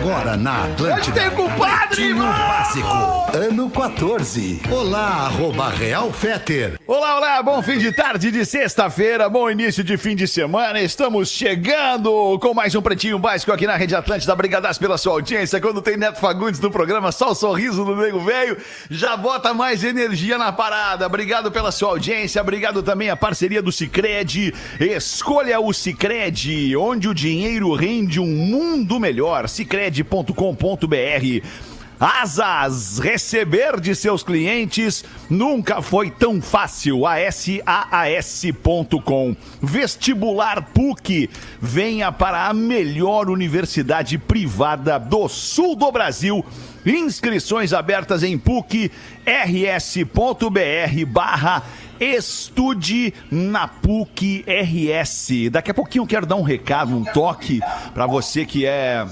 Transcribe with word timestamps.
agora 0.00 0.36
na 0.36 0.64
Atlântida. 0.64 1.20
Tem 1.20 1.30
compadre, 1.30 1.86
Pretinho 1.88 2.08
irmão! 2.08 2.26
Básico, 2.28 3.26
ano 3.34 3.70
14. 3.70 4.60
Olá, 4.70 5.26
arroba 5.26 5.70
Real 5.70 6.12
Feter. 6.12 6.78
Olá, 6.86 7.16
olá, 7.16 7.42
bom 7.42 7.62
fim 7.62 7.78
de 7.78 7.90
tarde 7.92 8.30
de 8.30 8.44
sexta-feira, 8.44 9.28
bom 9.28 9.50
início 9.50 9.82
de 9.82 9.96
fim 9.96 10.14
de 10.14 10.28
semana. 10.28 10.80
Estamos 10.80 11.30
chegando 11.30 12.38
com 12.40 12.52
mais 12.52 12.74
um 12.74 12.82
Pretinho 12.82 13.18
Básico 13.18 13.52
aqui 13.52 13.66
na 13.66 13.76
Rede 13.76 13.94
Atlântida. 13.94 14.32
Obrigadas 14.32 14.76
pela 14.76 14.98
sua 14.98 15.14
audiência. 15.14 15.60
Quando 15.60 15.80
tem 15.80 15.96
Neto 15.96 16.20
Fagundes 16.20 16.60
no 16.60 16.70
programa, 16.70 17.10
só 17.10 17.30
o 17.30 17.34
sorriso 17.34 17.84
do 17.84 17.96
nego 17.96 18.20
velho 18.20 18.56
já 18.90 19.16
bota 19.16 19.54
mais 19.54 19.82
energia 19.82 20.36
na 20.36 20.52
parada. 20.52 21.06
Obrigado 21.06 21.50
pela 21.50 21.72
sua 21.72 21.90
audiência, 21.90 22.42
obrigado 22.42 22.82
também 22.82 23.08
à 23.08 23.16
parceria 23.16 23.62
do 23.62 23.72
Cicred. 23.72 24.54
Escolha 24.78 25.58
o 25.58 25.72
Cicred, 25.72 26.76
onde 26.76 27.08
o 27.08 27.14
dinheiro 27.14 27.72
rende 27.74 28.20
um 28.20 28.26
mundo 28.26 29.00
melhor. 29.00 29.48
Cicred.com.br 29.86 31.46
Asas, 31.98 32.98
receber 32.98 33.80
de 33.80 33.94
seus 33.94 34.22
clientes 34.22 35.02
nunca 35.30 35.80
foi 35.80 36.10
tão 36.10 36.42
fácil. 36.42 37.06
ASAAS.com. 37.06 37.74
Vestibular 39.62 40.60
PUC. 40.74 41.30
Venha 41.58 42.12
para 42.12 42.48
a 42.48 42.54
melhor 42.54 43.30
universidade 43.30 44.18
privada 44.18 44.98
do 44.98 45.26
sul 45.26 45.74
do 45.74 45.90
Brasil. 45.90 46.44
Inscrições 46.84 47.72
abertas 47.72 48.22
em 48.22 48.36
PUC 48.36 48.92
rs.br 49.26 51.06
barra 51.06 51.62
Estude 51.98 53.14
na 53.30 53.66
PUC 53.66 54.44
RS. 54.46 55.50
Daqui 55.50 55.70
a 55.70 55.74
pouquinho 55.74 56.02
eu 56.02 56.06
quero 56.06 56.26
dar 56.26 56.36
um 56.36 56.42
recado, 56.42 56.94
um 56.94 57.04
toque 57.04 57.60
para 57.94 58.06
você 58.06 58.44
que 58.44 58.66
é 58.66 59.06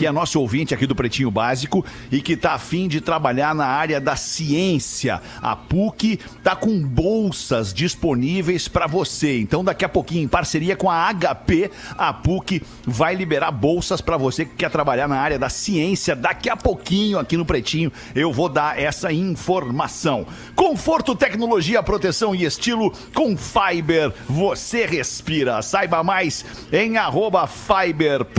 que 0.00 0.06
é 0.06 0.10
nosso 0.10 0.40
ouvinte 0.40 0.72
aqui 0.72 0.86
do 0.86 0.94
Pretinho 0.94 1.30
Básico 1.30 1.84
e 2.10 2.22
que 2.22 2.32
está 2.32 2.54
afim 2.54 2.88
de 2.88 3.02
trabalhar 3.02 3.54
na 3.54 3.66
área 3.66 4.00
da 4.00 4.16
ciência. 4.16 5.20
A 5.42 5.54
PUC 5.54 6.18
está 6.38 6.56
com 6.56 6.80
bolsas 6.80 7.74
disponíveis 7.74 8.66
para 8.66 8.86
você. 8.86 9.38
Então, 9.38 9.62
daqui 9.62 9.84
a 9.84 9.90
pouquinho, 9.90 10.24
em 10.24 10.28
parceria 10.28 10.74
com 10.74 10.90
a 10.90 11.12
HP, 11.12 11.70
a 11.98 12.14
PUC 12.14 12.62
vai 12.86 13.14
liberar 13.14 13.50
bolsas 13.50 14.00
para 14.00 14.16
você 14.16 14.46
que 14.46 14.54
quer 14.54 14.70
trabalhar 14.70 15.06
na 15.06 15.18
área 15.18 15.38
da 15.38 15.50
ciência. 15.50 16.16
Daqui 16.16 16.48
a 16.48 16.56
pouquinho, 16.56 17.18
aqui 17.18 17.36
no 17.36 17.44
Pretinho, 17.44 17.92
eu 18.14 18.32
vou 18.32 18.48
dar 18.48 18.80
essa 18.80 19.12
informação. 19.12 20.26
Conforto, 20.56 21.14
tecnologia, 21.14 21.82
proteção 21.82 22.34
e 22.34 22.46
estilo 22.46 22.90
com 23.12 23.36
Fiber. 23.36 24.14
Você 24.26 24.86
respira. 24.86 25.60
Saiba 25.60 26.02
mais 26.02 26.42
em 26.72 26.96
arroba 26.96 27.46
fiber.oficial. 27.46 28.30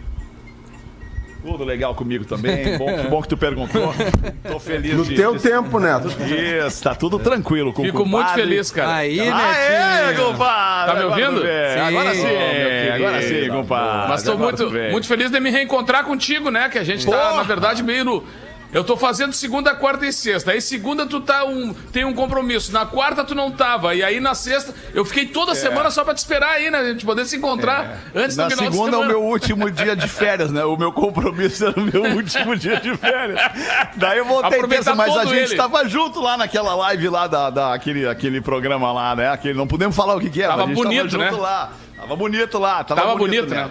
Tudo 1.44 1.64
legal 1.64 1.94
comigo 1.94 2.25
também. 2.25 2.78
Bom, 2.78 2.97
que 2.97 3.08
bom 3.08 3.22
que 3.22 3.28
tu 3.28 3.36
perguntou. 3.36 3.92
Tô 4.48 4.58
feliz 4.60 4.94
No 4.97 5.04
de- 5.04 5.14
teu 5.16 5.34
de- 5.36 5.42
tempo, 5.42 5.78
Neto. 5.80 6.08
Isso, 6.08 6.82
tá 6.82 6.94
tudo 6.94 7.19
tranquilo 7.19 7.72
com 7.72 7.82
o 7.82 7.84
Fico 7.84 7.98
compadre. 7.98 8.16
muito 8.26 8.34
feliz, 8.48 8.70
cara. 8.70 8.94
Aí, 8.94 9.19
Ah, 9.20 9.56
é, 9.56 10.06
Netinho. 10.08 10.26
compadre? 10.28 10.92
Tá 10.94 10.98
me 11.00 11.04
ouvindo? 11.06 11.41
Sim. 11.42 11.80
Agora 11.80 12.14
sim, 12.14 12.26
agora 12.94 13.22
sim, 13.22 13.48
compadre. 13.48 14.08
Mas 14.08 14.22
tô 14.22 14.38
muito, 14.38 14.70
muito 14.91 15.06
feliz 15.08 15.30
de 15.30 15.41
me 15.41 15.50
reencontrar 15.50 16.04
contigo, 16.04 16.50
né? 16.50 16.69
Que 16.69 16.78
a 16.78 16.84
gente 16.84 17.04
tá, 17.06 17.16
Porra! 17.16 17.36
na 17.36 17.42
verdade, 17.42 17.82
meio 17.82 18.04
no. 18.04 18.24
Eu 18.72 18.83
tô 18.83 18.97
fazendo 18.97 19.34
segunda, 19.34 19.75
quarta 19.75 20.06
e 20.06 20.12
sexta. 20.12 20.53
Aí 20.53 20.60
segunda 20.62 21.05
tu 21.06 21.21
tá 21.21 21.44
um, 21.44 21.75
tem 21.93 22.06
um 22.06 22.15
compromisso. 22.15 22.72
Na 22.72 22.87
quarta 22.87 23.22
tu 23.22 23.34
não 23.34 23.50
tava. 23.50 23.94
E 23.94 24.03
aí 24.03 24.19
na 24.19 24.34
sexta 24.34 24.75
eu 24.94 25.05
fiquei 25.05 25.27
toda 25.27 25.55
semana 25.55 25.91
só 25.91 26.03
pra 26.05 26.15
te 26.15 26.19
esperar 26.19 26.53
aí, 26.53 26.71
né? 26.71 26.78
A 26.78 26.84
gente 26.87 27.05
poder 27.05 27.27
se 27.27 27.37
encontrar 27.37 28.00
antes 28.15 28.34
Na 28.34 28.49
do 28.49 28.56
final 28.56 28.72
segunda 28.72 28.97
é 28.97 29.00
o 29.00 29.06
meu 29.06 29.22
último 29.22 29.71
dia 29.71 29.94
de 29.94 30.09
férias, 30.09 30.50
né? 30.50 30.65
O 30.65 30.77
meu 30.78 30.91
compromisso 30.91 31.66
era 31.66 31.78
o 31.78 31.83
meu 31.83 32.03
último 32.16 32.56
dia 32.56 32.81
de 32.81 32.97
férias. 32.97 33.41
Daí 33.97 34.16
eu 34.19 34.25
voltei 34.25 34.62
terça, 34.66 34.94
mas 34.94 35.15
a 35.19 35.27
gente 35.27 35.50
ele. 35.50 35.56
tava 35.56 35.87
junto 35.87 36.21
lá 36.21 36.39
naquela 36.39 36.75
live 36.75 37.09
lá 37.10 37.27
da, 37.27 37.50
da- 37.50 37.75
aquele, 37.75 38.09
aquele 38.09 38.41
programa 38.41 38.91
lá, 38.91 39.15
né? 39.15 39.28
Aquele, 39.28 39.54
não 39.54 39.66
podemos 39.66 39.94
falar 39.94 40.16
o 40.16 40.21
que 40.21 40.31
que 40.31 40.41
era. 40.41 40.53
Tava 40.53 40.66
mas 40.66 40.71
a 40.71 40.75
gente 40.75 40.84
bonito, 40.84 41.10
tava 41.10 41.25
junto 41.25 41.37
né? 41.37 41.43
lá. 41.43 41.72
Tava 41.97 42.16
bonito 42.16 42.59
lá. 42.59 42.84
Tava, 42.84 43.00
Tava 43.03 43.16
bonito, 43.16 43.47
bonito, 43.49 43.54
né? 43.54 43.71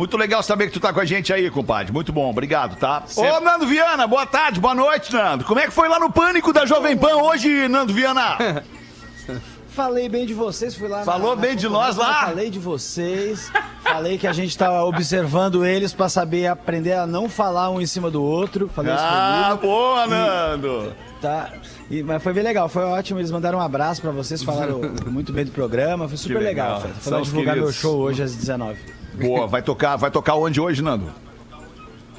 Muito 0.00 0.16
legal 0.16 0.42
saber 0.42 0.68
que 0.68 0.72
tu 0.72 0.80
tá 0.80 0.94
com 0.94 1.00
a 1.00 1.04
gente 1.04 1.30
aí, 1.30 1.50
compadre. 1.50 1.92
Muito 1.92 2.10
bom, 2.10 2.30
obrigado, 2.30 2.74
tá? 2.74 3.02
Sempre. 3.06 3.32
Ô, 3.32 3.40
Nando 3.42 3.66
Viana, 3.66 4.06
boa 4.06 4.24
tarde, 4.24 4.58
boa 4.58 4.74
noite, 4.74 5.12
Nando. 5.12 5.44
Como 5.44 5.60
é 5.60 5.64
que 5.66 5.70
foi 5.70 5.90
lá 5.90 5.98
no 5.98 6.10
Pânico 6.10 6.54
da 6.54 6.64
Jovem 6.64 6.96
Pan 6.96 7.16
hoje, 7.16 7.68
Nando 7.68 7.92
Viana? 7.92 8.64
Falei 9.68 10.08
bem 10.08 10.24
de 10.24 10.32
vocês, 10.32 10.74
fui 10.74 10.88
lá. 10.88 11.04
Falou 11.04 11.36
bem 11.36 11.54
de 11.54 11.68
nós 11.68 11.96
lá? 11.96 12.24
Falei 12.24 12.48
de 12.48 12.58
vocês. 12.58 13.52
falei 13.82 14.16
que 14.16 14.26
a 14.26 14.32
gente 14.32 14.56
tava 14.56 14.82
observando 14.84 15.66
eles 15.66 15.92
pra 15.92 16.08
saber 16.08 16.46
aprender 16.46 16.94
a 16.94 17.06
não 17.06 17.28
falar 17.28 17.68
um 17.68 17.78
em 17.78 17.84
cima 17.86 18.10
do 18.10 18.22
outro. 18.22 18.70
Falei 18.74 18.94
isso 18.94 19.04
Ah, 19.06 19.58
boa, 19.60 20.06
Nando. 20.06 20.94
tá? 21.20 21.50
E- 21.90 22.02
mas 22.02 22.22
foi 22.22 22.32
bem 22.32 22.42
legal, 22.42 22.70
foi 22.70 22.84
ótimo. 22.84 23.20
Eles 23.20 23.30
mandaram 23.30 23.58
um 23.58 23.62
abraço 23.62 24.00
pra 24.00 24.10
vocês, 24.12 24.42
falaram 24.42 24.80
muito 25.08 25.30
bem 25.30 25.44
do 25.44 25.50
programa. 25.52 26.08
Foi 26.08 26.16
super 26.16 26.38
legal. 26.40 26.78
legal. 26.78 26.94
Foi 27.00 27.20
divulgar 27.20 27.54
meu 27.54 27.64
queridos. 27.66 27.82
show 27.82 27.98
hoje 27.98 28.22
às 28.22 28.34
19. 28.34 28.78
Boa, 29.14 29.46
vai 29.46 29.62
tocar, 29.62 29.96
vai 29.96 30.10
tocar 30.10 30.34
onde 30.34 30.60
hoje, 30.60 30.82
Nando? 30.82 31.10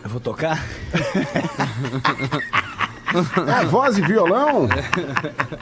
Eu 0.04 0.10
vou 0.10 0.20
tocar? 0.20 0.64
É 3.62 3.66
voz 3.66 3.98
e 3.98 4.02
violão? 4.02 4.68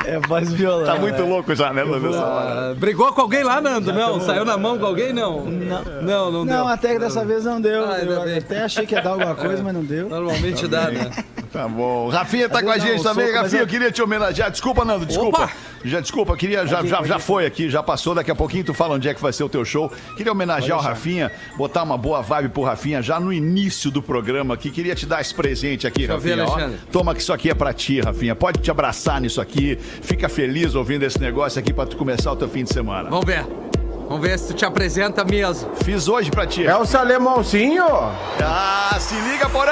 É 0.05 0.19
voz 0.19 0.51
e 0.51 0.55
violão. 0.55 0.85
Tá 0.85 0.95
muito 0.95 1.21
é. 1.21 1.25
louco 1.25 1.55
já, 1.55 1.73
né? 1.73 1.83
Ah, 1.83 2.73
brigou 2.77 3.11
com 3.13 3.21
alguém 3.21 3.43
lá, 3.43 3.59
Nando? 3.61 3.91
Não? 3.91 4.19
Saiu 4.21 4.45
na 4.45 4.57
mão 4.57 4.77
com 4.77 4.85
alguém? 4.85 5.13
Não. 5.13 5.45
Não. 5.45 5.83
Não, 6.01 6.31
não, 6.31 6.45
deu. 6.45 6.55
Não, 6.57 6.67
até 6.67 6.93
que 6.93 6.99
dessa 6.99 7.25
vez 7.25 7.45
não 7.45 7.59
deu. 7.59 7.85
Ah, 7.89 7.99
eu 7.99 8.37
até 8.37 8.63
achei 8.63 8.85
que 8.85 8.93
ia 8.95 9.01
dar 9.01 9.11
alguma 9.11 9.35
coisa, 9.35 9.63
mas 9.63 9.73
não 9.73 9.83
deu. 9.83 10.09
Normalmente 10.09 10.67
dá, 10.67 10.89
né? 10.91 11.09
Tá 11.51 11.67
bom. 11.67 12.09
Rafinha 12.09 12.47
tá 12.47 12.59
Às 12.59 12.63
com 12.63 12.69
a 12.71 12.77
gente 12.77 13.01
também. 13.01 13.27
soco, 13.27 13.37
Rafinha, 13.39 13.61
eu- 13.61 13.65
eu 13.65 13.67
queria 13.67 13.91
te 13.91 14.01
homenagear. 14.03 14.51
Desculpa, 14.51 14.85
Nando, 14.85 15.05
desculpa. 15.05 15.45
Opa! 15.45 15.51
Já, 15.83 16.01
desculpa, 16.01 16.35
queria, 16.35 16.67
já, 16.67 16.83
já, 16.83 17.01
já 17.03 17.19
foi 17.19 17.45
aqui, 17.45 17.69
já 17.69 17.81
passou. 17.81 18.13
Daqui 18.13 18.29
a 18.29 18.35
pouquinho 18.35 18.65
tu 18.65 18.73
fala 18.73 18.95
onde 18.95 19.07
é 19.07 19.13
que 19.13 19.21
vai 19.21 19.31
ser 19.31 19.43
o 19.45 19.49
teu 19.49 19.63
show. 19.63 19.89
Queria 20.15 20.31
homenagear 20.31 20.77
o 20.77 20.81
Rafinha, 20.81 21.31
botar 21.57 21.83
uma 21.83 21.97
boa 21.97 22.21
vibe 22.21 22.49
pro 22.49 22.63
Rafinha 22.63 23.01
já 23.01 23.17
no 23.19 23.31
início 23.31 23.89
do 23.89 24.01
programa 24.01 24.53
aqui. 24.55 24.69
Queria 24.71 24.93
te 24.93 25.05
dar 25.05 25.21
esse 25.21 25.33
presente 25.33 25.87
aqui, 25.87 26.05
ver, 26.05 26.13
Rafinha. 26.13 26.43
Alexandre. 26.43 26.79
Toma 26.91 27.15
que 27.15 27.21
isso 27.21 27.31
aqui 27.31 27.38
é 27.47 27.53
pra 27.53 27.71
ti, 27.71 28.01
Rafinha. 28.01 28.35
Pode 28.35 28.59
te 28.59 28.71
abraçar 28.71 29.21
nisso 29.21 29.39
aqui. 29.39 29.77
Fica 30.01 30.27
feliz 30.27 30.73
ouvindo 30.73 31.03
esse 31.03 31.19
negócio 31.19 31.59
aqui 31.59 31.71
pra 31.71 31.85
tu 31.85 31.95
começar 31.95 32.31
o 32.31 32.35
teu 32.35 32.49
fim 32.49 32.63
de 32.63 32.73
semana. 32.73 33.11
Vamos 33.11 33.25
ver. 33.25 33.45
Vamos 34.09 34.27
ver 34.27 34.39
se 34.39 34.47
tu 34.47 34.53
te 34.55 34.65
apresenta 34.65 35.23
mesmo. 35.23 35.69
Fiz 35.83 36.07
hoje 36.07 36.31
pra 36.31 36.47
ti. 36.47 36.65
É 36.65 36.75
o 36.75 36.83
Salemãozinho? 36.83 37.85
Ah, 38.41 38.97
se 38.99 39.13
liga, 39.13 39.47
Porã! 39.47 39.69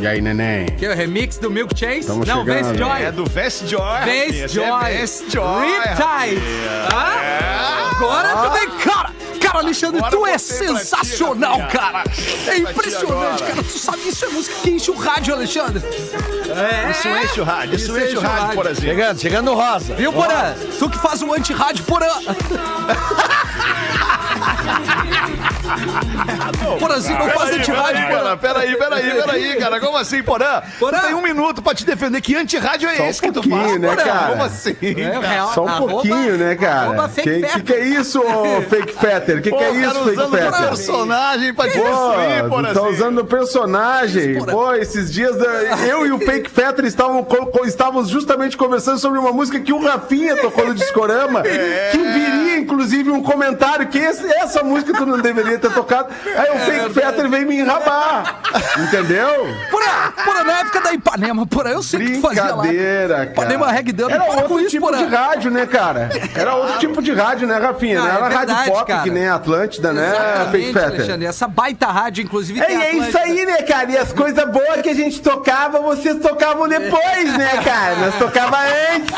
E 0.00 0.06
aí, 0.06 0.20
neném? 0.22 0.66
Que 0.78 0.86
é 0.86 0.92
o 0.92 0.96
remix 0.96 1.36
do 1.36 1.50
Milk 1.50 1.78
Chase? 1.78 2.06
Tamo 2.06 2.24
Não, 2.24 2.38
chegando. 2.40 2.64
Vance 2.64 2.78
Joy. 2.78 3.02
É 3.02 3.12
do 3.12 3.26
Vest 3.26 3.66
Joy. 3.66 4.08
Esse 4.08 4.42
é 4.44 4.48
Joy. 4.48 4.98
Vance 4.98 5.24
Joy. 5.30 5.66
Riptide. 5.66 6.42
Tá? 6.88 7.16
É. 7.22 7.90
Agora 7.90 8.28
tu 8.36 8.50
vem, 8.58 8.70
cara. 8.78 9.10
Cara, 9.40 9.58
Alexandre, 9.58 9.98
Agora 9.98 10.16
tu 10.16 10.26
é 10.26 10.38
sensacional, 10.38 11.66
cara. 11.68 12.04
É 12.46 12.58
impressionante, 12.58 13.42
cara. 13.42 13.62
Tu 13.62 13.78
sabe, 13.78 14.08
isso 14.08 14.24
é 14.24 14.28
música 14.28 14.54
que 14.62 14.70
enche 14.70 14.90
o 14.90 14.94
rádio, 14.94 15.34
Alexandre. 15.34 15.82
É. 15.84 16.90
Isso 16.90 17.08
enche 17.08 17.40
o 17.40 17.44
rádio, 17.44 17.74
isso, 17.76 17.98
enche 17.98 18.16
o 18.16 18.20
rádio, 18.20 18.54
por 18.54 18.66
exemplo. 18.66 18.88
Chegando, 18.88 19.20
chegando 19.20 19.46
no 19.46 19.54
rosa. 19.54 19.94
Viu, 19.94 20.12
Porã? 20.12 20.54
Tu 20.78 20.88
que 20.88 20.98
faz 20.98 21.20
um 21.22 21.32
anti-rádio, 21.32 21.84
Porã. 21.84 22.06
Porazinho, 26.78 27.18
não 27.18 27.30
faz 27.30 27.50
Peraí, 27.50 28.06
Porã. 28.16 28.36
peraí, 28.36 28.76
peraí, 28.76 29.10
peraí, 29.22 29.56
cara. 29.56 29.80
Como 29.80 29.96
assim, 29.96 30.22
Porã? 30.22 30.62
Porã? 30.78 30.98
Tem 31.00 31.14
um 31.14 31.22
minuto 31.22 31.62
pra 31.62 31.74
te 31.74 31.84
defender. 31.84 32.20
Que 32.20 32.36
antirrádio 32.36 32.88
é 32.88 32.96
Só 32.96 33.02
um 33.02 33.06
esse 33.08 33.20
que 33.20 33.28
tu 33.28 33.34
pouquinho, 33.34 33.60
faz? 33.68 33.80
né, 33.80 33.88
Porã? 33.88 34.04
cara? 34.04 34.28
Como 34.30 34.44
assim? 34.44 34.76
É, 34.82 35.18
real- 35.28 35.54
Só 35.54 35.64
um 35.64 35.68
arroba- 35.68 35.92
pouquinho, 35.92 36.36
né, 36.36 36.54
cara? 36.56 37.08
Que, 37.08 37.40
que 37.42 37.62
que 37.62 37.72
é 37.72 37.84
isso, 37.86 38.20
ô 38.20 38.62
fake 38.68 38.92
fetter? 38.94 39.42
Que 39.42 39.50
que 39.50 39.56
é 39.56 39.70
isso, 39.72 39.94
fake 40.04 40.10
usando 40.10 40.30
fetter? 40.30 40.68
personagem 40.68 41.54
pra 41.54 41.64
te 41.68 41.78
destruir, 41.78 42.42
Pô, 42.44 42.48
Porã. 42.50 42.72
tá 42.72 42.82
usando 42.82 43.24
personagem. 43.24 44.44
Pô, 44.44 44.74
esses 44.74 45.12
dias 45.12 45.36
eh, 45.40 45.88
eu 45.90 46.06
e 46.06 46.12
o 46.12 46.18
Fake 46.18 46.50
Fetter 46.50 46.84
estavam, 46.84 47.26
estávamos 47.64 48.08
justamente 48.08 48.56
conversando 48.56 48.98
sobre 48.98 49.18
uma 49.18 49.32
música 49.32 49.60
que 49.60 49.72
o 49.72 49.82
Rafinha 49.82 50.36
tocou 50.36 50.66
no 50.66 50.74
Discorama, 50.74 51.42
que 51.92 51.98
viria, 51.98 52.58
inclusive, 52.58 53.10
um 53.10 53.22
comentário 53.22 53.86
que 53.88 53.98
esse- 53.98 54.26
essa 54.34 54.62
música 54.62 54.92
tu 54.96 55.06
não 55.06 55.18
deveria 55.18 55.58
ter 55.60 55.72
tocado. 55.72 56.08
Aí 56.24 56.50
o 56.50 56.58
Fake 56.60 56.94
Fetter 56.94 57.28
veio 57.28 57.46
me 57.46 57.58
enrabar. 57.60 58.40
Entendeu? 58.78 59.46
Porã, 59.70 60.12
porã, 60.24 60.44
na 60.44 60.60
época 60.60 60.80
da 60.80 60.92
Ipanema, 60.92 61.46
porã, 61.46 61.70
eu 61.70 61.82
sei 61.82 62.00
que 62.00 62.12
tu 62.14 62.20
fazia 62.20 62.44
lá. 62.54 62.62
Brincadeira, 62.62 63.14
cara. 63.16 63.30
Ipanema 63.30 63.70
Reg 63.72 63.92
Dub, 63.92 64.10
Era 64.10 64.24
outro 64.24 64.60
isso, 64.60 64.70
tipo 64.70 64.86
porã. 64.86 64.98
de 64.98 65.04
rádio, 65.14 65.50
né, 65.50 65.66
cara? 65.66 66.08
Era 66.34 66.54
outro 66.54 66.78
tipo 66.78 67.02
de 67.02 67.12
rádio, 67.12 67.46
né, 67.46 67.58
Rafinha? 67.58 68.00
Ah, 68.00 68.02
Não 68.02 68.08
é 68.10 68.14
era 68.14 68.22
rádio 68.24 68.38
verdade, 68.38 68.70
pop, 68.70 68.86
cara. 68.86 69.02
que 69.02 69.10
nem 69.10 69.28
a 69.28 69.34
Atlântida, 69.34 69.92
né, 69.92 70.10
Fake 70.10 70.20
Exatamente, 70.24 70.72
Fetter? 70.72 70.88
Alexandre. 71.00 71.26
Essa 71.26 71.48
baita 71.48 71.86
rádio, 71.86 72.24
inclusive, 72.24 72.60
É, 72.60 72.64
tem 72.64 72.76
é 72.76 72.90
isso 72.92 73.16
Atlântida. 73.16 73.20
aí, 73.20 73.46
né, 73.46 73.56
cara? 73.62 73.90
E 73.90 73.98
as 73.98 74.12
coisas 74.12 74.44
boas 74.50 74.80
que 74.82 74.88
a 74.88 74.94
gente 74.94 75.20
tocava, 75.20 75.80
vocês 75.80 76.18
tocavam 76.18 76.68
depois, 76.68 77.36
né, 77.36 77.50
cara? 77.64 77.96
Nós 77.96 78.14
tocava 78.16 78.58
antes. 78.94 79.14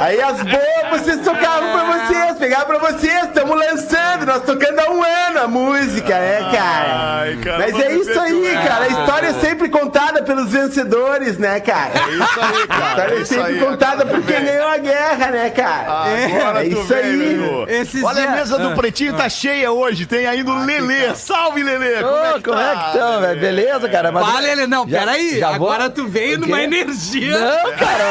Aí 0.00 0.20
as 0.20 0.42
boas 0.42 1.00
vocês 1.00 1.20
tocavam 1.20 1.72
pra 1.72 1.84
vocês, 1.84 2.36
pegavam 2.38 2.66
pra 2.66 2.78
vocês, 2.92 3.24
estamos 3.24 3.56
lançando, 3.58 4.26
nós 4.26 4.42
tocando 4.42 4.78
há 4.80 4.90
um 4.90 5.02
ano 5.02 5.11
a 5.42 5.48
música, 5.48 6.14
né, 6.18 6.50
cara? 6.54 7.20
Ai, 7.22 7.36
cara, 7.36 7.58
Mas 7.58 7.78
é 7.80 7.92
isso 7.94 8.20
aí, 8.20 8.58
cara. 8.66 8.84
A 8.84 8.88
história 8.88 9.26
é 9.28 9.32
sempre 9.34 9.68
contada 9.68 10.22
pelos 10.22 10.50
vencedores, 10.50 11.38
né, 11.38 11.60
cara? 11.60 11.90
É 11.94 12.10
isso 12.14 12.40
aí, 12.40 12.62
A 12.62 12.66
cara. 12.66 12.88
história 12.90 13.14
é 13.14 13.20
é 13.20 13.24
sempre 13.24 13.52
aí, 13.54 13.58
contada 13.60 14.06
por 14.06 14.22
quem 14.22 14.44
ganhou 14.44 14.68
a 14.68 14.78
guerra, 14.78 15.30
né, 15.30 15.50
cara? 15.50 15.86
Agora 15.90 16.64
É 16.66 16.68
tu 16.68 16.78
isso 16.78 16.84
vem, 16.84 16.98
aí. 17.02 17.16
Lelê. 17.16 17.80
Esses 17.80 18.02
Olha 18.04 18.22
a 18.22 18.26
dias- 18.26 18.34
mesa 18.50 18.58
do 18.58 18.74
Pretinho 18.76 19.14
tá 19.14 19.28
cheia 19.28 19.70
hoje. 19.72 20.06
Tem 20.06 20.26
ainda 20.26 20.50
o 20.50 20.64
Lelê. 20.64 21.14
Salve, 21.14 21.62
Lelê. 21.62 22.02
Como 22.02 22.16
é 22.16 22.32
que 22.34 22.42
como 22.42 22.58
é 22.60 22.74
tá? 22.74 22.80
que 22.80 22.86
estão, 22.98 23.20
velho? 23.20 23.40
Beleza, 23.40 23.88
cara? 23.88 24.12
Mas... 24.12 24.26
Vale, 24.26 24.48
ele 24.50 24.66
não, 24.66 24.88
Já- 24.88 24.98
peraí. 25.00 25.38
já 25.38 25.46
vou- 25.58 25.68
Agora 25.72 25.90
tu 25.90 26.06
veio 26.06 26.38
numa 26.38 26.62
energia. 26.62 27.38
Não, 27.38 27.72
cara, 27.76 28.04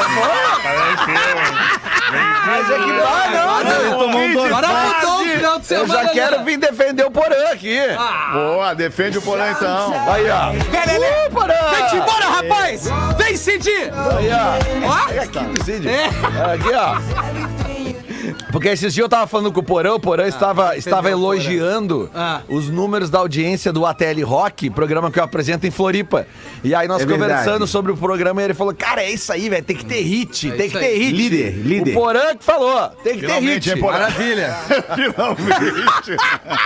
mas 2.45 2.69
é 2.69 2.75
que 2.77 2.91
vai, 2.91 3.29
não, 3.31 4.07
um 4.07 4.45
Agora 4.45 4.67
mudou 4.67 5.10
final 5.41 5.59
de 5.59 5.73
Eu 5.73 5.87
semana. 5.87 6.03
já 6.03 6.09
quero 6.09 6.37
né? 6.39 6.43
vir 6.45 6.57
defender 6.57 7.05
o 7.05 7.11
Porã 7.11 7.51
aqui. 7.51 7.77
Boa, 8.33 8.73
defende 8.75 9.17
o 9.17 9.21
Porã 9.21 9.49
então. 9.51 9.93
Aí, 10.11 10.29
ó. 10.29 10.49
Lelê, 10.51 11.27
Uh, 11.27 11.31
Porã! 11.31 11.53
Vem-te 11.71 11.95
embora, 11.95 12.25
rapaz! 12.25 12.83
Vem, 13.17 13.35
Cid! 13.37 13.69
Aí, 13.69 14.29
ó. 14.31 14.87
Ó! 14.87 15.21
Aqui, 15.23 15.63
Cid. 15.63 15.87
É. 15.89 16.05
Aqui, 16.05 16.71
ó. 16.73 17.50
Porque 18.51 18.69
esses 18.69 18.93
dias 18.93 19.03
eu 19.05 19.09
tava 19.09 19.27
falando 19.27 19.51
com 19.51 19.59
o 19.59 19.63
Porã, 19.63 19.93
o 19.93 19.99
Porã 19.99 20.27
estava, 20.27 20.75
estava 20.77 21.03
Porã? 21.03 21.11
elogiando 21.11 22.09
Ah. 22.13 22.41
os 22.47 22.69
números 22.69 23.09
da 23.09 23.19
audiência 23.19 23.71
do 23.71 23.85
ATL 23.85 24.23
Rock, 24.25 24.69
programa 24.69 25.09
que 25.11 25.19
eu 25.19 25.23
apresento 25.23 25.65
em 25.67 25.71
Floripa. 25.71 26.25
E 26.63 26.73
aí 26.75 26.87
nós 26.87 27.01
É 27.01 27.05
conversando 27.05 27.45
verdade. 27.45 27.67
sobre 27.67 27.91
o 27.91 27.97
programa 27.97 28.41
e 28.41 28.45
ele 28.45 28.53
falou: 28.53 28.73
Cara, 28.73 29.01
é 29.03 29.09
isso 29.11 29.31
aí, 29.31 29.49
velho, 29.49 29.63
tem 29.63 29.75
que 29.75 29.85
ter 29.85 30.01
hit, 30.01 30.51
tem 30.51 30.65
isso 30.67 30.77
que 30.77 30.79
ter 30.79 30.85
aí. 30.91 30.99
hit. 31.03 31.15
Líder, 31.15 31.51
líder. 31.57 31.91
O 31.91 31.93
Porã 31.99 32.35
que 32.35 32.43
falou: 32.43 32.89
tem 33.03 33.13
que 33.15 33.21
ter 33.21 33.27
Finalmente, 33.27 33.69
hit. 33.69 33.69
hein, 33.71 33.77
Porã? 33.81 33.93
Maravilha. 33.99 34.55
Finalmente. 34.95 36.17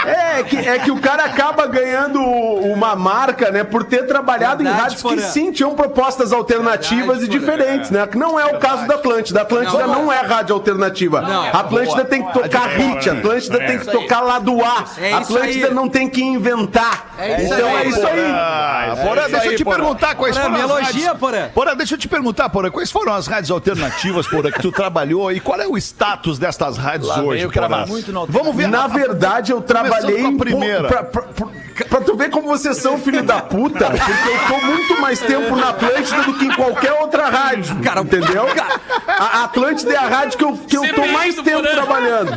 É 0.05 0.43
que, 0.43 0.57
é 0.57 0.79
que 0.79 0.91
o 0.91 0.99
cara 0.99 1.25
acaba 1.25 1.65
ganhando 1.67 2.19
uma 2.21 2.95
marca, 2.95 3.51
né, 3.51 3.63
por 3.63 3.83
ter 3.83 4.05
trabalhado 4.05 4.57
Verdade, 4.63 4.77
em 4.77 4.81
rádios 4.81 5.01
que 5.01 5.07
Porã. 5.09 5.21
sim 5.21 5.51
tinham 5.51 5.73
propostas 5.75 6.31
alternativas 6.31 7.19
Verdade, 7.19 7.25
e 7.25 7.27
diferentes, 7.39 7.91
né? 7.91 8.05
Que 8.07 8.17
não 8.17 8.39
é 8.39 8.45
o 8.45 8.59
caso 8.59 8.87
da 8.87 8.95
Atlântida. 8.95 9.39
A 9.39 9.43
Atlântida 9.43 9.85
Não. 9.87 10.03
não, 10.05 10.11
é 10.13 10.19
rádio 10.21 10.53
alternativa. 10.55 11.21
Não. 11.21 11.45
A 11.55 11.59
Atlântida 11.59 12.05
tem 12.05 12.23
que 12.25 12.33
tocar 12.33 12.67
hit, 12.69 13.09
a 13.09 13.13
Atlântida 13.13 13.59
tem 13.59 13.79
que 13.79 13.85
tocar 13.85 14.21
lado 14.21 14.63
A. 14.63 14.85
É 14.97 15.13
A 15.13 15.21
isso 15.21 15.35
Atlântida 15.37 15.67
aí. 15.67 15.73
não 15.73 15.87
tem 15.89 16.09
que 16.09 16.21
inventar. 16.23 17.13
É 17.17 17.41
isso 17.43 17.53
então 17.53 17.67
aí, 17.75 17.75
é 17.75 17.87
isso 17.87 18.07
aí. 18.07 19.05
Porã, 19.05 19.29
deixa 19.29 19.47
eu 19.47 19.55
te 19.57 19.65
perguntar 19.65 20.15
quais 20.15 20.37
foram 20.37 20.55
as 20.55 20.61
elogia, 20.61 21.07
rádios... 21.13 21.51
Porã. 21.53 21.75
Deixa 21.75 21.93
eu 21.95 21.97
te 21.97 22.07
perguntar, 22.07 22.49
Porã, 22.49 22.69
quais 22.69 22.91
foram 22.91 23.13
as 23.13 23.27
rádios 23.27 23.51
alternativas, 23.51 24.27
Porã, 24.27 24.51
que 24.51 24.61
tu 24.61 24.71
trabalhou 24.71 25.31
e 25.31 25.39
qual 25.39 25.59
é 25.59 25.67
o 25.67 25.77
status 25.77 26.37
destas 26.39 26.77
rádios 26.77 27.09
Lá 27.09 27.21
hoje, 27.21 27.41
Porã? 27.43 27.53
cravado. 27.53 27.87
Muito 27.89 28.11
no 28.11 28.25
Vamos 28.25 28.55
ver. 28.55 28.67
Na 28.67 28.87
verdade, 28.87 29.51
eu 29.51 29.61
trabalhei 29.61 30.21
com 30.21 30.27
a 30.35 30.37
primeira. 30.37 30.87
Pra, 30.87 31.03
pra- 31.03 31.21
pra- 31.23 31.47
pra 31.89 32.01
tu 32.01 32.15
ver 32.15 32.29
como 32.29 32.47
vocês 32.47 32.77
são 32.77 32.97
filho 32.97 33.21
da 33.23 33.41
puta, 33.41 33.89
porque 33.91 34.11
eu 34.11 34.47
tô 34.47 34.65
muito 34.65 35.01
mais 35.01 35.19
tempo 35.19 35.55
na 35.55 35.69
Atlântida 35.69 36.23
do 36.23 36.33
que 36.33 36.45
em 36.45 36.51
qualquer 36.53 36.93
outra 36.93 37.29
rádio. 37.29 37.75
Cara, 37.81 38.01
entendeu? 38.01 38.45
A 39.07 39.43
Atlântida 39.43 39.93
é 39.93 39.97
a 39.97 40.07
rádio 40.07 40.37
que 40.37 40.43
eu, 40.43 40.53
que 40.57 40.77
eu 40.77 40.93
tô 40.93 41.05
mais 41.07 41.35
do 41.35 41.43
tempo 41.45 41.61
trabalhando. 41.61 42.31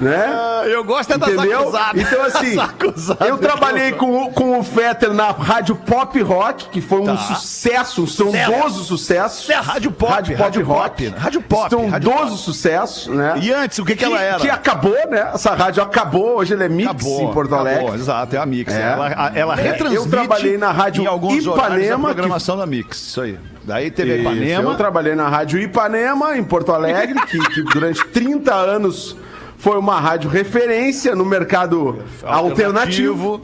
Né? 0.00 0.24
Ah, 0.54 0.62
Eu 0.66 0.82
gosto 0.82 1.12
é 1.12 1.18
das 1.18 1.28
Entendeu? 1.30 1.60
acusadas. 1.60 2.02
Então, 2.02 2.22
assim, 2.24 2.56
eu 3.28 3.38
trabalhei 3.38 3.92
com, 3.92 4.24
o- 4.24 4.30
com 4.32 4.58
o 4.58 4.64
Fetter 4.64 5.12
na 5.12 5.30
rádio 5.30 5.76
Pop 5.76 6.20
Rock, 6.20 6.68
que 6.70 6.80
foi 6.80 7.00
um 7.00 7.16
sucesso, 7.16 8.02
um 8.02 8.04
estrondoso 8.04 8.82
sucesso. 8.84 9.52
É 9.52 9.56
rádio 9.56 9.92
pop, 9.92 10.10
Rádio 10.12 10.36
Pop 10.36 10.42
rádio 10.42 10.64
Rock. 10.66 11.10
pop, 11.10 11.18
rádio 11.20 11.42
pop, 11.42 11.64
Estrondoso 11.74 12.36
sucesso, 12.36 13.12
né? 13.14 13.34
E 13.40 13.52
antes, 13.52 13.78
o 13.78 13.84
que, 13.84 13.94
que 13.94 14.04
ela 14.04 14.20
era? 14.20 14.38
Que 14.40 14.50
acabou, 14.50 14.96
né? 15.08 15.30
Essa 15.32 15.54
rádio 15.54 15.82
acabou, 15.82 16.38
hoje 16.38 16.54
ela 16.54 16.64
é 16.64 16.68
mix 16.68 16.90
Acabou, 16.90 17.20
em 17.22 17.32
Porto 17.32 17.54
Alegre. 17.54 17.78
acabou, 17.80 17.94
exato, 17.94 18.34
é 18.36 18.38
a 18.38 18.46
Mix. 18.46 18.74
É. 18.74 18.82
Ela, 18.82 19.32
ela 19.34 19.54
É, 19.60 19.62
retransmite 19.62 20.04
eu 20.04 20.10
trabalhei 20.10 20.58
na 20.58 20.72
rádio 20.72 21.04
em 21.04 21.06
alguns 21.06 21.46
horários 21.46 21.72
a 21.72 21.78
Ipanema, 21.78 22.08
programação 22.08 22.56
da 22.56 22.66
Mix, 22.66 22.96
isso 23.00 23.20
aí. 23.20 23.38
Daí 23.64 23.90
teve 23.90 24.12
Isso, 24.12 24.20
Ipanema. 24.20 24.70
Eu 24.70 24.76
trabalhei 24.76 25.14
na 25.14 25.28
Rádio 25.28 25.58
Ipanema, 25.58 26.36
em 26.36 26.44
Porto 26.44 26.72
Alegre, 26.72 27.18
que, 27.26 27.38
que 27.38 27.62
durante 27.62 28.04
30 28.08 28.54
anos 28.54 29.16
foi 29.64 29.78
uma 29.78 29.98
rádio 29.98 30.28
referência 30.28 31.16
no 31.16 31.24
mercado 31.24 32.04
alternativo. 32.22 33.40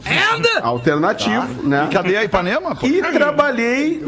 Alternativo, 0.61 1.67
né? 1.67 1.87
E 1.89 1.93
cadê 1.93 2.15
a 2.15 2.23
Ipanema? 2.23 2.75
pô? 2.75 2.85
E 2.85 3.01
trabalhei. 3.01 4.03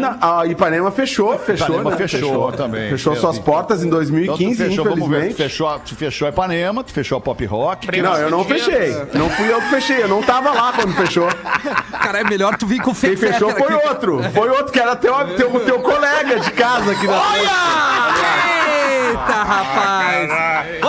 Na, 0.00 0.38
a 0.40 0.46
Ipanema 0.46 0.90
fechou, 0.90 1.38
fechou. 1.38 1.66
Ipanema 1.68 1.90
né? 1.90 1.96
fechou 1.98 2.52
também. 2.52 2.88
Fechou 2.88 3.14
suas 3.14 3.38
portas 3.38 3.84
em 3.84 3.88
Então, 3.88 3.98
tu 3.98 4.04
2015, 4.06 4.56
fechou, 4.56 4.84
vamos 4.84 4.98
ver, 5.00 5.04
tu 5.04 5.06
infelizmente. 5.10 5.34
fechou, 5.36 5.68
a- 5.68 5.78
tu 5.78 5.94
fechou 5.94 6.26
a 6.26 6.30
Ipanema, 6.30 6.82
tu 6.82 6.92
fechou 6.94 7.18
a 7.18 7.20
Pop 7.20 7.44
Rock. 7.44 8.00
Não, 8.00 8.16
eu 8.16 8.30
não 8.30 8.42
fechei. 8.42 8.96
Não 9.12 9.28
fui 9.28 9.52
eu 9.52 9.60
que 9.60 9.68
fechei. 9.68 10.02
Eu 10.02 10.08
não 10.08 10.22
tava 10.22 10.52
lá 10.52 10.72
quando 10.72 10.94
fechou. 10.94 11.28
Cara, 11.90 12.20
é 12.20 12.24
melhor 12.24 12.56
tu 12.56 12.66
vir 12.66 12.80
com 12.80 12.92
o 12.92 12.94
Quem 12.94 13.14
fechou 13.16 13.50
foi 13.50 13.74
aqui. 13.74 13.86
outro. 13.88 14.22
Foi 14.32 14.48
outro 14.48 14.72
que 14.72 14.80
era 14.80 14.96
teu, 14.96 15.14
teu, 15.36 15.50
teu 15.60 15.78
colega 15.80 16.40
de 16.40 16.50
casa 16.52 16.92
aqui 16.92 17.06
na 17.06 18.49
Eita, 19.10 19.42
rapaz! 19.42 20.30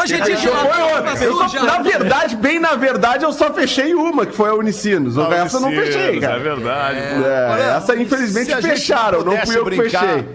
Hoje 0.01 0.15
é 0.15 0.19
dia 0.21 0.35
de 0.35 0.49
lavar 0.49 1.17
suja. 1.17 1.63
na 1.63 1.79
verdade, 1.79 2.35
bem 2.35 2.59
na 2.59 2.75
verdade, 2.75 3.23
eu 3.25 3.31
só 3.33 3.51
fechei 3.53 3.93
uma, 3.95 4.25
que 4.25 4.35
foi 4.35 4.49
a 4.49 4.53
Unicinos. 4.53 5.17
O 5.17 5.27
resto 5.27 5.57
eu 5.57 5.61
não 5.61 5.69
fechei, 5.71 6.17
É 6.17 6.21
cara. 6.21 6.39
verdade. 6.39 6.97
É, 6.97 7.73
essa 7.77 7.95
infelizmente 7.95 8.55
fecharam, 8.61 9.19
não 9.19 9.31
pudesse 9.33 9.45
fui 9.47 9.57
eu 9.57 9.65
que 9.65 9.75
brincar, 9.77 9.99
fechei. 10.01 10.25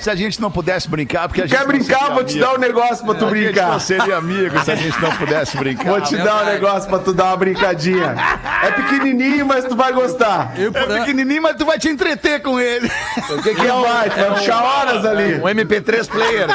Se 0.00 0.10
a 0.10 0.14
gente 0.14 0.40
não 0.40 0.50
pudesse 0.50 0.88
brincar, 0.88 1.28
porque 1.28 1.42
a 1.42 1.46
gente 1.46 1.56
Quer 1.58 1.66
brincar? 1.66 2.12
Vou 2.12 2.24
te 2.24 2.38
dar 2.38 2.54
um 2.54 2.58
negócio 2.58 3.04
pra 3.04 3.14
tu 3.14 3.26
A 3.26 3.28
gente 3.30 3.44
brincar. 3.44 3.70
não 3.72 3.80
seria 3.80 4.16
amigo 4.16 4.58
se 4.64 4.70
a 4.70 4.74
gente 4.74 5.00
não 5.00 5.10
pudesse 5.12 5.56
brincar. 5.56 5.84
Vou 5.84 6.00
te 6.00 6.16
dar 6.16 6.42
um 6.42 6.46
negócio 6.46 6.88
pra 6.88 6.98
tu 6.98 7.12
dar 7.12 7.24
uma 7.26 7.36
brincadinha. 7.36 8.14
É 8.62 8.70
pequenininho, 8.72 9.46
mas 9.46 9.64
tu 9.64 9.76
vai 9.76 9.92
gostar. 9.92 10.52
Eu, 10.58 10.72
É 10.74 11.00
pequenininho, 11.00 11.42
mas 11.42 11.56
tu 11.56 11.64
vai 11.64 11.78
te 11.78 11.88
entreter 11.88 12.40
com 12.42 12.60
ele. 12.60 12.90
O 13.30 13.42
que 13.42 13.54
que 13.54 13.66
vai? 13.66 14.10
Tu 14.10 14.16
vai 14.16 14.40
ficar 14.40 14.62
horas 14.62 15.04
ali. 15.04 15.34
Um 15.36 15.44
MP3 15.44 16.08
player. 16.08 16.48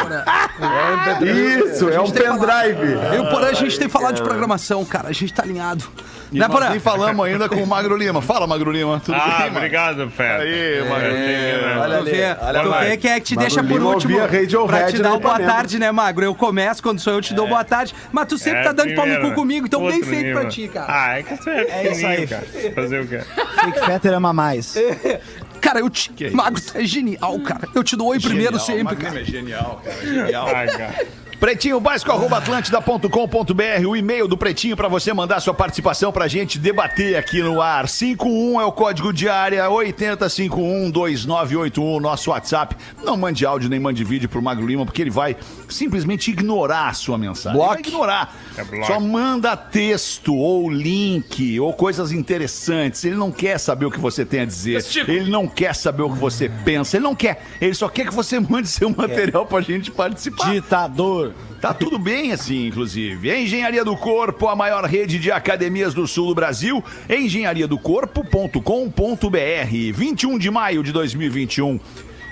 Isso, 1.21 1.89
é 1.89 1.99
um 1.99 2.09
pendrive. 2.09 2.93
eu 3.15 3.23
o 3.23 3.29
Porã, 3.29 3.47
a 3.47 3.53
gente 3.53 3.77
tem 3.77 3.89
falado 3.89 4.15
de 4.15 4.21
programação, 4.23 4.83
cara. 4.85 5.09
A 5.09 5.13
gente 5.13 5.33
tá 5.33 5.43
alinhado. 5.43 5.85
Né, 6.31 6.39
Nós 6.47 6.47
Porã? 6.49 6.69
nem 6.69 6.79
falamos 6.79 7.25
ainda 7.25 7.49
com 7.49 7.55
o 7.55 7.65
Magro 7.65 7.97
Lima. 7.97 8.21
Fala, 8.21 8.45
Magro 8.45 8.71
Lima. 8.71 9.01
Tudo 9.03 9.15
Ah, 9.19 9.39
bem, 9.43 9.57
obrigado, 9.57 10.09
Fera. 10.11 10.43
Aí, 10.43 10.87
Magro 10.87 11.09
Lima. 11.11 11.81
Olha 11.81 11.97
Tu 11.99 12.05
vê, 12.05 12.37
olha 12.41 12.61
tu 12.61 12.71
vê 12.71 12.97
quem 12.97 13.11
é 13.11 13.19
que 13.19 13.25
te 13.25 13.35
Magro 13.35 13.49
deixa 13.49 13.63
por 13.63 13.77
Lima 13.79 13.89
último 13.89 14.19
pra 14.67 14.83
te 14.91 14.99
dar 14.99 15.13
o 15.13 15.19
boa 15.19 15.33
Ipanema. 15.33 15.51
tarde, 15.53 15.79
né, 15.79 15.91
Magro? 15.91 16.23
Eu 16.25 16.35
começo, 16.35 16.83
quando 16.83 16.99
sou 16.99 17.13
eu, 17.13 17.21
te 17.21 17.33
dou 17.33 17.47
boa 17.47 17.63
tarde. 17.63 17.95
Mas 18.11 18.27
tu 18.27 18.37
sempre 18.37 18.59
É, 18.59 18.63
tá 18.63 18.71
dando 18.71 18.93
pau 18.93 19.07
no 19.07 19.19
cu 19.21 19.33
comigo, 19.33 19.65
então 19.65 19.81
bem 19.87 20.03
feito 20.03 20.31
pra 20.33 20.45
ti, 20.47 20.67
cara. 20.67 20.85
Ah, 20.87 21.17
é 21.19 21.23
que 21.23 21.35
você 21.35 21.49
é, 21.49 21.87
É 21.87 21.91
isso 21.91 22.05
aí. 22.05 22.27
Fazer 22.73 23.01
o 23.01 23.07
quê? 23.07 23.19
Fake 23.19 23.85
Fetter 23.85 24.13
ama 24.13 24.31
mais. 24.31 24.75
Cara, 25.59 25.79
eu 25.81 25.89
te. 25.89 26.09
Magro, 26.33 26.61
tu 26.61 26.77
é 26.77 26.85
genial, 26.85 27.37
cara. 27.41 27.67
Eu 27.75 27.83
te 27.83 27.95
dou 27.97 28.07
oi 28.07 28.19
primeiro 28.19 28.57
sempre, 28.57 28.95
cara. 28.95 29.19
é 29.19 29.25
genial, 29.25 29.81
cara. 29.83 29.97
Genial. 30.05 30.47
Ah, 30.47 30.65
cara. 30.65 30.95
Pretinho 31.39 31.79
Básico, 31.79 32.11
arroba 32.11 32.37
atlântida.com.br, 32.37 33.87
o 33.87 33.95
e-mail 33.95 34.27
do 34.27 34.35
Pretinho 34.35 34.75
pra 34.75 34.89
você 34.89 35.13
mandar 35.13 35.39
sua 35.39 35.53
participação 35.53 36.11
pra 36.11 36.27
gente 36.27 36.59
debater 36.59 37.15
aqui 37.15 37.41
no 37.41 37.61
ar. 37.61 37.87
51 37.87 38.59
é 38.59 38.65
o 38.65 38.73
código 38.73 39.13
de 39.13 39.29
área, 39.29 39.65
80512981, 39.69 42.01
nosso 42.01 42.31
WhatsApp. 42.31 42.75
Não 43.01 43.15
mande 43.15 43.45
áudio 43.45 43.69
nem 43.69 43.79
mande 43.79 44.03
vídeo 44.03 44.27
pro 44.27 44.41
Magro 44.41 44.67
Lima, 44.67 44.85
porque 44.85 45.01
ele 45.01 45.09
vai 45.09 45.37
simplesmente 45.69 46.29
ignorar 46.29 46.89
a 46.89 46.93
sua 46.93 47.17
mensagem. 47.17 47.57
Ele 47.57 47.69
Vai 47.69 47.79
ignorar. 47.79 48.35
É. 48.57 48.83
Só 48.83 48.99
manda 48.99 49.55
texto 49.55 50.35
ou 50.35 50.69
link 50.69 51.57
ou 51.57 51.71
coisas 51.71 52.11
interessantes. 52.11 53.05
Ele 53.05 53.15
não 53.15 53.31
quer 53.31 53.57
saber 53.59 53.85
o 53.85 53.91
que 53.91 53.99
você 53.99 54.25
tem 54.25 54.41
a 54.41 54.45
dizer. 54.45 54.83
Testigo. 54.83 55.09
Ele 55.09 55.31
não 55.31 55.47
quer 55.47 55.73
saber 55.73 56.03
o 56.03 56.09
que 56.09 56.17
você 56.17 56.49
pensa. 56.65 56.97
Ele 56.97 57.05
não 57.05 57.15
quer. 57.15 57.45
Ele 57.61 57.73
só 57.73 57.87
quer 57.87 58.07
que 58.07 58.13
você 58.13 58.37
mande 58.41 58.67
seu 58.67 58.89
material 58.89 59.45
pra 59.45 59.61
gente 59.61 59.89
participar. 59.89 60.51
Ditador. 60.51 61.28
Tá 61.61 61.73
tudo 61.73 61.99
bem 61.99 62.31
assim, 62.31 62.67
inclusive. 62.67 63.35
Engenharia 63.35 63.83
do 63.83 63.97
Corpo, 63.97 64.47
a 64.47 64.55
maior 64.55 64.85
rede 64.85 65.19
de 65.19 65.31
academias 65.31 65.93
do 65.93 66.07
sul 66.07 66.27
do 66.27 66.35
Brasil. 66.35 66.83
engenhariadocorpo.com.br. 67.09 69.93
21 69.93 70.37
de 70.37 70.49
maio 70.49 70.83
de 70.83 70.91
2021. 70.91 71.79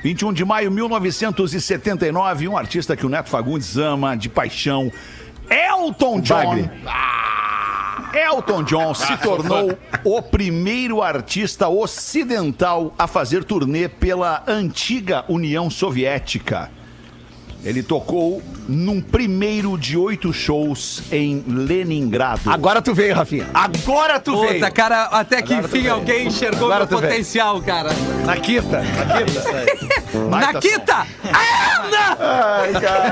21 0.04 0.34
de 0.34 0.46
maio 0.46 0.70
de 0.70 0.76
1979, 0.76 2.48
um 2.48 2.58
artista 2.58 2.96
que 2.96 3.06
o 3.06 3.10
Neto 3.10 3.30
Fagundes 3.30 3.78
ama 3.78 4.16
de 4.16 4.30
paixão, 4.30 4.92
Elton 5.50 6.22
John. 6.22 6.70
Ah, 6.86 8.12
Elton 8.14 8.64
John 8.64 8.94
se 8.94 9.18
tornou 9.22 9.78
o 10.04 10.22
primeiro 10.22 11.02
artista 11.02 11.68
ocidental 11.68 12.94
a 12.98 13.08
fazer 13.08 13.44
turnê 13.44 13.90
pela 13.90 14.44
antiga 14.48 15.26
União 15.28 15.70
Soviética. 15.70 16.72
Ele 17.68 17.84
tocou 17.84 18.42
num 18.66 19.02
primeiro 19.02 19.78
de 19.78 19.98
oito 19.98 20.32
shows 20.32 21.04
em 21.12 21.44
Leningrado. 21.46 22.50
Agora 22.50 22.82
tu 22.82 22.94
veio, 22.94 23.14
Rafinha. 23.14 23.46
Agora 23.54 24.22
tu 24.22 24.40
veio. 24.40 24.54
Puta, 24.54 24.72
cara, 24.72 25.04
até 25.08 25.42
que 25.42 25.54
Agora 25.54 25.68
enfim 25.68 25.90
alguém 25.90 26.28
enxergou 26.28 26.72
Agora 26.72 26.86
meu 26.86 26.88
tu 26.88 26.98
veio. 26.98 27.12
potencial, 27.12 27.62
cara. 27.62 27.90
Na 28.26 28.38
quita, 28.38 28.82
na! 28.82 28.88
Ai, 32.20 32.72
cara. 32.80 33.12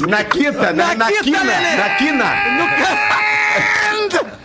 Na 0.08 0.24
quita, 0.24 0.72
na, 0.72 0.74
na 0.86 0.94
Na 0.94 1.06
quita, 1.08 1.22
quina, 1.22 1.44
na 1.76 1.90
quina. 1.98 2.24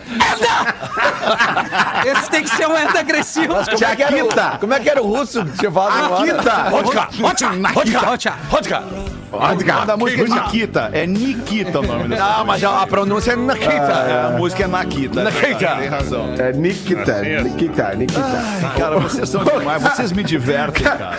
Esse 2.04 2.30
tem 2.30 2.42
que 2.44 2.50
ser 2.50 2.66
um 2.66 2.76
anda 2.76 3.00
agressivo. 3.00 3.54
Como 3.54 3.60
é, 3.60 4.58
como 4.58 4.74
é 4.74 4.80
que 4.80 4.90
era 4.90 5.02
o 5.02 5.06
russo 5.06 5.44
que 5.44 5.58
tinha 5.58 5.70
falado 5.70 6.04
agora? 6.04 6.32
Akita. 6.40 6.70
Vodka, 6.70 7.08
vodka, 7.12 7.50
vodka, 7.72 8.32
Vodka. 8.50 9.15
Vodka. 9.38 9.84
Da 9.86 9.96
música 9.96 10.22
é 10.22 10.26
Nikita. 10.26 10.90
É 10.92 11.06
Nikita 11.06 11.80
o 11.80 11.82
nome 11.82 12.08
dessa. 12.08 12.24
Não, 12.24 12.44
mas 12.44 12.64
a, 12.64 12.82
a 12.82 12.86
pronúncia 12.86 13.32
é 13.32 13.36
Nakita. 13.36 13.70
É, 13.70 14.26
a 14.26 14.30
música 14.36 14.64
é 14.64 14.66
Nakita. 14.66 15.24
Nakita. 15.24 15.76
Tem 15.76 15.88
razão. 15.88 16.34
É 16.38 16.52
Nikita, 16.52 17.12
Assim, 17.12 17.42
Nikita, 17.42 17.94
Nikita. 17.94 18.42
Cara, 18.76 18.98
vocês 18.98 19.28
são 19.28 19.44
demais. 19.44 19.82
Vocês 19.82 20.12
me 20.12 20.22
divertem, 20.22 20.84
cara. 20.84 21.18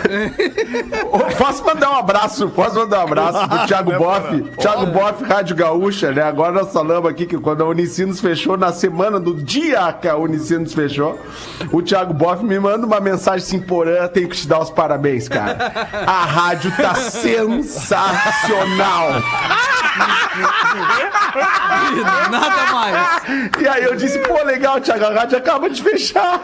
Posso 1.36 1.64
mandar 1.64 1.90
um 1.90 1.96
abraço? 1.96 2.48
Posso 2.50 2.76
mandar 2.76 3.00
um 3.00 3.02
abraço 3.04 3.48
pro 3.48 3.66
Thiago 3.66 3.92
Boff? 3.98 4.42
Thiago 4.58 4.86
Boff, 4.86 5.24
Rádio 5.24 5.56
Gaúcha, 5.56 6.12
né? 6.12 6.22
Agora 6.22 6.52
nós 6.52 6.72
falamos 6.72 7.08
aqui 7.10 7.26
que 7.26 7.38
quando 7.38 7.62
a 7.62 7.66
Unicinos 7.66 8.20
fechou, 8.20 8.56
na 8.56 8.72
semana, 8.72 9.18
no 9.18 9.34
dia 9.34 9.92
que 9.92 10.08
a 10.08 10.16
Unicinos 10.16 10.72
fechou, 10.74 11.18
o 11.72 11.82
Thiago 11.82 12.12
Boff 12.12 12.44
me 12.44 12.58
manda 12.58 12.86
uma 12.86 13.00
mensagem 13.00 13.38
assim, 13.46 13.60
Porã, 13.60 14.06
tenho 14.08 14.28
que 14.28 14.36
te 14.36 14.48
dar 14.48 14.60
os 14.60 14.70
parabéns, 14.70 15.28
cara. 15.28 15.56
A 16.06 16.24
rádio 16.24 16.72
tá 16.76 16.94
sensacional. 16.94 18.07
Nada 22.30 22.72
mais. 22.72 23.22
E 23.60 23.68
aí 23.68 23.84
eu 23.84 23.96
disse, 23.96 24.18
pô, 24.20 24.42
legal, 24.44 24.80
Thiago, 24.80 25.04
a 25.06 25.12
rádio 25.14 25.38
acaba 25.38 25.68
de 25.68 25.82
fechar. 25.82 26.40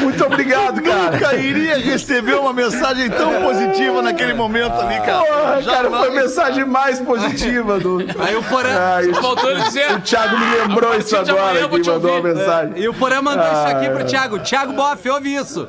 Muito 0.00 0.24
obrigado, 0.24 0.82
cara. 0.82 1.10
Nunca 1.12 1.34
iria 1.34 1.78
receber 1.78 2.34
uma 2.34 2.52
mensagem 2.52 3.08
tão 3.10 3.42
positiva 3.42 4.02
naquele 4.02 4.34
momento 4.34 4.80
ali, 4.80 5.00
cara. 5.00 5.24
Porra, 5.24 5.62
cara, 5.64 5.90
foi 5.90 6.08
a 6.08 6.12
mensagem 6.12 6.64
mais 6.64 6.98
positiva 7.00 7.78
do. 7.78 7.98
Aí 8.20 8.36
o 8.36 8.42
Porã. 8.44 9.00
Faltou 9.20 9.50
ele 9.50 9.62
dizer. 9.62 9.92
O 9.92 10.00
Thiago 10.00 10.38
me 10.38 10.46
lembrou 10.56 10.94
isso 10.96 11.22
de 11.22 11.30
amanhã 11.30 11.64
agora 11.64 11.78
eu 11.78 11.82
te 11.82 11.90
mandou 11.90 12.10
uma 12.10 12.16
ouvir. 12.18 12.34
mensagem. 12.34 12.72
E 12.76 12.88
o 12.88 12.94
Porã 12.94 13.22
mandou 13.22 13.44
isso 13.46 13.76
aqui 13.76 13.88
pro 13.90 14.02
Ah. 14.02 14.04
Thiago. 14.04 14.38
Thiago 14.40 14.72
Boff, 14.72 15.08
ouve 15.08 15.34
isso. 15.34 15.68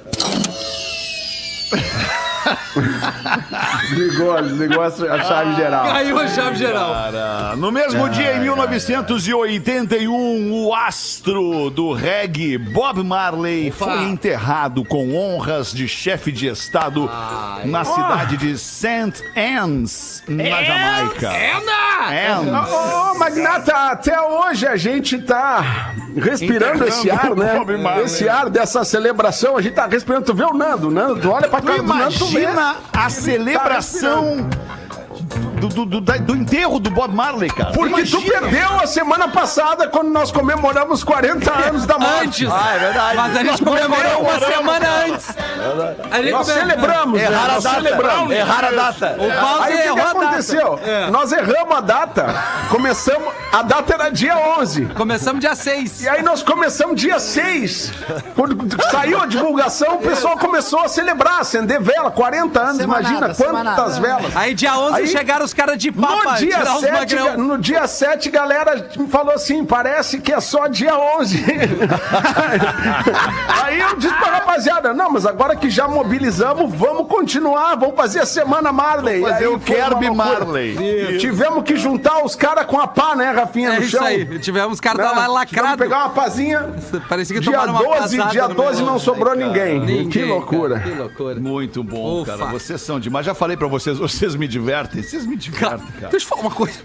Desligou, 3.89 4.41
desligou 4.41 4.81
a 4.81 4.87
a 4.87 5.23
chave 5.23 5.55
geral. 5.55 5.85
Caiu 5.85 6.19
a 6.19 6.27
chave 6.27 6.55
geral. 6.55 6.93
Cara, 6.93 7.55
no 7.55 7.71
mesmo 7.71 8.09
dia, 8.09 8.35
em 8.35 8.39
1981, 8.41 10.51
o 10.51 10.73
astro 10.73 11.69
do 11.69 11.93
reggae, 11.93 12.57
Bob 12.57 13.03
Marley, 13.03 13.71
foi 13.71 14.03
enterrado 14.03 14.83
com 14.83 15.15
honras 15.15 15.71
de 15.71 15.87
chefe 15.87 16.31
de 16.31 16.47
Estado 16.47 17.09
na 17.65 17.83
cidade 17.83 18.37
de 18.37 18.57
St. 18.57 19.13
Anne's, 19.35 20.23
na 20.27 20.63
Jamaica. 20.63 21.29
Anne's. 21.29 21.83
Ô, 22.71 23.11
ô, 23.11 23.17
Magnata, 23.17 23.73
até 23.91 24.19
hoje 24.19 24.67
a 24.67 24.75
gente 24.75 25.17
tá 25.19 25.93
respirando 26.15 26.85
esse 26.85 27.09
ar, 27.09 27.35
né? 27.35 27.57
Bob 27.57 27.77
Marley. 27.77 28.05
Esse 28.05 28.27
ar 28.27 28.49
dessa 28.49 28.83
celebração, 28.83 29.57
a 29.57 29.61
gente 29.61 29.73
tá 29.73 29.85
respirando. 29.85 30.25
Tu 30.25 30.33
vê 30.33 30.43
o 30.43 30.53
Nando, 30.53 30.91
Nando, 30.91 31.21
tu 31.21 31.29
olha 31.29 31.47
pra 31.47 31.61
Tu 31.61 31.67
cara 31.67 31.81
do 31.81 31.93
Nando, 31.93 32.17
tu. 32.17 32.32
Imagina 32.33 32.77
a 32.91 33.09
celebração 33.11 34.49
do, 35.67 35.85
do, 35.85 36.01
do- 36.01 36.19
do 36.19 36.35
enterro 36.35 36.79
do 36.79 36.89
Bob 36.89 37.13
Marley, 37.13 37.49
cara. 37.49 37.71
Porque 37.71 38.03
tu 38.03 38.17
Imagina. 38.17 38.41
perdeu 38.41 38.79
a 38.79 38.87
semana 38.87 39.27
passada 39.27 39.87
quando 39.87 40.09
nós 40.09 40.31
comemoramos 40.31 41.03
40 41.03 41.51
anos 41.69 41.85
da 41.85 41.97
morte. 41.97 42.45
Antes. 42.45 42.49
Ah, 42.51 42.75
é 42.75 42.79
verdade. 42.79 43.17
Mas 43.17 43.37
a 43.37 43.43
gente 43.43 43.63
comemorou 43.63 44.21
uma 44.21 44.39
semana 44.39 44.87
antes. 45.05 45.27
Gente 46.13 46.31
Nós 46.31 46.47
come- 46.49 46.59
celebramos, 46.59 47.19
né? 47.19 47.25
Errar 47.25 47.45
a 47.45 47.53
Nós 47.53 47.63
data. 47.63 47.75
celebramos. 47.81 48.31
Errar 48.35 48.65
a 48.65 48.71
data. 48.71 49.15
O 49.19 49.41
Pause 49.41 49.63
Aí 49.63 49.73
o 49.73 49.77
que, 49.77 49.83
errou 49.83 49.95
que 49.95 50.01
a 50.01 50.05
data. 50.05 50.19
aconteceu? 50.19 50.79
Nós 51.11 51.31
erramos 51.31 51.77
a 51.77 51.81
data. 51.81 52.35
Começamos. 52.69 53.33
A 53.51 53.61
data 53.61 53.93
era 53.93 54.09
dia 54.09 54.35
11. 54.59 54.85
Começamos 54.87 55.39
dia 55.39 55.55
6. 55.55 56.01
E 56.01 56.09
aí 56.09 56.21
nós 56.23 56.41
começamos 56.43 56.99
dia 56.99 57.19
6. 57.19 57.91
Quando 58.35 58.57
saiu 58.91 59.21
a 59.21 59.25
divulgação, 59.25 59.95
o 59.95 59.99
pessoal 59.99 60.37
começou 60.37 60.79
a 60.81 60.87
celebrar, 60.87 61.39
acender 61.41 61.79
vela. 61.81 62.09
40 62.11 62.59
anos, 62.59 62.77
Semanada, 62.77 63.07
imagina 63.09 63.33
semanada. 63.33 63.75
quantas 63.81 63.97
velas. 63.97 64.35
Aí 64.35 64.53
dia 64.53 64.77
11 64.77 64.95
Aí, 64.95 65.07
chegaram 65.07 65.45
os 65.45 65.52
caras 65.53 65.77
de 65.77 65.91
papa 65.91 66.31
No 66.33 66.37
dia, 66.37 66.57
tirar 66.57 66.75
os 66.75 66.81
7, 66.81 67.15
magrão. 67.15 67.37
no 67.37 67.57
dia 67.57 67.87
7, 67.87 68.29
galera 68.29 68.89
falou 69.09 69.33
assim: 69.33 69.65
parece 69.65 70.19
que 70.19 70.31
é 70.33 70.39
só 70.39 70.67
dia 70.67 70.95
11. 71.19 71.43
Aí 73.63 73.79
eu 73.79 73.95
disse 73.95 74.13
pra 74.15 74.33
rapaziada: 74.35 74.93
não, 74.93 75.11
mas 75.11 75.25
agora 75.25 75.55
que 75.55 75.69
já 75.69 75.87
mobilizamos, 75.87 76.73
vamos 76.73 77.07
continuar, 77.07 77.75
vamos 77.75 77.95
fazer 77.95 78.19
a 78.21 78.25
semana 78.25 78.71
Marley. 78.71 79.19
Vamos 79.21 79.31
fazer 79.33 79.47
Aí 79.47 79.53
o 79.53 79.59
Kerby. 79.59 80.09
Marley. 80.11 81.17
Tivemos 81.19 81.63
que 81.63 81.75
juntar 81.77 82.23
os 82.23 82.35
caras 82.35 82.65
com 82.65 82.79
a 82.79 82.87
pá, 82.87 83.15
né, 83.15 83.31
Rafinha, 83.31 83.69
É 83.73 83.79
no 83.79 83.81
isso 83.81 83.97
chão. 83.97 84.05
aí. 84.05 84.39
Tivemos 84.39 84.73
os 84.73 84.81
caras 84.81 84.97
Né? 84.99 85.03
tá 85.03 85.09
lá 85.11 85.15
Tivemos 85.23 85.33
lacrado. 85.35 85.77
que 85.77 85.83
pegar 85.83 85.97
uma 85.99 86.09
pazinha. 86.09 86.69
Parecia 87.07 87.35
que 87.35 87.41
Dia 87.41 87.51
tomaram 87.53 87.73
uma 87.73 87.83
12, 87.83 88.17
pasada 88.17 88.31
dia 88.31 88.47
no 88.47 88.55
12 88.55 88.77
melão. 88.77 88.93
não 88.93 88.99
sobrou 88.99 89.35
ninguém. 89.35 89.79
Ninguém, 89.79 90.09
Que 90.09 90.23
loucura. 90.23 90.79
cara, 90.79 90.89
que 90.91 90.97
loucura. 90.97 91.39
Muito 91.39 91.83
bom, 91.83 92.21
Ufa. 92.21 92.37
cara. 92.37 92.51
Vocês 92.51 92.81
são 92.81 92.99
demais. 92.99 93.25
Já 93.25 93.33
falei 93.33 93.57
pra 93.57 93.67
vocês, 93.67 93.97
vocês 93.97 94.35
me 94.35 94.47
divertem. 94.47 95.01
Vocês 95.03 95.25
me 95.25 95.35
divertem, 95.43 95.87
cara. 95.99 96.09
deixa 96.09 96.25
eu 96.25 96.29
falar 96.29 96.41
uma 96.41 96.51
coisa. 96.51 96.79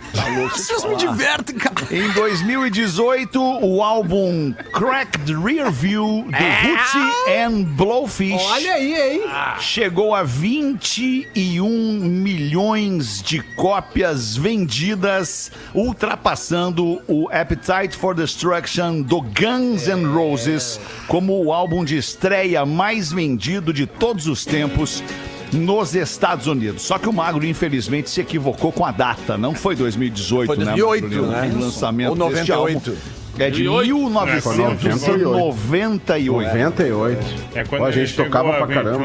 Vocês 0.51 0.85
me 0.85 0.97
divertem, 0.97 1.57
cara. 1.57 1.87
Em 1.91 2.11
2018, 2.13 3.41
o 3.41 3.83
álbum 3.83 4.53
Cracked 4.73 5.35
Rear 5.35 5.71
View 5.71 6.25
do 6.25 6.33
Hootie 6.33 7.33
and 7.45 7.63
Blowfish 7.75 8.43
Olha 8.43 8.73
aí, 8.75 8.95
hein? 8.95 9.23
chegou 9.61 10.15
a 10.15 10.23
21 10.23 11.69
milhões 11.69 13.23
de 13.23 13.41
cópias 13.57 14.37
vendidas, 14.37 15.51
ultrapassando 15.75 17.01
o 17.07 17.29
Appetite 17.31 17.97
for 17.97 18.15
Destruction 18.15 19.03
do 19.03 19.21
Guns 19.21 19.87
N' 19.89 20.07
Roses 20.07 20.81
como 21.07 21.45
o 21.45 21.53
álbum 21.53 21.85
de 21.85 21.97
estreia 21.97 22.65
mais 22.67 23.13
vendido 23.13 23.73
de 23.73 23.87
todos 23.87 24.27
os 24.27 24.45
tempos. 24.45 25.03
Nos 25.53 25.95
Estados 25.95 26.47
Unidos. 26.47 26.83
Só 26.83 26.99
que 26.99 27.09
o 27.09 27.13
Magro, 27.13 27.45
infelizmente, 27.47 28.11
se 28.11 28.21
equivocou 28.21 28.71
com 28.71 28.85
a 28.85 28.91
data. 28.91 29.39
Não 29.39 29.55
foi 29.55 29.75
2018, 29.75 30.47
Foi 30.47 30.57
né? 30.57 30.65
2008, 30.77 31.03
Magro? 31.05 31.27
né? 31.27 31.51
O 31.55 31.59
lançamento 31.61 32.23
Ou 32.23 32.31
deste 32.31 32.53
álbum 32.53 32.75
98. 32.75 33.19
É 33.39 33.49
de 33.51 33.63
1998. 33.63 36.57
98. 36.57 37.27
É 37.55 37.65
quando 37.65 37.83
Ó, 37.83 37.87
a 37.87 37.91
gente 37.93 38.15
tocava 38.15 38.53
pra 38.53 38.67
21 38.67 38.83
caramba. 38.83 39.05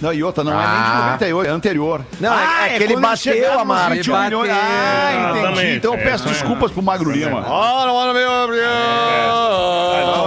Não, 0.00 0.12
e 0.12 0.22
outra, 0.22 0.44
não 0.44 0.52
é 0.52 0.56
nem 0.56 0.64
de 0.64 0.70
Ah. 0.72 1.04
98, 1.12 1.48
é 1.48 1.52
anterior. 1.52 2.00
Não, 2.20 2.32
é- 2.38 2.74
é 2.74 2.78
que 2.78 2.84
ele 2.84 2.96
bateu 2.96 3.58
a 3.58 3.64
marca. 3.64 3.94
21 3.96 4.14
Ele 4.16 4.24
milhões. 4.26 4.48
bateu. 4.50 4.62
Ah, 4.62 5.12
entendi. 5.12 5.38
Exatamente. 5.38 5.76
Então 5.76 5.94
eu 5.94 5.98
peço 6.04 6.28
É. 6.28 6.32
desculpas 6.32 6.70
pro 6.70 6.80
Magro 6.82 7.10
Lima. 7.10 7.44
Oh, 7.48 7.92
wanna 7.92 8.12
be 8.12 8.20
with 8.20 8.58
you. 8.58 8.64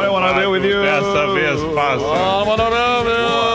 I 0.03 0.07
wanna 0.09 0.33
be 0.33 0.45
with 0.47 0.63
you. 0.65 0.81
Dessa 0.81 1.27
vez 1.33 1.59
passa. 1.73 2.03
Obrigado, 2.03 2.69
Magro 2.69 3.09
Lima. 3.09 3.50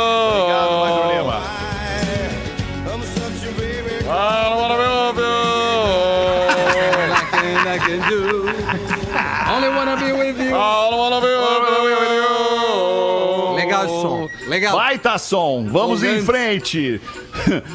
Legal 13.54 13.84
esse 13.84 14.00
som. 14.00 14.28
Legal. 14.46 14.76
Baita 14.76 15.18
som, 15.18 15.66
vamos 15.70 16.02
em 16.04 16.22
frente. 16.22 17.00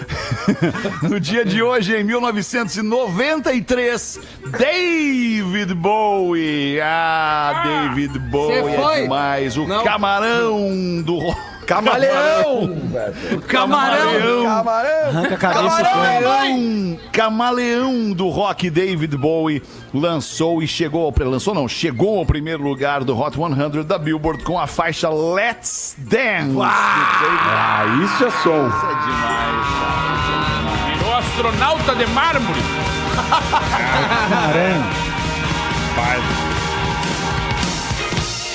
no 1.03 1.19
dia 1.19 1.43
de 1.45 1.61
hoje, 1.61 1.95
em 1.95 2.03
1993, 2.03 4.19
David 4.57 5.73
Bowie. 5.75 6.79
Ah, 6.81 7.89
David 7.89 8.17
Bowie 8.19 8.53
Cê 8.53 8.59
é 8.59 8.75
foi? 8.81 9.01
demais. 9.03 9.57
O 9.57 9.67
Não. 9.67 9.83
camarão 9.83 11.01
do 11.01 11.17
rock. 11.17 11.50
Camaleão! 11.65 12.77
Camarão. 13.47 14.43
Camarão! 14.43 15.07
Arranca 15.07 15.35
a 15.35 15.37
cabeça 15.37 15.75
põe. 15.75 15.83
Camaleão, 15.83 16.99
camaleão 17.11 18.13
do 18.13 18.29
rock 18.29 18.69
David 18.69 19.15
Bowie 19.17 19.61
lançou 19.93 20.61
e 20.61 20.67
chegou 20.67 21.05
ao 21.05 21.29
lançou 21.29 21.53
não, 21.53 21.67
chegou 21.67 22.19
ao 22.19 22.25
primeiro 22.25 22.63
lugar 22.63 23.03
do 23.03 23.17
Hot 23.17 23.35
100 23.35 23.83
da 23.83 23.97
Billboard 23.97 24.43
com 24.43 24.59
a 24.59 24.67
faixa 24.67 25.09
Let's 25.09 25.95
Dance. 25.97 26.57
Ah, 26.61 27.85
isso 28.03 28.25
é 28.25 28.31
som. 28.31 28.69
Virou 30.97 31.13
astronauta 31.15 31.95
de 31.95 32.05
mármore. 32.07 32.61
Ah, 35.93 36.50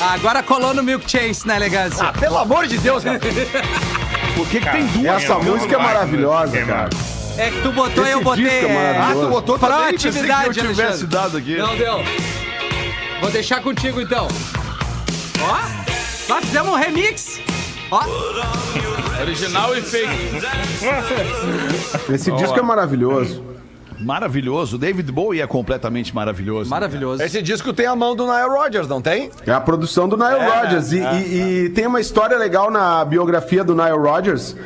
Agora 0.01 0.43
colou 0.43 0.75
no 0.75 0.83
Milk 0.83 1.11
Chase, 1.11 1.47
na 1.47 1.57
elegância. 1.57 2.09
Ah, 2.09 2.13
pelo 2.13 2.39
amor 2.39 2.67
de 2.67 2.77
Deus, 2.79 3.03
cara. 3.03 3.19
Por 3.19 4.47
que, 4.49 4.61
que 4.61 4.71
tem 4.71 4.87
duas? 4.89 5.23
Essa 5.23 5.39
música 5.39 5.75
é 5.75 5.79
maravilhosa, 5.79 6.59
Que 6.59 6.65
cara. 6.65 6.91
É 7.39 7.51
que 7.51 7.61
tu 7.63 7.73
botou 7.73 8.07
e 8.07 8.11
eu 8.11 8.23
botei. 8.23 8.45
disco 8.45 8.67
é 8.67 8.73
é, 8.73 8.99
Ah, 8.99 9.13
tu 9.13 9.29
botou 9.29 9.59
Proatividade, 9.59 10.47
eu 10.49 10.53
tivesse 10.69 10.81
Alexandre. 10.83 11.07
dado 11.07 11.37
aqui. 11.39 11.57
Não 11.57 11.77
deu. 11.77 12.03
Vou 13.21 13.31
deixar 13.31 13.61
contigo 13.63 14.01
então. 14.01 14.29
Ó, 15.41 15.59
nós 16.29 16.45
fizemos 16.45 16.73
um 16.73 16.77
remix. 16.77 17.41
Ó, 17.91 18.03
Original 19.21 19.77
e 19.77 19.83
fake. 19.83 20.13
Esse 22.13 22.31
disco 22.33 22.59
é 22.59 22.63
maravilhoso. 22.63 23.43
Maravilhoso. 23.99 24.79
David 24.79 25.11
Bowie 25.11 25.41
é 25.41 25.47
completamente 25.47 26.15
maravilhoso. 26.15 26.71
maravilhoso. 26.71 27.23
Esse 27.23 27.41
disco 27.43 27.73
tem 27.73 27.87
a 27.87 27.97
mão 27.97 28.15
do 28.17 28.25
Nile 28.27 28.49
Rodgers, 28.49 28.89
não 28.89 29.01
tem? 29.01 29.31
É 29.47 29.53
a 29.53 29.61
produção 29.61 30.09
do 30.09 30.17
Nile 30.17 30.45
Rodgers. 30.45 30.93
E, 30.93 30.99
e- 30.99 31.65
e 31.65 31.69
tem 31.71 31.87
uma 31.87 32.01
história 32.01 32.37
legal 32.37 32.71
na 32.71 33.05
biografia 33.05 33.63
do 33.65 33.75
Nile 33.75 33.97
Rodgers, 33.99 34.57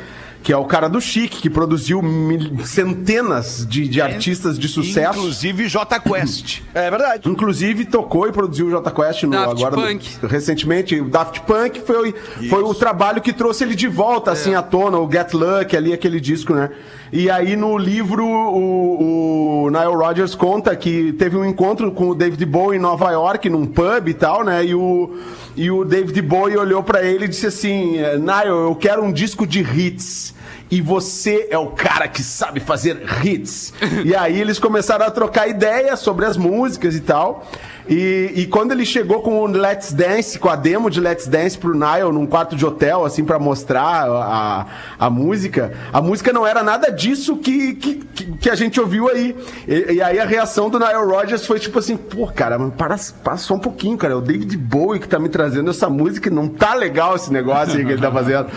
que 0.43 0.51
é 0.51 0.57
o 0.57 0.65
cara 0.65 0.87
do 0.89 0.99
Chic, 0.99 1.33
que 1.39 1.49
produziu 1.51 2.01
mil- 2.01 2.65
centenas 2.65 3.65
de, 3.67 3.87
de 3.87 4.01
artistas 4.01 4.57
de 4.57 4.67
sucesso. 4.67 5.19
Inclusive 5.19 5.67
J 5.67 5.99
Quest. 5.99 6.61
É 6.73 6.89
verdade. 6.89 7.29
Inclusive 7.29 7.85
tocou 7.85 8.27
e 8.27 8.31
produziu 8.31 8.67
o 8.67 8.71
Jota 8.71 8.89
Quest 8.91 9.23
no, 9.23 9.31
Daft 9.31 9.63
agora 9.63 9.75
Punk. 9.75 10.17
recentemente. 10.27 10.99
O 10.99 11.09
Daft 11.09 11.41
Punk 11.41 11.81
foi, 11.81 12.13
foi 12.49 12.63
o 12.63 12.73
trabalho 12.73 13.21
que 13.21 13.31
trouxe 13.33 13.63
ele 13.63 13.75
de 13.75 13.87
volta 13.87 14.31
assim 14.31 14.55
à 14.55 14.61
tona, 14.63 14.97
o 14.97 15.09
Get 15.11 15.33
Lucky 15.33 15.77
ali 15.77 15.93
aquele 15.93 16.19
disco, 16.19 16.53
né? 16.55 16.69
E 17.11 17.29
aí 17.29 17.57
no 17.57 17.77
livro 17.77 18.25
o, 18.25 19.65
o 19.65 19.69
Nile 19.69 19.95
Rodgers 19.95 20.33
conta 20.33 20.73
que 20.75 21.11
teve 21.13 21.35
um 21.35 21.43
encontro 21.43 21.91
com 21.91 22.09
o 22.09 22.15
David 22.15 22.45
Bowie 22.45 22.77
em 22.77 22.81
Nova 22.81 23.11
York 23.11 23.49
num 23.49 23.65
pub 23.65 24.07
e 24.07 24.13
tal, 24.13 24.43
né? 24.43 24.65
E 24.65 24.73
o 24.73 25.17
e 25.57 25.69
o 25.69 25.83
David 25.83 26.21
Bowie 26.21 26.55
olhou 26.55 26.81
pra 26.81 27.03
ele 27.03 27.25
e 27.25 27.27
disse 27.27 27.47
assim: 27.47 27.97
"Nile, 27.97 28.47
eu 28.47 28.75
quero 28.75 29.03
um 29.03 29.11
disco 29.11 29.45
de 29.45 29.59
hits." 29.59 30.33
e 30.71 30.79
você 30.79 31.49
é 31.51 31.57
o 31.57 31.67
cara 31.67 32.07
que 32.07 32.23
sabe 32.23 32.61
fazer 32.61 33.03
hits. 33.21 33.73
e 34.05 34.15
aí 34.15 34.39
eles 34.39 34.57
começaram 34.57 35.05
a 35.05 35.11
trocar 35.11 35.49
ideias 35.49 35.99
sobre 35.99 36.25
as 36.25 36.37
músicas 36.37 36.95
e 36.95 37.01
tal. 37.01 37.45
E, 37.89 38.31
e 38.35 38.45
quando 38.47 38.71
ele 38.71 38.85
chegou 38.85 39.21
com 39.21 39.41
o 39.41 39.45
Let's 39.47 39.91
Dance, 39.93 40.37
com 40.39 40.49
a 40.49 40.55
demo 40.55 40.89
de 40.89 40.99
Let's 41.01 41.27
Dance 41.27 41.57
pro 41.57 41.73
Nile 41.73 42.11
num 42.13 42.25
quarto 42.25 42.55
de 42.55 42.65
hotel, 42.65 43.03
assim, 43.05 43.23
pra 43.23 43.39
mostrar 43.39 44.07
a, 44.07 44.65
a 44.99 45.09
música, 45.09 45.71
a 45.91 46.01
música 46.01 46.31
não 46.31 46.45
era 46.45 46.63
nada 46.63 46.91
disso 46.91 47.37
que, 47.37 47.73
que, 47.75 47.95
que- 48.39 48.49
a 48.49 48.55
gente 48.55 48.79
ouviu 48.79 49.09
aí. 49.09 49.35
E, 49.67 49.93
e 49.93 50.01
aí 50.01 50.19
a 50.19 50.25
reação 50.25 50.69
do 50.69 50.77
Nile 50.79 51.05
Rodgers 51.05 51.45
foi 51.45 51.59
tipo 51.59 51.79
assim, 51.79 51.95
pô, 51.97 52.27
cara, 52.27 52.59
para, 52.71 52.95
para 53.23 53.37
só 53.37 53.53
um 53.55 53.59
pouquinho, 53.59 53.97
cara. 53.97 54.13
É 54.13 54.15
o 54.17 54.21
David 54.21 54.57
Bowie 54.57 54.99
que 54.99 55.07
tá 55.07 55.17
me 55.19 55.29
trazendo 55.29 55.69
essa 55.71 55.89
música 55.89 56.29
não 56.29 56.47
tá 56.47 56.73
legal 56.73 57.15
esse 57.15 57.31
negócio 57.31 57.77
aí 57.77 57.85
que 57.85 57.91
ele 57.93 58.01
tá 58.01 58.11
fazendo. 58.11 58.47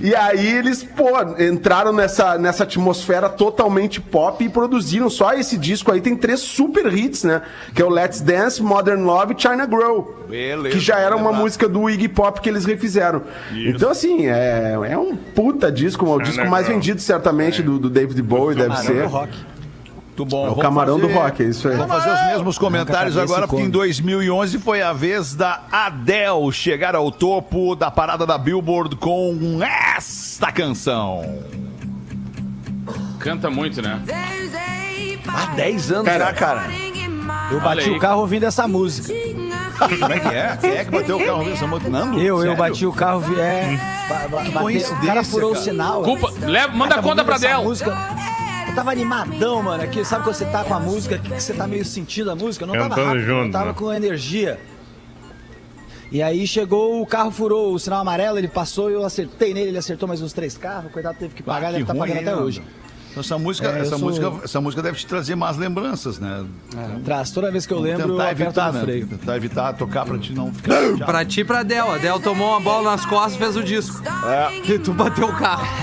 E 0.00 0.14
aí 0.14 0.46
eles, 0.46 0.82
pô, 0.82 1.10
entraram 1.38 1.92
nessa, 1.92 2.36
nessa 2.38 2.64
atmosfera 2.64 3.28
totalmente 3.28 4.00
pop 4.00 4.42
e 4.44 4.48
produziram 4.48 5.08
só 5.10 5.32
esse 5.34 5.56
disco 5.56 5.92
aí. 5.92 6.00
Tem 6.00 6.16
três 6.16 6.40
super 6.40 6.92
hits, 6.92 7.24
né? 7.24 7.42
Que 7.74 7.82
é 7.82 7.84
o 7.84 7.88
Let's 7.88 8.20
Dance, 8.20 8.62
Modern 8.64 9.02
Love 9.04 9.34
e 9.36 9.40
China 9.40 9.66
Grow. 9.66 10.24
Beleza, 10.28 10.70
que 10.76 10.80
já 10.82 10.98
era 10.98 11.14
uma 11.14 11.26
lembrado. 11.26 11.42
música 11.42 11.68
do 11.68 11.88
Iggy 11.88 12.08
Pop 12.08 12.40
que 12.40 12.48
eles 12.48 12.64
refizeram. 12.64 13.22
Então, 13.52 13.90
assim, 13.90 14.26
é, 14.26 14.76
é 14.90 14.98
um 14.98 15.14
puta 15.16 15.70
disco, 15.70 16.06
o 16.06 16.20
disco 16.22 16.46
mais 16.48 16.66
Grow. 16.66 16.76
vendido 16.78 17.00
certamente 17.00 17.62
do, 17.62 17.78
do 17.78 17.88
David 17.90 18.20
Bowie, 18.22 18.56
deve 18.56 18.76
ser. 18.78 19.08
Muito 19.08 20.24
bom. 20.26 20.42
É 20.46 20.46
o 20.46 20.50
Vamos 20.50 20.62
camarão 20.62 20.96
do 20.98 21.08
fazer- 21.08 21.18
rock, 21.20 21.42
é 21.42 21.46
isso 21.46 21.68
aí. 21.68 21.76
Vamos 21.76 21.92
fazer 21.92 22.10
os 22.12 22.26
mesmos 22.28 22.56
comentários 22.58 23.16
agora, 23.18 23.48
porque 23.48 23.56
em 23.56 23.66
come. 23.66 23.72
2011 23.72 24.58
foi 24.60 24.80
a 24.80 24.92
vez 24.92 25.34
da 25.34 25.62
Adele 25.72 26.52
chegar 26.52 26.94
ao 26.94 27.10
topo 27.10 27.74
da 27.74 27.90
parada 27.90 28.24
da 28.24 28.38
Billboard 28.38 28.94
com 28.96 29.58
esta 29.62 30.52
canção. 30.52 31.22
Canta 33.18 33.50
muito, 33.50 33.80
né? 33.82 34.00
Há 35.26 35.46
10 35.56 35.90
anos 35.90 36.12
já, 36.12 36.32
cara. 36.32 36.68
Eu 37.54 37.60
bati 37.60 37.88
aí. 37.90 37.96
o 37.96 37.98
carro 37.98 38.20
ouvindo 38.20 38.44
essa 38.44 38.66
música. 38.68 39.12
Como 39.98 40.12
é 40.12 40.20
que 40.20 40.28
é? 40.28 40.56
Quem 40.60 40.70
é 40.70 40.84
que 40.84 40.90
bateu 40.90 41.16
o 41.18 41.24
carro 41.26 41.44
nessa 41.44 41.66
moto? 41.66 41.88
Nando? 41.90 42.18
Eu, 42.18 42.24
eu 42.36 42.38
Sério? 42.42 42.56
bati 42.56 42.86
o 42.86 42.92
carro, 42.92 43.20
vi- 43.20 43.40
é. 43.40 43.78
ba- 44.08 44.14
ba- 44.14 44.28
bate- 44.38 44.50
coincidência, 44.52 44.96
o 45.02 45.06
cara 45.06 45.24
furou 45.24 45.50
cara. 45.50 45.60
o 45.60 45.64
sinal. 45.64 46.02
Culpa, 46.02 46.32
leva, 46.46 46.72
manda 46.72 46.94
Tava 46.94 47.00
a 47.00 47.02
conta 47.02 47.22
ouvindo 47.22 47.24
pra 47.26 47.34
essa 47.36 47.48
Del. 47.48 47.62
música. 47.64 47.96
Eu 48.68 48.74
tava 48.74 48.90
animadão, 48.92 49.62
mano. 49.62 49.82
Aqui, 49.82 50.04
sabe 50.04 50.24
quando 50.24 50.34
você 50.36 50.44
tá 50.46 50.64
com 50.64 50.74
a 50.74 50.80
música, 50.80 51.18
que 51.18 51.28
você 51.40 51.52
tá 51.54 51.66
meio 51.66 51.84
sentindo 51.84 52.30
a 52.30 52.34
música? 52.36 52.64
Eu 52.64 52.68
não 52.68 52.74
tava 52.74 52.88
Cantando 52.90 53.06
rápido, 53.08 53.22
eu 53.30 53.42
junto, 53.42 53.52
tava 53.52 53.66
né? 53.66 53.74
com 53.76 53.92
energia. 53.92 54.60
E 56.12 56.22
aí 56.22 56.46
chegou, 56.46 57.00
o 57.02 57.06
carro 57.06 57.30
furou 57.32 57.72
o 57.74 57.78
sinal 57.78 58.00
amarelo, 58.00 58.38
ele 58.38 58.46
passou, 58.46 58.88
eu 58.90 59.04
acertei 59.04 59.52
nele, 59.52 59.70
ele 59.70 59.78
acertou 59.78 60.06
mais 60.06 60.22
uns 60.22 60.32
três 60.32 60.56
carros, 60.56 60.86
o 60.86 60.90
coitado 60.92 61.16
teve 61.18 61.34
que 61.34 61.42
Ah, 61.42 61.44
pagar, 61.46 61.66
que 61.68 61.72
deve 61.72 61.82
estar 61.82 61.92
ruim, 61.92 62.00
pagando 62.08 62.28
até 62.30 62.36
hoje. 62.36 62.62
Então, 63.14 63.20
essa 63.20 63.38
música, 63.38 63.68
É, 63.68 63.70
eu 63.78 63.82
essa, 63.82 63.90
sou- 63.96 64.08
música, 64.08 64.32
essa 64.42 64.60
música 64.60 64.82
deve 64.82 64.98
te 64.98 65.06
trazer 65.06 65.36
más 65.36 65.56
lembranças, 65.56 66.18
né? 66.18 66.44
Traz, 67.04 67.30
toda 67.30 67.48
vez 67.48 67.64
que 67.64 67.72
eu 67.72 67.78
lembro, 67.78 68.02
eu 68.02 68.08
tentar 68.16 68.24
aperto 68.24 68.42
evitar, 68.42 68.66
no 68.72 68.78
né? 68.78 68.80
freio. 68.84 69.06
Tentar 69.06 69.36
evitar 69.36 69.72
tocar 69.74 70.04
pra 70.04 70.18
ti 70.18 70.32
não 70.32 70.52
ficar. 70.52 70.74
Pra 71.06 71.24
ti 71.24 71.40
e 71.42 71.44
pra 71.44 71.62
Del. 71.62 71.92
A 71.92 71.98
Del 71.98 72.18
tomou 72.18 72.48
uma 72.50 72.58
bola 72.60 72.90
nas 72.90 73.06
costas 73.06 73.34
e 73.34 73.38
fez 73.38 73.56
o 73.56 73.62
disco. 73.62 74.02
É. 74.26 74.56
E 74.68 74.78
tu 74.80 74.92
bateu 74.92 75.28
o 75.28 75.32
carro. 75.36 75.64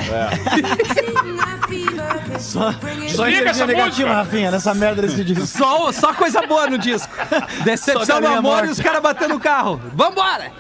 Só 2.39 2.71
Desliga 2.71 3.37
energia 3.41 3.65
negativa. 3.67 4.13
Rafinha, 4.13 4.51
nessa 4.51 4.73
merda 4.73 5.01
desse 5.03 5.23
disco. 5.23 5.45
Só, 5.47 5.91
só 5.91 6.13
coisa 6.13 6.41
boa 6.45 6.67
no 6.67 6.77
disco. 6.77 7.11
Decepção 7.63 8.05
Só 8.05 8.15
no 8.15 8.21
galinha 8.21 8.39
amor 8.39 8.65
e 8.65 8.69
os 8.69 8.79
caras 8.79 9.01
batendo 9.01 9.35
o 9.35 9.39
carro. 9.39 9.79
Vambora! 9.93 10.51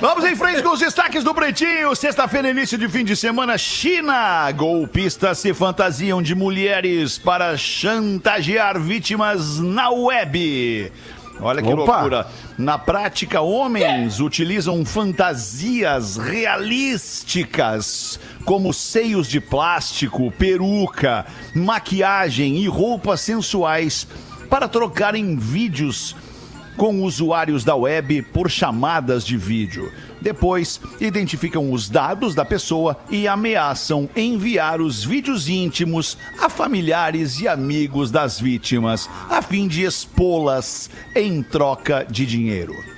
Vamos 0.00 0.24
em 0.24 0.36
frente 0.36 0.62
com 0.62 0.70
os 0.70 0.80
destaques 0.80 1.24
do 1.24 1.34
Pretinho. 1.34 1.94
Sexta-feira, 1.94 2.50
início 2.50 2.78
de 2.78 2.88
fim 2.88 3.04
de 3.04 3.16
semana, 3.16 3.58
China. 3.58 4.50
Golpistas 4.52 5.38
se 5.38 5.52
fantasiam 5.52 6.22
de 6.22 6.34
mulheres 6.34 7.18
para 7.18 7.56
chantagear 7.56 8.78
vítimas 8.78 9.58
na 9.58 9.90
web. 9.90 10.92
Olha 11.40 11.60
que 11.60 11.68
Opa. 11.68 11.92
loucura. 11.92 12.26
Na 12.56 12.78
prática, 12.78 13.40
homens 13.40 14.20
utilizam 14.20 14.84
fantasias 14.84 16.16
realísticas, 16.16 18.20
como 18.44 18.72
seios 18.72 19.26
de 19.26 19.40
plástico, 19.40 20.30
peruca, 20.32 21.26
maquiagem 21.54 22.58
e 22.58 22.68
roupas 22.68 23.20
sensuais, 23.20 24.06
para 24.48 24.68
trocarem 24.68 25.36
vídeos 25.36 26.14
com 26.76 27.02
usuários 27.02 27.64
da 27.64 27.74
web 27.74 28.22
por 28.22 28.50
chamadas 28.50 29.24
de 29.24 29.36
vídeo. 29.36 29.92
Depois, 30.20 30.80
identificam 31.00 31.72
os 31.72 31.88
dados 31.88 32.34
da 32.34 32.44
pessoa 32.44 32.96
e 33.10 33.26
ameaçam 33.26 34.08
enviar 34.14 34.80
os 34.80 35.04
vídeos 35.04 35.48
íntimos 35.48 36.16
a 36.40 36.48
familiares 36.48 37.40
e 37.40 37.48
amigos 37.48 38.10
das 38.10 38.40
vítimas, 38.40 39.10
a 39.28 39.42
fim 39.42 39.66
de 39.66 39.82
expô-las 39.82 40.88
em 41.14 41.42
troca 41.42 42.06
de 42.08 42.24
dinheiro. 42.24 42.91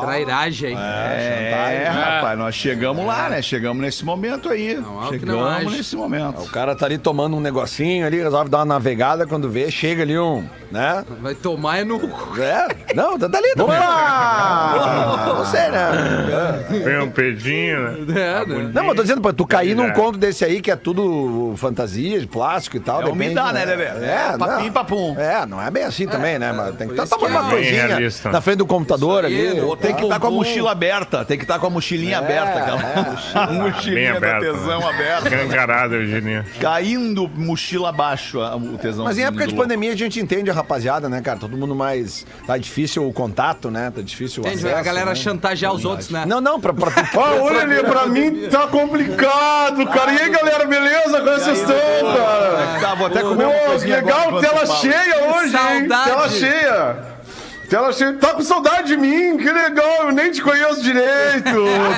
Trairagem. 0.00 0.74
É, 0.76 1.88
rapaz, 1.90 2.38
nós 2.38 2.54
chegamos 2.54 3.04
lá, 3.06 3.28
né? 3.28 3.42
Chegamos 3.42 3.80
nesse 3.82 4.04
momento 4.04 4.48
aí. 4.48 4.74
Não, 4.74 5.04
é 5.06 5.10
que 5.10 5.20
chegamos 5.20 5.76
nesse 5.76 5.96
momento. 5.96 6.42
O 6.42 6.48
cara 6.50 6.74
tá 6.74 6.86
ali 6.86 6.98
tomando 6.98 7.36
um 7.36 7.40
negocinho 7.40 8.06
ali, 8.06 8.20
resolve 8.22 8.50
dar 8.50 8.58
uma 8.58 8.64
navegada, 8.64 9.26
quando 9.26 9.48
vê, 9.50 9.70
chega 9.70 10.02
ali 10.02 10.18
um, 10.18 10.44
né? 10.70 11.04
Vai 11.20 11.34
tomar 11.34 11.78
é 11.78 11.84
no. 11.84 11.96
É, 12.40 12.94
não, 12.94 13.18
tá 13.18 13.28
tá 13.28 13.38
ali 13.38 13.54
também. 13.54 13.78
Não 13.78 15.44
sei, 15.44 15.68
né? 15.68 15.88
Tem 16.84 16.98
um 17.00 17.10
pedinho, 17.10 18.04
né? 18.06 18.20
É, 18.20 18.46
né? 18.46 18.70
Não, 18.72 18.82
mas 18.82 18.88
eu 18.88 18.94
tô 18.96 19.02
dizendo, 19.02 19.20
pra 19.20 19.32
tu 19.32 19.46
cair 19.46 19.74
num 19.74 19.86
É. 19.88 19.92
conto 19.92 20.18
desse 20.18 20.44
aí, 20.44 20.60
que 20.60 20.70
é 20.70 20.76
tudo 20.76 21.54
fantasia, 21.56 22.18
de 22.20 22.26
plástico 22.26 22.76
e 22.76 22.80
tal. 22.80 23.00
É 23.00 23.04
depende, 23.04 23.24
umidade, 23.26 23.52
né, 23.54 23.66
né? 23.66 23.74
Lelê? 23.76 24.06
É, 24.06 24.28
É, 24.32 24.36
não. 24.36 24.72
papum. 24.72 25.16
É, 25.18 25.46
não 25.46 25.60
é 25.62 25.70
bem 25.70 25.84
assim 25.84 26.06
também, 26.06 26.38
né? 26.38 26.52
Mas 26.52 26.74
tem 26.76 26.88
que 26.88 26.94
estar 26.94 27.06
tomando 27.06 27.30
uma 27.32 27.48
que 27.48 27.54
é 27.54 27.88
coisinha 27.88 28.32
na 28.32 28.40
frente 28.40 28.58
do 28.58 28.66
computador 28.66 29.24
ali. 29.28 29.60
ou 29.60 29.68
Ou 29.68 29.76
tem 29.76 29.94
que 29.94 30.02
estar 30.02 30.18
com 30.20 30.26
a 30.26 30.30
mochila 30.30 30.72
aberta, 30.72 31.24
tem 31.24 31.38
que 31.38 31.44
estar 31.44 31.58
com 31.58 31.66
a 31.66 31.70
mochilinha 31.70 32.18
aberta, 32.18 32.58
aquela 32.58 32.78
Bem 33.46 33.58
mochilinha 33.60 34.12
da 34.12 34.16
aberto. 34.18 34.40
tesão 34.40 34.80
né? 34.80 34.86
aberta. 34.88 35.28
Escancarado, 35.28 35.94
Eugênio. 35.94 36.44
Caindo 36.60 37.28
mochila 37.34 37.88
abaixo 37.90 38.40
a- 38.40 38.56
o 38.56 38.76
tesão. 38.78 39.04
Mas 39.04 39.18
em 39.18 39.22
época 39.24 39.46
de 39.46 39.54
pandemia 39.54 39.92
a 39.92 39.96
gente 39.96 40.18
entende 40.20 40.50
a 40.50 40.54
rapaziada, 40.54 41.08
né, 41.08 41.20
cara? 41.20 41.38
Todo 41.38 41.56
mundo 41.56 41.74
mais. 41.74 42.26
Tá 42.46 42.56
difícil 42.58 43.06
o 43.06 43.12
contato, 43.12 43.70
né? 43.70 43.92
Tá 43.94 44.00
difícil 44.02 44.42
o 44.42 44.46
Entende? 44.46 44.64
acesso, 44.66 44.76
A 44.80 44.82
galera 44.82 45.06
né? 45.10 45.14
chantagear 45.14 45.72
os 45.72 45.84
outros, 45.84 46.10
né? 46.10 46.24
Não, 46.26 46.40
não, 46.40 46.60
pra. 46.60 46.72
pra, 46.72 46.90
pra 46.90 47.04
Ah, 47.28 47.34
olha 47.42 47.60
ali, 47.62 47.82
pra 47.82 48.06
mim 48.06 48.48
tá 48.50 48.66
complicado, 48.66 49.86
cara. 49.86 50.12
E 50.12 50.20
aí, 50.22 50.30
galera, 50.30 50.64
beleza? 50.66 51.18
Como 51.18 51.30
é 51.30 51.38
vocês 51.38 51.58
estão, 51.60 51.76
cara? 51.76 52.78
Tá, 52.80 52.94
vou 52.94 53.06
até 53.06 53.22
comer 53.22 53.44
uma 53.44 53.58
coisinha 53.66 53.96
legal, 53.96 54.40
tela 54.40 54.66
cheia 54.66 55.32
hoje, 55.34 55.56
hein? 55.56 55.88
Tela 55.88 56.28
cheia. 56.28 57.17
Tela 57.68 57.92
cheia. 57.92 58.14
Tá 58.14 58.28
com 58.34 58.40
saudade 58.42 58.88
de 58.88 58.96
mim? 58.96 59.36
Que 59.36 59.50
legal, 59.50 60.04
eu 60.04 60.12
nem 60.12 60.30
te 60.30 60.40
conheço 60.42 60.82
direito. 60.82 61.42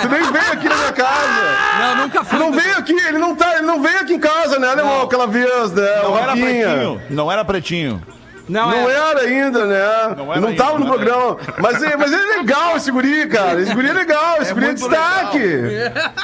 tu 0.03 0.09
nem 0.09 0.23
veio 0.33 0.53
aqui 0.53 0.69
na 0.69 0.75
minha 0.77 0.93
casa. 0.93 1.57
Não, 1.79 1.97
nunca 2.03 2.21
Tu 2.21 2.27
fui. 2.27 2.39
não 2.39 2.53
veio 2.53 2.77
aqui, 2.77 2.93
ele 2.93 3.19
não 3.19 3.35
tá, 3.37 3.55
ele 3.57 3.67
não 3.67 3.81
veio 3.81 4.01
aqui 4.01 4.15
em 4.15 4.19
casa, 4.19 4.59
né, 4.59 4.69
alemão? 4.69 5.03
Aquela 5.03 5.27
vez, 5.27 5.73
né? 5.73 6.01
Não 6.03 6.13
o 6.13 6.19
era 6.19 6.33
pretinho. 6.33 7.03
Não 7.11 7.33
era 7.33 7.45
pretinho. 7.45 8.03
Não, 8.51 8.71
Não 8.71 8.91
é. 8.91 8.95
era 8.95 9.21
ainda, 9.21 9.65
né? 9.67 10.15
Não 10.17 10.33
era 10.33 10.41
não 10.41 10.49
ainda, 10.49 10.63
tava 10.65 10.79
no 10.79 10.85
não 10.85 10.95
era 10.95 11.05
programa. 11.05 11.37
Mas, 11.59 11.83
é- 11.83 11.97
mas 11.97 12.13
ele 12.13 12.23
é 12.23 12.37
legal, 12.39 12.77
esse 12.77 12.91
guri, 12.91 13.27
cara. 13.29 13.61
Esse 13.61 13.75
guri 13.75 13.89
é 13.89 13.93
legal, 13.93 14.43
esse 14.43 14.51
É 14.51 14.55
guri 14.55 14.67
é 14.67 14.73
destaque. 14.75 15.43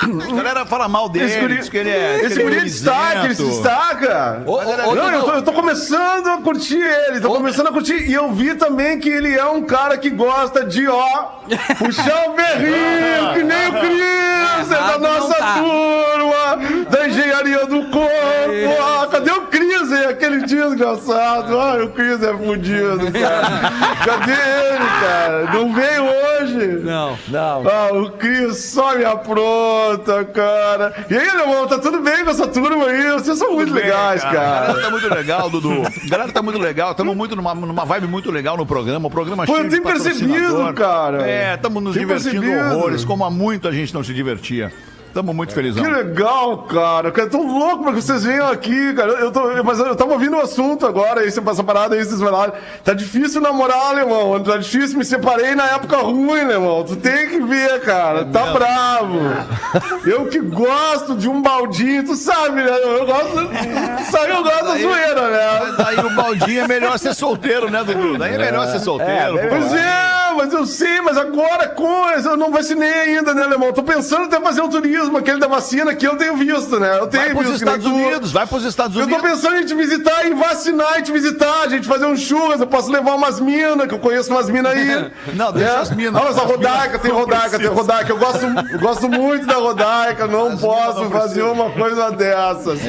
A 0.02 0.34
galera 0.34 0.66
fala 0.66 0.88
mal 0.88 1.08
dele, 1.08 1.26
Esse 1.26 1.38
guri, 1.40 1.56
diz 1.58 1.68
que 1.68 1.76
ele 1.76 1.90
é. 1.90 2.20
esse 2.24 2.42
guri 2.42 2.58
é 2.58 2.60
destaque, 2.64 3.26
ele 3.26 3.34
se 3.34 3.44
destaca. 3.44 4.42
Ô, 4.44 4.52
ô, 4.52 4.88
ô, 4.90 4.94
não, 4.94 5.12
eu 5.12 5.22
tô, 5.22 5.30
eu 5.32 5.42
tô 5.42 5.52
começando 5.52 6.26
a 6.28 6.38
curtir 6.38 6.80
ele, 6.82 7.20
tô 7.20 7.30
começando 7.30 7.68
a 7.68 7.72
curtir. 7.72 8.08
E 8.08 8.12
eu 8.14 8.32
vi 8.32 8.54
também 8.54 8.98
que 8.98 9.08
ele 9.08 9.34
é 9.36 9.44
um 9.44 9.62
cara 9.62 9.96
que 9.96 10.10
gosta 10.10 10.64
de, 10.64 10.88
ó, 10.88 11.06
puxar 11.78 12.28
o 12.28 12.32
berrinho, 12.34 13.32
que 13.34 13.42
nem 13.42 13.68
o 13.68 13.80
Cris, 13.80 14.70
é 14.72 14.74
da 14.74 14.98
nossa 14.98 15.34
tá. 15.34 15.54
turma, 15.54 16.86
da 16.90 17.08
engenharia 17.08 17.66
do 17.66 17.84
corpo. 17.90 18.80
Ó, 18.80 19.06
cadê 19.06 19.30
o 19.30 19.35
Aquele 20.08 20.46
desgraçado. 20.46 21.58
Ai, 21.60 21.82
o 21.82 21.90
Cris 21.90 22.22
é 22.22 22.32
fudido, 22.36 23.12
cara. 23.12 23.72
Cadê 24.04 24.32
ele, 24.32 24.86
cara? 25.00 25.50
Não 25.52 25.72
veio 25.74 26.04
hoje. 26.04 26.66
Não. 26.84 27.18
Não. 27.28 27.62
Ah, 27.68 27.88
o 27.92 28.10
Cris 28.12 28.56
só 28.56 28.96
me 28.96 29.04
apronta, 29.04 30.24
cara. 30.24 30.94
E 31.10 31.16
aí, 31.16 31.26
irmão, 31.26 31.66
tá 31.66 31.78
tudo 31.78 32.00
bem 32.00 32.24
com 32.24 32.30
essa 32.30 32.46
turma 32.46 32.86
aí? 32.86 33.10
Vocês 33.12 33.38
são 33.38 33.54
muito 33.54 33.72
legais, 33.72 34.24
A 34.24 34.30
cara. 34.30 34.66
galera 34.66 34.82
tá 34.82 34.90
muito 34.90 35.14
legal, 35.14 35.50
Dudu. 35.50 35.82
A 35.82 36.08
galera 36.08 36.32
tá 36.32 36.42
muito 36.42 36.58
legal. 36.58 36.90
Estamos 36.92 37.16
muito 37.16 37.36
numa, 37.36 37.54
numa 37.54 37.84
vibe 37.84 38.06
muito 38.06 38.30
legal 38.30 38.56
no 38.56 38.66
programa. 38.66 39.08
O 39.08 39.10
programa 39.10 39.44
Pô, 39.46 39.54
cheio 39.56 39.68
de 39.68 39.80
percebido, 39.80 40.72
cara. 40.74 41.28
É, 41.28 41.54
estamos 41.54 41.82
nos 41.82 41.94
divertindo 41.94 42.40
percebido. 42.42 42.76
horrores, 42.76 43.04
como 43.04 43.24
há 43.24 43.30
muito 43.30 43.68
a 43.68 43.72
gente 43.72 43.92
não 43.92 44.02
se 44.04 44.14
divertia. 44.14 44.72
Estamos 45.16 45.34
muito 45.34 45.54
felizão. 45.54 45.82
Que 45.82 45.90
legal, 45.90 46.58
cara. 46.64 47.10
Cara, 47.10 47.30
tô 47.30 47.38
louco 47.38 47.84
pra 47.84 47.94
que 47.94 48.02
vocês 48.02 48.22
venham 48.22 48.50
aqui, 48.50 48.92
cara. 48.92 49.12
Eu 49.12 49.32
tô, 49.32 49.64
mas 49.64 49.78
eu 49.78 49.96
tava 49.96 50.12
ouvindo 50.12 50.36
o 50.36 50.40
assunto 50.42 50.86
agora, 50.86 51.24
esse, 51.24 51.40
essa 51.40 51.64
parada 51.64 51.94
aí, 51.94 52.04
vocês 52.04 52.20
falaram. 52.20 52.52
Tá 52.84 52.92
difícil 52.92 53.40
namorar, 53.40 53.92
alemão. 53.92 54.38
Tá 54.42 54.58
difícil, 54.58 54.98
me 54.98 55.06
separei 55.06 55.54
na 55.54 55.68
época 55.68 55.96
ruim, 55.96 56.42
alemão. 56.42 56.84
Tu 56.84 56.96
tem 56.96 57.30
que 57.30 57.40
ver, 57.40 57.80
cara. 57.80 58.26
Tá 58.26 58.52
bravo. 58.52 59.18
Eu 60.04 60.26
que 60.26 60.38
gosto 60.38 61.16
de 61.16 61.30
um 61.30 61.40
baldinho, 61.40 62.04
tu 62.04 62.14
sabe, 62.14 62.62
né? 62.62 62.76
Eu 62.82 63.06
gosto. 63.06 63.48
Tu 63.96 64.10
sabe, 64.10 64.32
eu 64.32 64.42
gosto 64.42 64.64
da 64.66 64.76
zoeira, 64.76 65.30
né? 65.30 65.72
Mas 65.78 65.86
aí 65.86 65.98
o 65.98 66.10
baldinho 66.10 66.60
é 66.64 66.68
melhor 66.68 66.98
ser 66.98 67.14
solteiro, 67.14 67.70
né, 67.70 67.82
Dudu? 67.82 68.18
Daí 68.18 68.34
é 68.34 68.38
melhor 68.38 68.66
ser 68.66 68.80
solteiro. 68.80 69.38
pô. 69.38 69.48
Pois 69.48 69.72
é, 69.72 70.05
mas 70.46 70.54
eu 70.54 70.66
sei, 70.66 71.00
mas 71.00 71.16
agora 71.18 71.68
com 71.68 72.08
essa, 72.08 72.30
eu 72.30 72.36
não 72.36 72.50
vacinei 72.50 72.88
ainda, 72.92 73.34
né, 73.34 73.42
Alemão? 73.42 73.72
Tô 73.72 73.82
pensando 73.82 74.24
até 74.24 74.40
fazer 74.40 74.60
um 74.62 74.68
turismo, 74.68 75.18
aquele 75.18 75.38
da 75.38 75.48
vacina 75.48 75.94
que 75.94 76.06
eu 76.06 76.16
tenho 76.16 76.36
visto, 76.36 76.78
né? 76.78 76.98
Eu 76.98 77.06
tenho 77.08 77.24
Vai 77.24 77.34
pros 77.34 77.46
visto. 77.48 77.64
Estados 77.64 77.84
tu. 77.84 77.92
Unidos, 77.94 78.32
vai 78.32 78.46
pros 78.46 78.64
Estados 78.64 78.96
Eu 78.96 79.06
tô 79.08 79.14
Unidos. 79.16 79.30
pensando 79.30 79.56
em 79.56 79.66
te 79.66 79.74
visitar 79.74 80.26
e 80.26 80.34
vacinar 80.34 80.98
e 80.98 81.02
te 81.02 81.12
visitar, 81.12 81.62
a 81.62 81.68
gente 81.68 81.86
fazer 81.86 82.06
um 82.06 82.16
churras, 82.16 82.60
eu 82.60 82.66
posso 82.66 82.90
levar 82.90 83.14
umas 83.14 83.40
minas, 83.40 83.86
que 83.88 83.94
eu 83.94 83.98
conheço 83.98 84.30
umas 84.30 84.48
minas 84.48 84.72
aí. 84.72 85.10
Não, 85.34 85.52
deixa 85.52 85.80
as 85.80 85.90
minas. 85.90 86.20
Ah, 86.20 86.24
mas 86.26 86.38
a 86.38 86.42
As 86.42 86.50
Rodaica, 86.50 86.98
tem 86.98 87.10
não 87.10 87.20
Rodaica, 87.20 87.58
tem. 87.58 87.66
Rodaica. 87.66 88.12
Eu 88.12 88.18
gosto, 88.18 88.46
eu 88.72 88.78
gosto 88.78 89.08
muito 89.08 89.46
da 89.46 89.54
Rodaica, 89.54 90.26
não 90.26 90.56
posso 90.56 91.02
não 91.02 91.10
fazer 91.10 91.42
uma 91.42 91.70
coisa 91.70 92.10
dessas. 92.12 92.80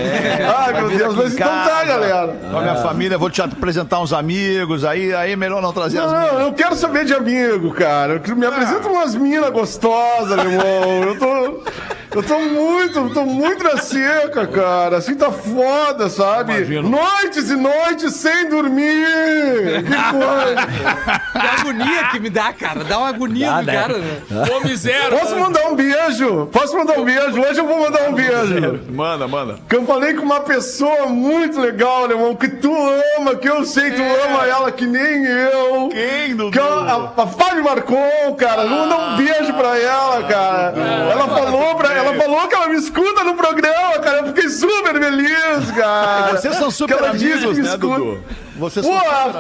Ai, 0.58 0.74
meu 0.74 0.90
Deus, 0.90 1.16
mas 1.16 1.32
em 1.32 1.36
então 1.36 1.48
tá, 1.48 1.84
galera. 1.84 2.36
Com 2.52 2.58
a 2.58 2.62
minha 2.62 2.76
família, 2.76 3.18
vou 3.18 3.30
te 3.30 3.42
apresentar 3.42 4.00
uns 4.00 4.14
amigos, 4.14 4.86
aí, 4.86 5.14
aí 5.14 5.32
é 5.32 5.36
melhor 5.36 5.62
não 5.62 5.74
trazer 5.74 6.00
as 6.00 6.12
Não, 6.12 6.20
minas. 6.20 6.42
eu 6.42 6.54
quero 6.54 6.76
saber 6.76 7.06
de 7.06 7.14
amigo, 7.48 7.74
cara. 7.74 8.22
Me 8.36 8.46
apresenta 8.46 8.88
umas 8.90 9.16
minas 9.16 9.50
gostosas, 9.52 10.38
irmão. 10.38 11.04
Eu 11.04 11.20
tô. 11.20 11.64
Eu 12.14 12.24
tô 12.24 12.40
muito, 12.40 13.10
tô 13.14 13.24
muito 13.24 13.64
na 13.64 13.78
seca, 13.78 14.48
cara. 14.48 14.98
Assim 14.98 15.16
tá 15.16 15.32
foda, 15.32 16.10
sabe? 16.10 16.54
Imagino. 16.56 16.90
Noites 16.90 17.50
e 17.50 17.56
noites 17.56 18.14
sem 18.16 18.50
dormir. 18.50 19.84
Que 19.84 20.12
coisa. 20.12 21.28
Que 21.38 21.48
agonia 21.62 22.04
que 22.12 22.20
me 22.20 22.30
dá, 22.32 22.52
cara. 22.52 22.84
Dá 22.84 22.98
uma 22.98 23.10
agonia 23.10 23.48
Dá, 23.48 23.58
no 23.58 23.64
né? 23.64 23.74
cara, 23.74 23.98
né? 24.00 24.46
Fome 24.48 24.76
zero. 24.76 25.18
Posso 25.18 25.36
mandar 25.38 25.68
um 25.68 25.76
beijo? 25.76 26.48
Posso 26.52 26.76
mandar 26.76 27.00
um 27.00 27.06
beijo? 27.06 27.40
Hoje 27.40 27.60
eu 27.60 27.68
vou 27.68 27.80
mandar 27.80 28.10
um 28.10 28.14
beijo. 28.14 28.80
Manda, 28.90 29.28
manda. 29.28 29.60
Que 29.70 29.76
eu 29.76 29.86
falei 29.86 30.16
com 30.16 30.24
uma 30.24 30.40
pessoa 30.40 31.06
muito 31.08 31.60
legal, 31.60 32.10
irmão, 32.10 32.36
que 32.36 32.48
tu 32.48 32.74
ama, 33.20 33.36
que 33.36 33.48
eu 33.48 33.64
sei, 33.66 33.92
tu 33.92 34.02
ama 34.02 34.48
ela 34.48 34.72
que 34.72 34.88
nem 34.88 35.26
eu. 35.26 35.90
Quem, 35.90 36.36
Dudu? 36.36 36.52
Que 36.52 36.60
é 36.60 36.62
a, 36.62 37.12
a 37.18 37.28
Fábio 37.28 37.64
Marcon, 37.64 38.36
cara, 38.38 38.66
manda 38.66 38.96
um 38.98 39.18
beijo 39.18 39.54
pra 39.54 39.78
ela, 39.78 40.24
cara. 40.24 40.74
Ela 41.12 41.28
falou 41.28 41.76
pra, 41.76 41.94
ela 41.98 42.14
falou 42.16 42.48
que 42.48 42.56
ela 42.56 42.68
me 42.68 42.78
escuta 42.78 43.24
no 43.24 43.36
programa, 43.36 44.00
cara. 44.00 44.20
Eu 44.20 44.28
fiquei 44.28 44.50
super 44.50 44.94
feliz, 45.00 45.72
cara. 45.76 46.38
Vocês 46.38 46.56
são 46.56 46.72
super 46.72 47.04
amigos, 47.04 47.58
né. 47.58 47.78
Dudu? 47.78 48.24
Vocês 48.58 48.86
Pô. 48.86 48.94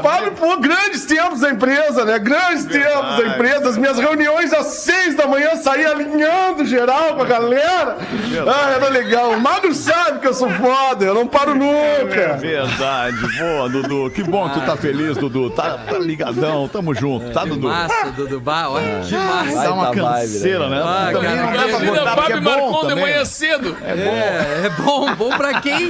Fábio, 0.03 0.31
pô, 0.33 0.57
grandes 0.57 1.05
tempos 1.05 1.39
da 1.39 1.49
empresa, 1.49 2.05
né? 2.05 2.19
Grandes 2.19 2.65
tempos 2.65 3.17
da 3.17 3.27
empresa. 3.27 3.69
As 3.69 3.77
minhas 3.77 3.97
reuniões 3.97 4.53
às 4.53 4.67
seis 4.67 5.15
da 5.15 5.27
manhã 5.27 5.55
saía 5.55 5.91
alinhando 5.91 6.65
geral 6.65 7.15
com 7.15 7.21
a 7.23 7.25
galera. 7.25 7.97
Ah, 8.47 8.71
era 8.75 8.89
legal. 8.89 9.31
O 9.31 9.39
Magro 9.39 9.73
sabe 9.73 10.19
que 10.19 10.27
eu 10.27 10.33
sou 10.33 10.49
foda, 10.49 11.05
eu 11.05 11.13
não 11.13 11.25
paro 11.27 11.51
É 11.51 11.55
nunca. 11.55 12.37
verdade. 12.37 13.17
Boa, 13.37 13.69
Dudu. 13.69 14.09
Que 14.11 14.23
bom 14.23 14.47
que 14.49 14.59
tu 14.59 14.65
tá 14.65 14.77
feliz, 14.77 15.17
Dudu. 15.17 15.49
Tá, 15.49 15.77
tá 15.77 15.97
ligadão. 15.97 16.67
Tamo 16.67 16.93
junto, 16.93 17.31
tá, 17.31 17.41
Que 17.43 17.49
Dudu? 17.49 17.67
massa, 17.67 18.11
Dudu. 18.11 18.39
Bah, 18.39 18.69
olha 18.69 19.01
que 19.01 19.15
massa. 19.15 19.61
Dá 19.63 19.73
uma 19.73 19.85
vibe, 19.85 20.01
canseira, 20.01 20.69
né? 20.69 20.81
Ah, 20.83 21.09
Também 21.11 21.29
cara, 21.29 21.41
não 21.41 21.51
dá 21.51 21.57
pra 21.57 21.67
Imagina 21.67 21.91
cortar, 21.95 22.15
porque 22.15 22.31
é 22.31 22.35
Fábio 22.35 22.41
bom 22.41 22.49
Marcon 22.71 22.81
de 22.81 22.87
também. 22.89 23.03
manhã 23.05 23.25
cedo. 23.25 23.77
É, 23.83 24.65
é 24.65 24.69
bom, 24.81 25.15
bom 25.15 25.29
pra 25.37 25.59
quem? 25.61 25.89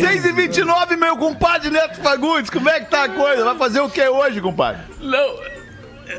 6 0.00 0.24
e 0.26 0.32
29 0.32 0.96
meu 0.96 1.16
compadre 1.16 1.61
Neto 1.70 2.00
Fagundes. 2.02 2.50
Como 2.50 2.68
é 2.68 2.80
que 2.80 2.90
tá 2.90 3.04
a 3.04 3.08
coisa? 3.08 3.44
Vai 3.44 3.56
fazer 3.56 3.80
o 3.80 3.88
que 3.88 4.06
hoje, 4.08 4.40
compadre? 4.40 4.82
Não. 5.00 5.34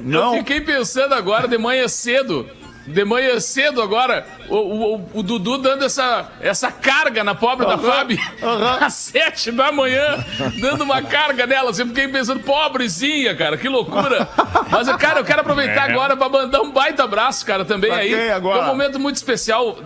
Não? 0.01 0.32
Eu 0.34 0.39
fiquei 0.39 0.62
pensando 0.62 1.13
agora, 1.13 1.47
de 1.47 1.58
manhã 1.58 1.88
cedo. 1.88 2.49
De 2.86 3.06
manhã 3.06 3.39
cedo 3.39 3.82
agora, 3.82 4.25
o, 4.49 4.58
o- 4.58 5.10
o 5.13 5.23
Dudu 5.23 5.58
dando 5.58 5.86
essa, 5.86 6.29
essa 6.41 6.69
carga 6.69 7.23
na 7.23 7.34
pobre 7.34 7.65
da 7.65 7.77
Fábio. 7.77 8.19
Às 8.82 8.93
sete 8.95 9.53
da 9.53 9.71
manhã, 9.71 10.17
dando 10.60 10.84
uma 10.84 11.01
carga 11.01 11.47
nela. 11.47 11.69
Eu 11.69 11.73
fiquei 11.88 12.10
pensando, 12.10 12.41
pobrezinha, 12.41 13.34
cara, 13.38 13.56
que 13.56 13.69
loucura. 13.69 14.27
Mas, 14.69 14.93
cara, 14.97 15.21
eu 15.21 15.23
quero 15.23 15.39
aproveitar 15.39 15.89
agora 15.91 16.17
pra 16.17 16.27
mandar 16.27 16.62
um 16.62 16.71
baita 16.71 17.06
abraço, 17.06 17.45
cara, 17.45 17.63
também 17.63 17.89
Pra 17.89 17.99
aí. 18.01 18.29
agora? 18.32 18.60
É 18.60 18.63
um 18.63 18.67
momento 18.67 18.99
muito 18.99 19.15
especial. 19.15 19.77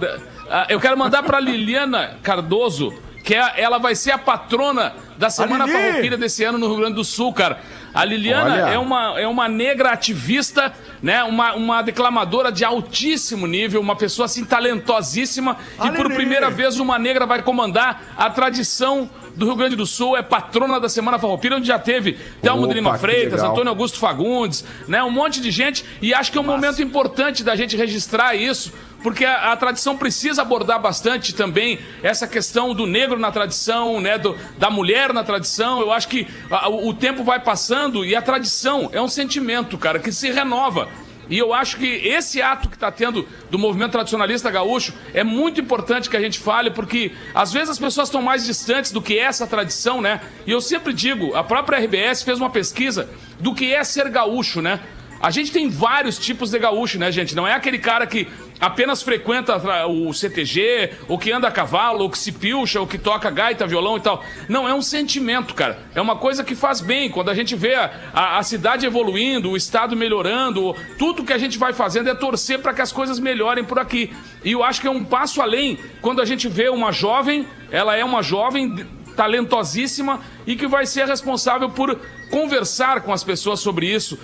Ah, 0.49 0.65
Eu 0.67 0.79
quero 0.79 0.97
mandar 0.97 1.21
pra 1.21 1.39
Liliana 1.39 2.17
Cardoso, 2.23 2.91
que 3.23 3.35
é, 3.35 3.61
ela 3.61 3.77
vai 3.77 3.93
ser 3.93 4.09
a 4.11 4.17
patrona 4.17 4.93
da 5.17 5.29
Semana 5.29 5.65
Lili! 5.65 5.77
Farroupilha 5.77 6.17
desse 6.17 6.43
ano 6.43 6.57
no 6.57 6.67
Rio 6.67 6.77
Grande 6.77 6.95
do 6.95 7.03
Sul, 7.03 7.33
cara. 7.33 7.59
A 7.93 8.05
Liliana 8.05 8.51
Olha. 8.51 8.73
é 8.73 8.77
uma, 8.77 9.19
é 9.19 9.27
uma 9.27 9.47
negra 9.47 9.91
ativista, 9.91 10.71
né? 11.01 11.23
Uma, 11.23 11.53
uma 11.55 11.81
declamadora 11.81 12.51
de 12.51 12.63
altíssimo 12.63 13.47
nível, 13.47 13.81
uma 13.81 13.95
pessoa 13.95 14.25
assim 14.25 14.45
talentosíssima. 14.45 15.57
e 15.83 15.91
por 15.91 16.05
Lili! 16.05 16.15
primeira 16.15 16.49
vez 16.49 16.79
uma 16.79 16.99
negra 16.99 17.25
vai 17.25 17.41
comandar 17.41 18.13
a 18.15 18.29
tradição 18.29 19.09
do 19.35 19.45
Rio 19.45 19.55
Grande 19.55 19.75
do 19.75 19.85
Sul, 19.85 20.17
é 20.17 20.23
patrona 20.23 20.79
da 20.79 20.89
Semana 20.89 21.19
Farroupilha, 21.19 21.57
onde 21.57 21.67
já 21.67 21.77
teve 21.77 22.17
Thelmo 22.41 22.67
de 22.67 22.73
Lima 22.73 22.97
Freitas. 22.97 23.41
Antônio 23.41 23.69
Augusto 23.69 23.99
Fagundes, 23.99 24.65
né? 24.87 25.03
Um 25.03 25.11
monte 25.11 25.39
de 25.39 25.51
gente. 25.51 25.85
E 26.01 26.13
acho 26.13 26.31
que 26.31 26.37
é 26.37 26.41
um 26.41 26.43
momento 26.43 26.81
importante 26.81 27.43
da 27.43 27.55
gente 27.55 27.77
registrar 27.77 28.35
isso, 28.35 28.73
porque 29.07 29.23
a, 29.23 29.53
a 29.53 29.55
tradição 29.55 29.95
precisa 29.95 30.41
abordar 30.41 30.81
bastante 30.81 31.33
também 31.33 31.79
essa 32.03 32.27
questão 32.27 32.73
do 32.73 32.85
negro 32.85 33.17
na 33.17 33.31
tradição, 33.31 34.01
né? 34.01 34.17
Do, 34.17 34.35
da 34.57 34.69
mulher 34.69 35.13
na 35.13 35.23
tradição. 35.23 35.79
Eu 35.79 35.93
acho 35.93 36.09
que 36.09 36.27
a- 36.51 36.67
o, 36.67 36.93
tempo 36.93 37.23
vai 37.23 37.39
passando 37.39 38.03
e 38.03 38.13
a 38.17 38.21
tradição 38.21 38.89
é 38.91 39.01
um 39.01 39.07
sentimento, 39.07 39.77
cara, 39.77 39.97
que 39.97 40.11
se 40.11 40.29
renova. 40.29 40.89
E 41.29 41.37
eu 41.37 41.53
acho 41.53 41.77
que 41.77 41.85
esse 41.87 42.41
ato 42.41 42.67
que 42.67 42.75
está 42.75 42.91
tendo 42.91 43.25
do 43.49 43.57
movimento 43.57 43.93
tradicionalista 43.93 44.51
gaúcho 44.51 44.93
é 45.13 45.23
muito 45.23 45.61
importante 45.61 46.09
que 46.09 46.17
a 46.17 46.21
gente 46.21 46.37
fale, 46.37 46.69
porque 46.71 47.13
às 47.33 47.53
vezes 47.53 47.69
as 47.69 47.79
pessoas 47.79 48.09
estão 48.09 48.21
mais 48.21 48.43
distantes 48.45 48.91
do 48.91 49.01
que 49.01 49.17
é 49.17 49.21
essa 49.23 49.47
tradição, 49.47 50.01
né? 50.01 50.19
E 50.45 50.51
eu 50.51 50.59
sempre 50.59 50.91
digo, 50.91 51.33
a 51.33 51.45
própria 51.45 51.79
RBS 51.79 52.23
fez 52.23 52.41
uma 52.41 52.49
pesquisa 52.49 53.09
do 53.39 53.55
que 53.55 53.73
é 53.73 53.81
ser 53.85 54.09
gaúcho, 54.09 54.61
né? 54.61 54.81
A 55.19 55.31
gente 55.31 55.51
tem 55.51 55.67
vários 55.67 56.19
tipos 56.19 56.51
de 56.51 56.59
gaúcho, 56.59 56.99
né, 56.99 57.11
gente? 57.11 57.35
Não 57.35 57.47
é 57.47 57.53
aquele 57.53 57.79
cara 57.79 58.05
que 58.05 58.27
apenas 58.59 59.01
frequenta 59.01 59.55
o 59.87 60.13
CTG, 60.13 60.91
ou 61.07 61.17
que 61.17 61.31
anda 61.31 61.47
a 61.47 61.51
cavalo, 61.51 62.03
ou 62.03 62.09
que 62.09 62.17
se 62.17 62.31
pilcha, 62.31 62.79
ou 62.79 62.87
que 62.87 62.97
toca 62.97 63.29
gaita, 63.29 63.67
violão 63.67 63.97
e 63.97 64.01
tal. 64.01 64.23
Não, 64.49 64.67
é 64.67 64.73
um 64.73 64.81
sentimento, 64.81 65.53
cara. 65.53 65.79
É 65.93 66.01
uma 66.01 66.15
coisa 66.15 66.43
que 66.43 66.55
faz 66.55 66.81
bem. 66.81 67.09
Quando 67.09 67.29
a 67.29 67.33
gente 67.35 67.55
vê 67.55 67.75
a, 67.75 67.91
a- 68.13 68.37
a 68.39 68.43
cidade 68.43 68.85
evoluindo, 68.85 69.51
o 69.51 69.57
estado 69.57 69.95
melhorando, 69.95 70.75
tudo 70.97 71.23
que 71.23 71.33
a 71.33 71.37
gente 71.37 71.57
vai 71.57 71.73
fazendo 71.73 72.09
é 72.09 72.15
torcer 72.15 72.59
para 72.59 72.73
que 72.73 72.81
as 72.81 72.91
coisas 72.91 73.19
melhorem 73.19 73.63
por 73.63 73.77
aqui. 73.79 74.11
E 74.43 74.51
eu 74.51 74.63
acho 74.63 74.81
que 74.81 74.87
é 74.87 74.91
um 74.91 75.03
passo 75.03 75.41
além 75.41 75.77
quando 76.01 76.21
a 76.21 76.25
gente 76.25 76.47
vê 76.47 76.69
uma 76.69 76.91
jovem, 76.91 77.47
ela 77.71 77.95
é 77.95 78.03
uma 78.03 78.21
jovem 78.23 78.85
talentosíssima 79.15 80.19
e 80.45 80.55
que 80.55 80.67
vai 80.67 80.85
ser 80.85 81.05
responsável 81.07 81.69
por 81.69 81.99
conversar 82.29 83.01
com 83.01 83.11
as 83.13 83.23
pessoas 83.23 83.59
sobre 83.59 83.87
isso, 83.87 84.17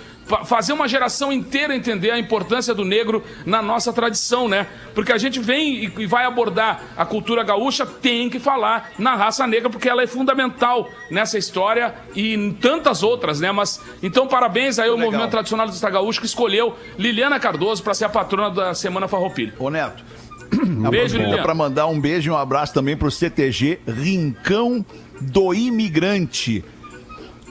fazer 0.44 0.72
uma 0.72 0.88
geração 0.88 1.32
inteira 1.32 1.74
entender 1.74 2.10
a 2.10 2.18
importância 2.18 2.74
do 2.74 2.84
negro 2.84 3.22
na 3.44 3.62
nossa 3.62 3.92
tradição, 3.92 4.48
né? 4.48 4.66
Porque 4.94 5.12
a 5.12 5.18
gente 5.18 5.38
vem 5.38 5.84
e, 5.84 6.06
vai 6.06 6.24
abordar 6.24 6.82
a 6.96 7.04
cultura 7.04 7.42
gaúcha, 7.42 7.84
tem 7.84 8.30
que 8.30 8.38
falar 8.38 8.92
na 8.98 9.14
raça 9.14 9.46
negra, 9.46 9.68
porque 9.68 9.88
ela 9.88 10.02
é 10.02 10.06
fundamental 10.06 10.88
nessa 11.10 11.36
história 11.36 11.94
e 12.14 12.34
em 12.34 12.52
tantas 12.52 13.02
outras, 13.02 13.40
né? 13.40 13.52
Mas 13.52 13.80
então 14.02 14.26
parabéns 14.26 14.78
aí 14.78 14.88
ao 14.88 14.98
movimento 14.98 15.30
tradicional 15.30 15.68
do 15.68 15.84
Gaúcho 15.84 16.20
que 16.20 16.26
escolheu 16.26 16.74
Liliana 16.98 17.38
Cardoso 17.38 17.82
para 17.82 17.94
ser 17.94 18.06
a 18.06 18.08
patrona 18.08 18.50
da 18.50 18.74
Semana 18.74 19.06
Farroupilha. 19.06 19.52
Ô, 19.58 19.68
Neto. 19.68 20.02
Beijo, 20.50 20.86
Aproveita 20.86 21.18
Liliana. 21.18 21.42
para 21.42 21.54
mandar 21.54 21.86
um 21.86 22.00
beijo 22.00 22.30
e 22.30 22.32
um 22.32 22.36
abraço 22.36 22.72
também 22.72 22.96
pro 22.96 23.10
CTG 23.10 23.80
Rincão 23.86 24.84
do 25.20 25.52
Imigrante. 25.52 26.64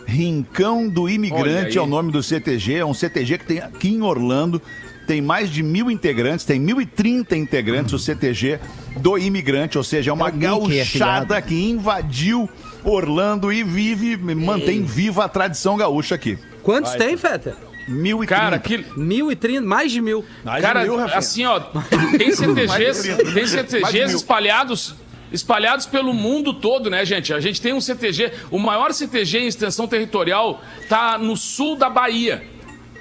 Rincão 0.06 0.88
do 0.90 1.10
Imigrante 1.10 1.78
é 1.78 1.82
o 1.82 1.86
nome 1.88 2.12
do 2.12 2.22
CTG. 2.22 2.76
É 2.76 2.86
um 2.86 2.94
CTG 2.94 3.38
que 3.40 3.46
tem 3.46 3.60
aqui 3.60 3.90
em 3.90 4.02
Orlando. 4.02 4.62
Tem 5.06 5.22
mais 5.22 5.50
de 5.52 5.62
mil 5.62 5.92
integrantes, 5.92 6.46
tem 6.46 6.62
1.030 6.66 7.36
integrantes 7.36 7.94
o 7.94 8.00
CTG 8.00 8.58
do 8.98 9.18
Imigrante, 9.18 9.78
ou 9.78 9.84
seja, 9.84 10.12
é 10.12 10.14
uma 10.14 10.30
É 10.30 10.32
gauchada 10.32 11.38
afiliado. 11.38 11.48
que 11.48 11.70
invadiu 11.70 12.50
Orlando 12.86 13.52
e 13.52 13.64
vive, 13.64 14.16
mantém 14.16 14.82
viva 14.84 15.26
a 15.26 15.28
tradição 15.28 15.76
gaúcha 15.76 16.16
aqui. 16.16 16.40
Quantos 16.62 16.94
tem, 16.96 17.18
Feta? 17.18 17.58
1.030. 17.90 18.26
Cara, 18.28 18.60
que, 18.60 18.86
Mil 18.96 19.30
e 19.30 19.36
trinta, 19.36 19.68
mais 19.68 19.92
de 19.92 20.00
mil. 20.00 20.24
Cara, 20.62 20.86
assim, 21.18 21.46
ó, 21.46 21.60
tem 22.18 22.32
CTGs, 22.36 23.16
tem 23.18 23.26
Mais 23.34 23.52
de 23.52 23.58
CTGs 23.58 24.08
mil. 24.08 24.16
espalhados 24.16 24.96
espalhados 25.34 25.86
pelo 25.86 26.14
mundo 26.14 26.54
todo, 26.54 26.90
né, 26.90 27.04
gente? 27.04 27.34
A 27.34 27.40
gente 27.40 27.60
tem 27.62 27.74
um 27.74 27.82
CTG, 27.82 28.32
o 28.52 28.60
maior 28.60 28.94
CTG 28.94 29.40
em 29.40 29.48
extensão 29.48 29.88
territorial 29.88 30.62
tá 30.88 31.18
no 31.18 31.36
sul 31.36 31.76
da 31.76 31.90
Bahia. 31.90 32.54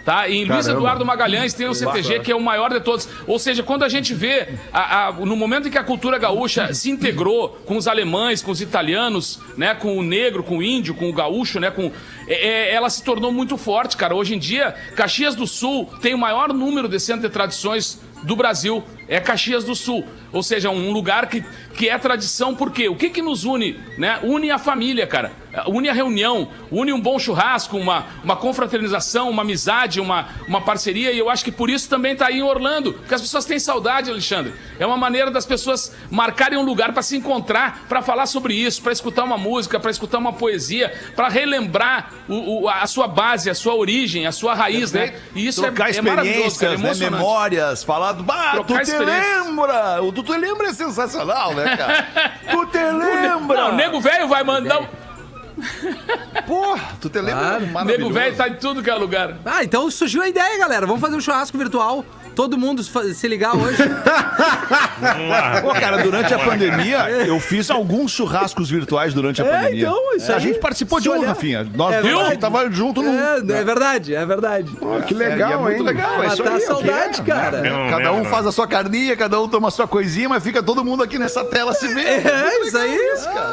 Tá? 0.05 0.29
Em 0.29 0.45
Luiz. 0.45 0.67
Eduardo 0.67 1.07
Magalhães 1.07 1.55
tem 1.55 1.69
um 1.69 1.73
CTG 1.75 2.19
que 2.25 2.33
é 2.33 2.35
o 2.35 2.41
maior 2.41 2.71
de 2.73 2.81
todos. 2.81 3.09
Ou 3.25 3.39
seja, 3.39 3.63
quando 3.63 3.85
a 3.85 3.89
gente 3.89 4.13
vê, 4.13 4.49
a- 4.73 5.07
a- 5.07 5.13
no 5.13 5.37
momento 5.37 5.69
em 5.69 5.71
que 5.71 5.79
a 5.79 5.85
cultura 5.85 6.19
gaúcha 6.19 6.75
se 6.75 6.91
integrou 6.91 7.51
com 7.67 7.77
os 7.77 7.87
alemães, 7.87 8.43
com 8.43 8.51
os 8.51 8.61
italianos, 8.61 9.39
né, 9.57 9.77
com 9.77 9.97
o 9.97 10.03
negro, 10.03 10.43
com 10.43 10.59
o 10.59 10.63
índio, 10.63 10.93
com 10.93 11.09
o 11.09 11.13
gaúcho, 11.13 11.61
né, 11.61 11.71
com, 11.71 11.93
é- 12.27 12.49
é- 12.71 12.75
ela 12.75 12.91
se 12.91 13.05
tornou 13.05 13.31
muito 13.31 13.57
forte, 13.57 13.97
cara. 13.97 14.13
Hoje 14.13 14.35
em 14.35 14.41
dia, 14.41 14.75
Caxias 14.97 15.37
do 15.37 15.47
Sul 15.47 15.89
tem 16.03 16.15
o 16.15 16.19
maior 16.19 16.53
número 16.53 16.89
de 16.89 16.99
centros 16.99 17.29
de 17.29 17.33
tradições 17.33 18.01
do 18.23 18.37
Brasil. 18.37 18.83
É 19.09 19.21
Caxias 19.21 19.65
do 19.65 19.75
Sul. 19.75 20.05
Ou 20.33 20.43
seja, 20.43 20.71
um 20.71 20.91
lugar 20.93 21.27
que, 21.27 21.45
que 21.75 21.89
é 21.89 21.99
tradição, 21.99 22.55
por 22.55 22.71
quê? 22.71 22.89
O 22.89 22.97
que, 22.97 23.11
que 23.11 23.21
nos 23.21 23.45
une? 23.45 23.79
Né? 23.99 24.19
Une 24.23 24.51
a 24.51 24.59
família, 24.59 25.07
cara. 25.07 25.33
Une 25.69 25.91
a 25.91 25.93
reunião, 25.93 26.49
une 26.71 26.95
um 26.95 27.01
bom 27.01 27.19
churrasco, 27.19 27.77
uma, 27.77 28.07
uma 28.25 28.35
confraternização, 28.37 29.29
uma 29.29 29.43
amizade, 29.43 30.01
uma, 30.01 30.29
uma 30.49 30.63
parceria. 30.63 31.13
E 31.13 31.19
eu 31.19 31.29
acho 31.29 31.45
que 31.45 31.53
por 31.53 31.69
isso 31.69 31.91
também 31.91 32.17
tá 32.17 32.29
aí 32.29 32.39
em 32.39 32.43
Orlando. 32.43 32.95
Porque 32.95 33.15
as 33.15 33.21
pessoas 33.21 33.45
têm 33.45 33.59
saudade, 33.59 34.11
Alexandre. 34.11 34.55
É 34.79 34.87
uma 34.87 34.97
maneira 34.97 35.31
das 35.31 35.45
pessoas 35.45 35.95
marcarem 36.11 36.59
um 36.59 36.63
lugar 36.65 36.95
para 36.95 37.03
se 37.03 37.15
encontrar, 37.19 37.85
para 37.87 38.01
falar 38.01 38.25
sobre 38.25 38.55
isso, 38.55 38.81
para 38.81 38.93
escutar 38.93 39.25
uma 39.25 39.37
música, 39.37 39.79
para 39.79 39.91
escutar 39.91 40.17
uma 40.17 40.33
poesia, 40.33 40.91
para 41.15 41.29
relembrar 41.29 42.11
o- 42.27 42.63
o- 42.63 42.69
a 42.71 42.87
sua 42.87 43.07
base, 43.07 43.51
a 43.51 43.55
sua 43.55 43.75
origem, 43.75 44.27
a 44.27 44.33
sua 44.33 44.55
raiz, 44.55 44.91
né? 44.93 45.15
E 45.35 45.47
isso 45.47 45.61
Trocar 45.61 45.91
é, 45.93 45.97
é 45.99 46.01
maravilhoso, 46.01 46.59
cara, 46.59 46.75
é 46.75 46.79
né? 46.79 46.95
Memórias, 46.95 47.85
falar 47.85 48.12
do. 48.13 48.23
Bah, 48.23 48.63
tu 48.67 48.79
te 48.83 48.99
lembra? 48.99 50.03
O 50.03 50.13
tu 50.13 50.23
te 50.23 50.37
lembra 50.37 50.69
é 50.69 50.73
sensacional, 50.73 51.55
né, 51.55 51.77
cara? 51.77 52.07
tu 52.51 52.67
te 52.67 52.79
lembra? 52.79 53.57
Não, 53.57 53.71
o 53.71 53.75
nego 53.75 54.01
velho 54.01 54.29
vai 54.29 54.43
mandar. 54.45 54.81
um- 54.81 54.87
Porra, 56.47 56.83
tu 57.01 57.09
te 57.11 57.21
lembra? 57.21 57.59
O 57.81 57.85
nego 57.85 58.11
velho 58.11 58.37
tá 58.37 58.49
em 58.49 58.55
tudo 58.55 58.83
que 58.83 58.91
é 58.91 58.95
lugar. 58.95 59.35
Ah, 59.45 59.63
então 59.63 59.91
surgiu 59.91 60.23
a 60.23 60.29
ideia, 60.29 60.59
galera. 60.59 60.87
Vamos 60.87 61.01
fazer 61.01 61.17
um 61.17 61.21
churrasco 61.21 61.57
virtual. 61.59 62.05
Todo 62.35 62.57
mundo 62.59 62.83
se 62.83 63.29
ligar 63.29 63.57
hoje. 63.57 63.77
Pô, 65.63 65.69
cara, 65.73 65.99
durante 66.03 66.33
a 66.33 66.39
pandemia, 66.39 67.11
eu 67.27 67.39
fiz 67.41 67.71
alguns 67.71 68.11
churrascos 68.13 68.71
virtuais 68.71 69.13
durante 69.15 69.43
a 69.43 69.45
É, 69.47 69.51
pandemia. 69.59 69.81
então, 69.87 70.17
isso 70.17 70.31
a 70.33 70.37
aí. 70.37 70.41
gente 70.41 70.59
participou 70.59 71.01
de 71.01 71.09
um, 71.09 71.19
olhar. 71.19 71.29
Rafinha. 71.29 71.67
Nós 71.75 71.95
É 71.95 72.01
dois, 72.03 72.07
a 72.15 72.17
verdade. 72.17 72.31
gente 72.31 72.41
tava 72.41 72.71
junto 72.71 73.03
num. 73.03 73.19
É, 73.19 73.39
é 73.39 73.65
verdade, 73.65 74.15
é 74.15 74.27
verdade. 74.27 74.73
Que 75.07 75.15
É, 75.15 75.19
e 75.19 75.23
é 75.23 75.29
legal, 75.29 75.61
muito 75.63 75.77
hein? 75.79 75.83
legal, 75.83 76.23
é 76.23 76.27
isso 76.29 76.39
Matar 76.45 76.57
aí. 76.57 76.63
a 76.63 76.67
saudade, 76.67 77.21
o 77.21 77.25
que 77.25 77.31
é. 77.31 77.35
cara. 77.35 77.61
Não, 77.63 77.91
Cada 77.91 78.13
um 78.13 78.19
não, 78.19 78.25
faz 78.27 78.47
a 78.47 78.53
sua 78.53 78.67
carninha, 78.67 79.17
cada 79.17 79.41
um 79.41 79.49
toma 79.49 79.69
a 79.69 79.71
sua 79.71 79.87
coisinha, 79.87 80.29
mas 80.29 80.43
fica 80.43 80.63
todo 80.63 80.85
mundo 80.85 81.03
aqui 81.03 81.19
nessa 81.19 81.45
tela 81.45 81.73
se 81.75 81.89
vendo. 81.89 82.29
É, 82.29 82.59
isso 82.67 82.79
aí. 82.79 82.99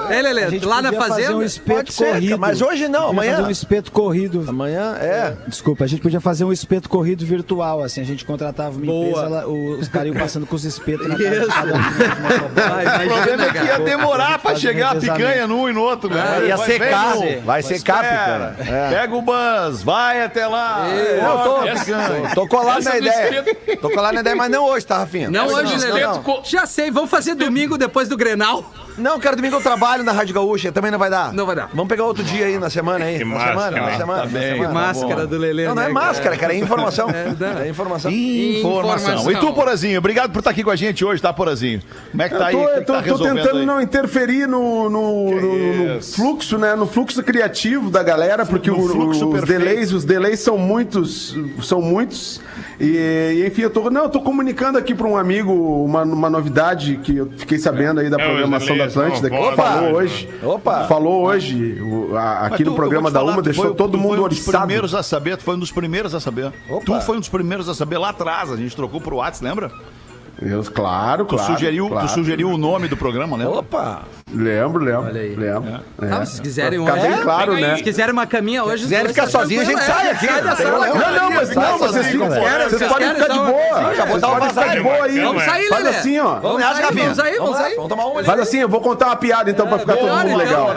É, 0.10 0.20
A 0.20 0.22
Lelê, 0.22 0.50
gente 0.50 0.66
lá 0.66 0.82
na 0.82 0.90
podia 0.92 1.08
fazer 1.08 1.22
fazenda. 1.24 1.38
um 1.38 1.44
espeto 1.44 1.76
Pode 1.78 1.94
ser, 1.94 2.14
corrido. 2.14 2.40
mas 2.40 2.62
hoje 2.62 2.88
não, 2.88 3.10
amanhã. 3.10 3.32
fazer 3.36 3.48
um 3.48 3.52
espeto 3.52 3.92
corrido. 3.92 4.46
Amanhã 4.48 4.96
é. 5.00 5.36
Desculpa, 5.48 5.84
a 5.84 5.88
gente 5.88 6.02
podia 6.02 6.20
fazer 6.22 6.44
um 6.44 6.52
espeto 6.52 6.90
corrido 6.90 7.26
virtual, 7.26 7.84
assim, 7.84 8.02
a 8.02 8.06
gente 8.06 8.26
contratava 8.26 8.69
uma 8.78 8.86
Boa. 8.86 9.08
empresa, 9.10 9.26
ela- 9.26 9.48
os 9.48 9.88
caras 9.88 10.08
iam 10.08 10.16
passando 10.16 10.46
com 10.46 10.56
os 10.56 10.66
espetos 10.66 11.08
na 11.08 11.16
cada 11.16 11.74
um. 11.74 11.78
Ah, 11.80 13.04
O 13.04 13.08
problema 13.08 13.46
é 13.46 13.50
que 13.52 13.58
ia 13.58 13.66
cara. 13.68 13.84
demorar 13.84 14.40
pra 14.40 14.56
chegar 14.56 14.92
a 14.92 14.96
picanha 15.00 15.48
num 15.48 15.70
e 15.70 15.74
no 15.74 15.82
outro, 15.82 16.10
né? 16.10 16.46
ia 16.48 16.58
Vai, 16.58 16.68
secar, 16.68 17.18
vem, 17.18 17.36
não. 17.38 17.42
vai 17.44 17.62
secar 17.64 18.00
a 18.06 18.54
picanha. 18.56 18.76
É. 18.78 18.90
Pega 18.90 19.16
o 19.16 19.22
bus, 19.22 19.84
vai 19.84 20.24
até 20.24 20.48
lá. 20.48 20.88
Eu 20.90 22.34
tô, 22.34 22.36
tô 22.42 22.48
colado 22.48 22.84
na 22.84 22.98
ideia. 22.98 23.44
Tô 23.82 23.90
colado 23.90 24.14
na 24.16 24.22
ideia, 24.22 24.36
mas 24.36 24.52
não 24.52 24.66
hoje, 24.66 24.86
tá, 24.86 24.98
Rafinha? 25.00 25.30
Não 25.30 25.48
hoje, 25.48 25.76
espeto 25.76 26.20
co- 26.22 26.42
Já 26.44 26.66
sei, 26.66 26.92
vamos 26.92 27.10
fazer 27.10 27.36
domingo 27.36 27.78
depois 27.78 28.08
do 28.08 28.18
Grenal. 28.18 28.64
Não, 29.00 29.20
cara, 29.20 29.36
domingo 29.36 29.56
eu 29.56 29.62
trabalho 29.62 30.04
na 30.04 30.12
Rádio 30.12 30.34
Gaúcha, 30.36 30.72
também 30.72 30.92
não 30.92 31.00
vai 31.00 31.10
dar. 31.10 31.34
Não 31.34 31.46
vai 31.46 31.56
dar. 31.56 31.70
Vamos 31.74 31.88
pegar 31.88 32.06
outro 32.06 32.24
dia 32.24 32.46
aí 32.46 32.60
na 32.60 32.70
semana 32.70 33.06
aí. 33.06 33.18
Que 33.18 33.24
na 33.26 33.36
máscara, 33.36 33.54
semana, 33.54 33.72
na 33.82 33.86
né? 33.92 33.98
semana. 33.98 34.20
Tá 34.22 34.26
na 34.26 34.32
bem, 34.40 34.52
semana. 34.54 34.74
Máscara 34.74 35.28
do 35.28 35.38
Lelê. 35.38 35.68
Não, 35.68 35.76
não 35.76 35.82
é 35.84 35.88
né, 35.88 35.94
máscara, 35.94 36.38
cara, 36.38 36.54
é 36.54 36.58
informação. 36.58 37.08
É. 37.20 37.66
É 37.66 37.70
informação. 37.70 38.12
Informação. 38.12 39.14
Informação. 39.14 39.32
E 39.32 39.36
tu, 39.38 39.54
Porazinho, 39.54 39.98
obrigado 40.00 40.32
por 40.32 40.40
estar 40.40 40.52
aqui 40.52 40.64
com 40.64 40.70
a 40.70 40.76
gente 40.76 41.04
hoje, 41.04 41.22
tá, 41.22 41.32
Porazinho? 41.34 41.82
Como 42.12 42.22
é 42.24 42.30
que 42.30 42.36
tá 42.38 42.48
aí? 42.48 42.56
Eu 42.56 42.62
tô, 42.62 42.68
tô- 42.68 42.94
tá 42.94 42.94
tô 42.94 43.00
resolvendo 43.00 43.38
tentando 43.38 43.60
aí? 43.60 43.66
não 43.66 43.82
interferir 43.82 44.48
no, 44.48 44.90
no- 44.90 45.32
no- 45.32 45.94
no 45.96 46.02
fluxo, 46.04 46.58
né? 46.58 46.76
No 46.76 46.86
fluxo 46.88 47.22
criativo 47.24 47.90
da 47.90 48.04
galera, 48.04 48.46
porque 48.46 48.70
o- 48.70 48.88
fluxo 48.88 49.30
os 49.30 49.42
delays, 49.44 49.92
os 49.92 50.04
delays 50.06 50.40
são 50.40 50.58
muitos, 50.58 51.36
são 51.62 51.82
muitos. 51.82 52.42
E, 52.80 53.44
enfim, 53.46 53.64
eu 53.64 53.70
tô, 53.70 53.90
não, 53.90 54.04
eu 54.04 54.10
tô 54.10 54.22
comunicando 54.22 54.78
aqui 54.78 54.96
para 54.96 55.06
um 55.06 55.18
amigo 55.18 55.52
uma, 55.84 56.04
uma 56.04 56.30
novidade 56.30 56.98
que 57.04 57.18
eu 57.18 57.30
fiquei 57.36 57.58
sabendo 57.58 58.00
aí 58.00 58.10
da 58.10 58.18
É, 58.18 58.22
os 58.22 58.26
programação 58.30 58.78
da 58.78 58.90
são 58.90 59.04
Atlântida, 59.04 59.30
que 59.30 59.36
falou 59.56 59.82
né? 59.82 59.92
hoje. 59.94 60.30
Opa! 60.42 60.84
Falou 60.88 61.26
hoje 61.26 61.82
o- 61.82 62.16
a- 62.16 62.46
aqui 62.48 62.64
tu, 62.64 62.70
no 62.70 62.76
programa 62.78 63.12
da 63.12 63.20
falar, 63.20 63.32
Uma, 63.34 63.42
tu 63.42 63.46
deixou 63.46 63.66
foi- 63.66 63.74
todo 63.76 63.92
tu 63.92 63.98
mundo 63.98 64.16
foi 64.16 64.20
um 64.26 64.28
dos 64.30 64.38
oriçado. 64.38 64.58
primeiros 64.60 64.96
a 64.96 65.04
saber, 65.04 65.36
tu 65.36 65.44
foi 65.44 65.56
um 65.56 65.60
dos 65.60 65.72
primeiros 65.72 66.16
a 66.16 66.20
saber. 66.22 66.54
Opa. 66.70 66.86
Tu 66.86 67.02
foi 67.02 67.18
um 67.18 67.20
dos 67.20 67.28
primeiros 67.30 67.68
a 67.68 67.74
saber 67.76 67.98
lá 67.98 68.10
atrás, 68.10 68.50
a 68.50 68.56
gente 68.56 68.74
trocou 68.76 69.02
pro 69.02 69.18
WhatsApp, 69.18 69.44
lembra? 69.46 69.72
Eu, 70.42 70.64
claro, 70.64 71.26
Tu, 71.26 71.36
claro. 71.36 71.54
sugeriu, 71.54 71.88
claro. 71.90 72.08
tu 72.08 72.14
sugeriu 72.14 72.50
o 72.50 72.58
nome 72.58 72.88
do 72.88 72.96
programa, 72.96 73.38
né? 73.38 73.46
Opa! 73.48 74.04
Lembro, 74.34 74.84
lembro. 74.84 75.08
Olha 75.08 75.22
aí. 75.22 75.36
Lembro. 75.36 75.70
É. 76.02 76.08
Tá, 76.08 76.20
mas 76.20 76.30
se 76.30 76.42
quiserem 76.42 76.80
hoje- 76.80 76.92
bem 77.02 77.18
claro, 77.22 77.56
Se 77.56 77.62
né? 77.62 77.82
quiserem 77.82 78.14
uma 78.14 78.26
caminha 78.28 78.64
hoje... 78.64 78.84
Se 78.84 78.90
quiserem 78.90 79.08
ficar 79.10 79.28
sozinhos, 79.28 79.68
a 79.68 79.72
gente 79.72 79.84
sai 79.84 80.08
é, 80.08 80.12
aqui, 80.12 80.28
Sai 80.28 80.42
da 80.42 80.50
não 80.52 80.56
sala. 80.58 80.88
Não, 80.88 80.96
não, 80.96 81.32
mas 81.32 81.56
não, 81.56 81.78
vocês 81.78 82.08
ficam. 82.08 82.30
Querem, 82.30 82.44
Vocês 82.44 82.72
vocês 82.72 82.92
podem 82.92 83.14
ficar 83.16 83.28
de 83.28 83.40
uma- 83.40 83.52
boa. 83.52 83.96
Já 83.96 84.06
vou 84.06 84.20
dar 84.20 84.28
uma 84.30 84.50
ficar 84.50 84.76
de 84.76 84.82
boa 84.82 85.04
aí. 85.06 85.20
Vamos 85.20 85.44
sair, 85.44 85.68
Faz 85.70 85.84
Lelê. 85.84 85.98
assim, 85.98 86.20
ó. 86.20 86.36
Vamos 86.40 86.60
nessa, 86.60 86.74
sair, 86.76 86.94
vamos 86.96 87.16
sair, 87.18 87.38
vamos 87.38 87.58
sair. 87.58 87.76
Vamos 87.76 87.90
tomar 87.90 88.06
uma 88.06 88.24
Faz 88.24 88.40
assim, 88.40 88.58
eu 88.60 88.70
vou 88.70 88.82
contar 88.82 89.08
uma 89.08 89.16
piada 89.16 89.50
então 89.50 89.68
pra 89.68 89.80
ficar 89.80 89.96
todo 89.98 90.10
mundo 90.10 90.22
então. 90.26 90.38
legal. 90.38 90.70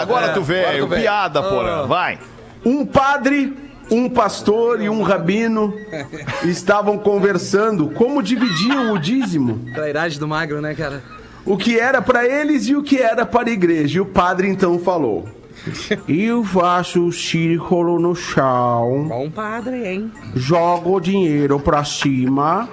Agora, 0.00 0.28
tu 0.30 0.42
veio. 0.42 0.88
piada, 0.88 1.42
porra. 1.42 1.86
Vai. 1.86 2.18
Um 2.64 2.86
padre, 2.86 3.56
um 3.90 4.08
pastor 4.08 4.80
e 4.80 4.88
um 4.88 5.02
rabino 5.02 5.74
estavam 6.44 6.98
conversando 6.98 7.88
como 7.90 8.22
dividiam 8.22 8.92
o 8.94 8.98
dízimo. 8.98 9.60
Trairagem 9.74 10.18
do 10.18 10.26
magro, 10.28 10.60
né, 10.60 10.74
cara? 10.74 11.02
O 11.44 11.56
que 11.56 11.78
era 11.78 12.00
para 12.00 12.24
eles 12.26 12.66
e 12.68 12.76
o 12.76 12.82
que 12.82 12.98
era 12.98 13.26
para 13.26 13.48
a 13.48 13.52
igreja. 13.52 13.98
E 13.98 14.00
o 14.00 14.06
padre 14.06 14.48
então 14.48 14.78
falou: 14.78 15.28
Eu 16.08 16.44
faço 16.44 17.06
o 17.06 17.12
círculo 17.12 17.98
no 17.98 18.14
chão, 18.14 19.06
Bom 19.08 19.30
padre, 19.30 19.86
hein? 19.86 20.12
jogo 20.34 20.96
o 20.96 21.00
dinheiro 21.00 21.58
pra 21.58 21.84
cima. 21.84 22.68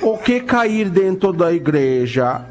O 0.00 0.18
que 0.18 0.40
cair 0.40 0.90
dentro 0.90 1.32
da 1.32 1.52
igreja? 1.52 2.42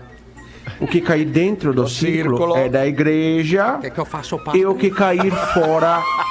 O 0.79 0.87
que 0.87 1.01
cair 1.01 1.25
dentro 1.25 1.73
do 1.73 1.87
círculo, 1.87 2.37
círculo. 2.37 2.57
é 2.57 2.69
da 2.69 2.87
igreja. 2.87 3.77
Quer 3.81 3.89
que 3.89 3.99
eu 3.99 4.05
faça 4.05 4.35
o 4.35 4.39
padre? 4.39 4.61
E 4.61 4.65
o 4.65 4.73
que 4.73 4.89
cair 4.89 5.31
fora 5.53 6.01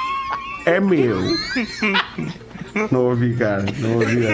é 0.65 0.79
meu. 0.79 1.19
Não 2.89 3.07
ouvi, 3.07 3.35
cara. 3.35 3.65
Não 3.79 3.95
ouvi. 3.95 4.25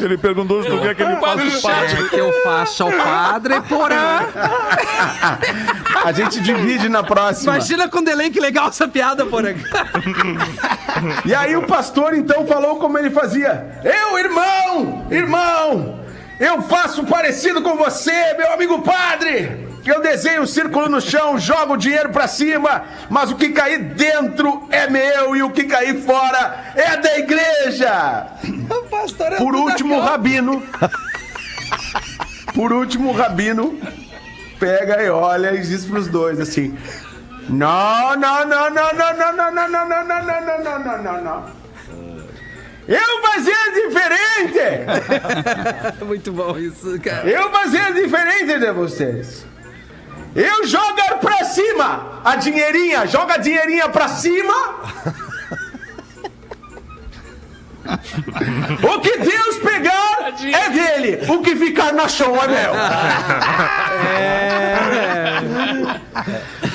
Ele 0.00 0.18
perguntou 0.18 0.62
se 0.62 0.68
tu 0.68 0.80
quer 0.80 0.94
que 0.94 1.02
ele 1.02 1.16
faça 1.16 1.44
o 1.46 1.62
padre. 1.62 2.08
Que 2.08 2.16
eu 2.16 2.32
faça 2.42 2.84
o 2.84 2.92
padre, 2.92 3.60
porã? 3.62 4.20
A 6.04 6.12
gente 6.12 6.40
divide 6.40 6.88
na 6.88 7.02
próxima. 7.02 7.54
Imagina 7.54 7.88
com 7.88 8.02
delay 8.02 8.30
que 8.30 8.40
legal 8.40 8.68
essa 8.68 8.88
piada, 8.88 9.24
porã. 9.24 9.54
E 11.24 11.34
aí 11.34 11.56
o 11.56 11.66
pastor 11.66 12.14
então 12.14 12.46
falou 12.46 12.76
como 12.76 12.98
ele 12.98 13.10
fazia. 13.10 13.80
Eu, 13.84 14.18
irmão, 14.18 15.06
irmão, 15.10 16.00
eu 16.40 16.62
faço 16.62 17.04
parecido 17.04 17.62
com 17.62 17.76
você, 17.76 18.34
meu 18.36 18.52
amigo 18.52 18.82
padre. 18.82 19.65
Eu 19.86 20.02
desenho 20.02 20.42
um 20.42 20.46
círculo 20.46 20.88
no 20.88 21.00
chão, 21.00 21.38
jogo 21.38 21.74
o 21.74 21.76
dinheiro 21.76 22.10
pra 22.10 22.26
cima, 22.26 22.84
mas 23.08 23.30
o 23.30 23.36
que 23.36 23.50
cair 23.50 23.78
dentro 23.78 24.66
é 24.70 24.88
meu 24.90 25.36
e 25.36 25.42
o 25.42 25.50
que 25.50 25.64
cair 25.64 26.02
fora 26.02 26.72
é 26.74 26.96
da 26.96 27.18
igreja. 27.18 28.26
Por 29.38 29.54
último, 29.54 29.96
o 29.96 30.00
rabino. 30.00 30.62
Por 32.52 32.72
último, 32.72 33.10
o 33.10 33.12
rabino 33.12 33.78
pega 34.58 35.02
e 35.02 35.10
olha 35.10 35.54
e 35.54 35.60
diz 35.60 35.84
pros 35.84 36.08
dois 36.08 36.40
assim: 36.40 36.76
Não, 37.48 38.16
não, 38.16 38.46
não, 38.46 38.70
não, 38.70 38.92
não, 38.92 39.16
não, 39.16 39.32
não, 39.36 39.52
não, 39.52 39.68
não, 39.68 39.88
não, 39.88 39.88
não, 39.88 40.04
não, 40.04 40.24
não, 40.24 40.64
não, 40.64 40.78
não, 40.78 41.02
não, 41.02 41.22
não. 41.22 41.66
Eu 42.88 43.20
fazia 43.20 43.72
diferente! 43.74 44.84
Muito 46.04 46.32
bom 46.32 46.56
isso, 46.56 46.98
cara. 47.00 47.28
Eu 47.28 47.50
fazia 47.50 47.92
diferente 47.92 48.58
de 48.58 48.72
vocês. 48.72 49.44
Eu 50.36 50.66
jogo 50.66 51.18
pra 51.18 51.44
cima 51.46 52.20
a 52.22 52.36
dinheirinha, 52.36 53.06
joga 53.06 53.34
a 53.34 53.38
dinheirinha 53.38 53.88
pra 53.88 54.06
cima. 54.06 54.52
O 58.82 59.00
que 59.00 59.18
Deus 59.18 59.58
pegar 59.58 60.32
é 60.42 60.70
dele, 60.70 61.20
o 61.28 61.40
que 61.40 61.54
ficar 61.56 61.92
no 61.92 62.08
chão 62.08 62.34
é 62.36 62.48
meu. 62.48 62.72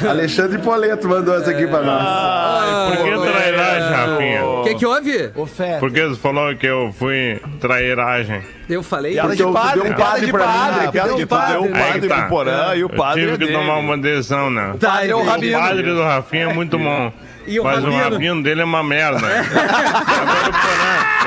Alexandre 0.09 0.57
Poleto 0.59 1.07
mandou 1.07 1.35
essa 1.37 1.51
aqui 1.51 1.67
pra 1.67 1.81
nós. 1.81 2.97
Por 2.97 3.05
que 3.05 3.31
trairagem, 3.31 3.89
Rafinha? 3.91 4.45
O 4.45 4.63
que 4.63 4.75
que 4.75 4.85
houve? 4.85 5.31
Fé. 5.47 5.77
Por 5.79 5.91
que 5.91 6.05
você 6.07 6.19
falou 6.19 6.55
que 6.55 6.65
eu 6.67 6.93
fui 6.97 7.39
trairagem? 7.59 8.41
Eu 8.69 8.81
falei? 8.83 9.13
Piada 9.13 9.35
de 9.35 9.41
eu- 9.41 9.51
padre, 9.51 9.81
deu 9.81 9.91
um 9.91 9.95
piada 9.95 10.11
padre 10.11 10.25
de 10.25 10.31
pra 10.31 10.47
mim, 10.47 10.53
padre, 10.53 10.85
né? 10.85 10.91
piada 10.91 11.13
de 11.15 11.25
padre. 11.25 11.57
o 11.57 11.71
padre 11.71 12.07
tá. 12.07 12.15
pro 12.15 12.29
Porã 12.29 12.75
e 12.75 12.83
o 12.83 12.85
Eu 12.85 12.89
padre 12.89 13.21
tive 13.21 13.33
é 13.33 13.37
que 13.37 13.45
dele. 13.45 13.57
tomar 13.57 13.77
uma 13.77 13.97
decisão, 13.97 14.49
né? 14.49 14.75
Tá, 14.79 15.05
é 15.05 15.13
o 15.13 15.21
O 15.21 15.25
padre 15.25 15.83
do 15.83 16.01
Rafinha 16.03 16.43
é 16.49 16.53
muito 16.53 16.77
bom. 16.77 17.11
E 17.47 17.59
o 17.59 17.63
mas 17.63 17.83
rabino? 17.83 17.93
o 17.95 17.99
rabino 18.09 18.43
dele 18.43 18.61
é 18.61 18.65
uma 18.65 18.83
merda. 18.83 19.25
Agora 19.27 20.61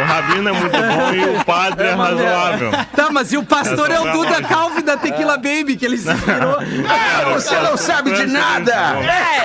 o 0.00 0.04
rabino 0.04 0.48
é 0.48 0.52
muito 0.52 0.76
bom 0.76 1.12
e 1.14 1.36
o 1.40 1.44
padre 1.44 1.86
é, 1.88 1.92
razoável. 1.92 2.70
Tá, 2.94 3.08
mas 3.10 3.32
e 3.32 3.36
o 3.36 3.44
pastor 3.44 3.90
é 3.90 4.00
o 4.00 4.12
Duda 4.12 4.42
Calvi 4.42 4.82
da 4.82 4.96
Tequila 4.96 5.36
Baby, 5.36 5.76
que 5.76 5.84
ele 5.84 5.96
se 5.98 6.10
inspirou. 6.10 6.58
Você 7.34 7.56
não 7.60 7.76
sabe 7.76 8.12
de 8.12 8.26
nada! 8.26 8.72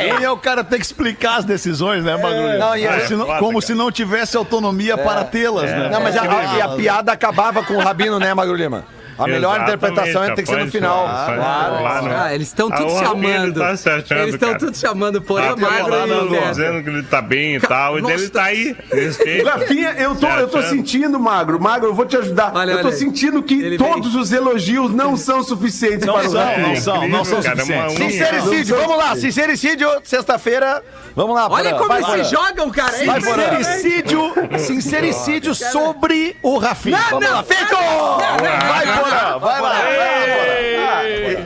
E 0.01 0.11
aí 0.11 0.27
o 0.27 0.37
cara 0.37 0.63
tem 0.63 0.79
que 0.79 0.85
explicar 0.85 1.37
as 1.37 1.45
decisões, 1.45 2.03
né, 2.03 2.17
Bagulho? 2.17 2.57
Não, 2.59 2.75
e 2.75 2.83
como, 2.85 2.95
é, 2.95 2.99
se 3.07 3.15
não, 3.15 3.25
foda, 3.25 3.39
como 3.39 3.51
cara. 3.53 3.65
se 3.67 3.75
não 3.75 3.91
tivesse 3.91 4.37
autonomia 4.37 4.97
para 4.97 5.23
tê-las, 5.23 5.69
né? 5.69 5.89
Não, 5.91 6.01
mas 6.01 6.15
a, 6.17 6.21
a- 6.21 6.57
e 6.57 6.61
a 6.61 6.69
piada 6.69 7.11
acabava 7.11 7.63
com 7.63 7.73
o 7.75 7.79
rabino, 7.79 8.19
né, 8.19 8.33
Magro 8.33 8.55
Lima? 8.55 8.85
A 9.19 9.27
melhor 9.27 9.55
Exatamente, 9.57 9.75
interpretação 9.77 10.35
tem 10.35 10.45
que 10.45 10.49
ser 10.51 10.65
no 10.65 10.71
final. 10.71 11.05
após, 11.07 11.35
Claro. 11.37 11.77
claro. 11.77 12.09
Ah, 12.17 12.33
eles 12.33 12.47
estão 12.47 12.69
Ah, 12.71 12.75
tudo 12.77 12.89
se 12.91 13.03
amando. 13.03 13.59
tá 13.59 13.75
se 13.77 13.89
achando, 13.89 14.21
Eles 14.21 14.33
estão 14.35 14.57
tudo 14.57 14.75
se 14.75 14.87
amando, 14.87 15.21
porém, 15.21 15.55
magro 15.57 15.95
e 16.35 16.49
dizendo 16.49 16.83
que 16.83 16.89
ele 16.89 17.03
tá 17.03 17.21
bem 17.21 17.55
e 17.55 17.59
tal. 17.59 17.99
E 17.99 18.11
ele 18.11 18.29
tá 18.29 18.43
aí. 18.43 18.75
Respeito. 18.91 19.45
Rafinha, 19.47 19.95
eu 19.97 20.15
tô, 20.15 20.27
eu 20.27 20.47
tô 20.47 20.61
sentindo, 20.63 21.19
Magro. 21.19 21.59
Magro, 21.59 21.89
eu 21.89 21.93
vou 21.93 22.05
te 22.05 22.15
ajudar. 22.17 22.51
Olha, 22.55 22.71
eu 22.71 22.81
tô 22.81 22.87
olha 22.87 22.95
sentindo 22.97 23.43
que 23.43 23.61
Ele 23.61 23.77
todos 23.77 24.15
os 24.15 24.31
elogios 24.31 24.91
não 24.93 25.17
são 25.17 25.43
suficientes 25.43 26.05
Não 26.05 26.13
para 26.13 26.27
o 26.27 26.31
são, 26.31 26.41
Rafinha. 26.43 26.67
não 26.67 26.75
são, 26.75 27.07
não 27.07 27.25
são 27.25 27.41
Cara, 27.41 27.55
é 27.55 27.65
suficientes. 27.65 27.97
Sincericídio, 27.97 28.75
vamos 28.77 28.97
lá, 28.97 29.15
sincericídio, 29.15 29.89
sexta-feira. 30.03 30.81
Vamos 31.15 31.35
lá, 31.35 31.47
Olha 31.49 31.73
como 31.75 31.91
eles 31.93 32.07
se 32.07 32.23
jogam, 32.35 32.69
cara. 32.69 32.95
É. 32.95 33.19
Sincericídio, 33.19 34.33
sincericídio 34.59 35.53
sobre 35.55 36.35
o 36.41 36.57
Rafinha. 36.57 36.97
Não, 37.11 37.19
não, 37.19 37.43
feito! 37.43 37.75
Vai, 37.75 38.85
Porã, 39.09 39.37
vai 39.39 39.61
lá. 39.61 39.79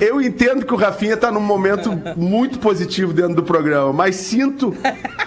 Eu 0.02 0.22
entendo 0.22 0.66
que 0.66 0.74
o 0.74 0.78
Rafinha 0.78 1.16
tá 1.16 1.32
num 1.32 1.40
momento 1.40 1.92
muito 2.16 2.60
positivo 2.60 3.14
dentro 3.14 3.36
do 3.36 3.44
programa, 3.44 3.94
mas 3.94 4.16
sinto 4.16 4.76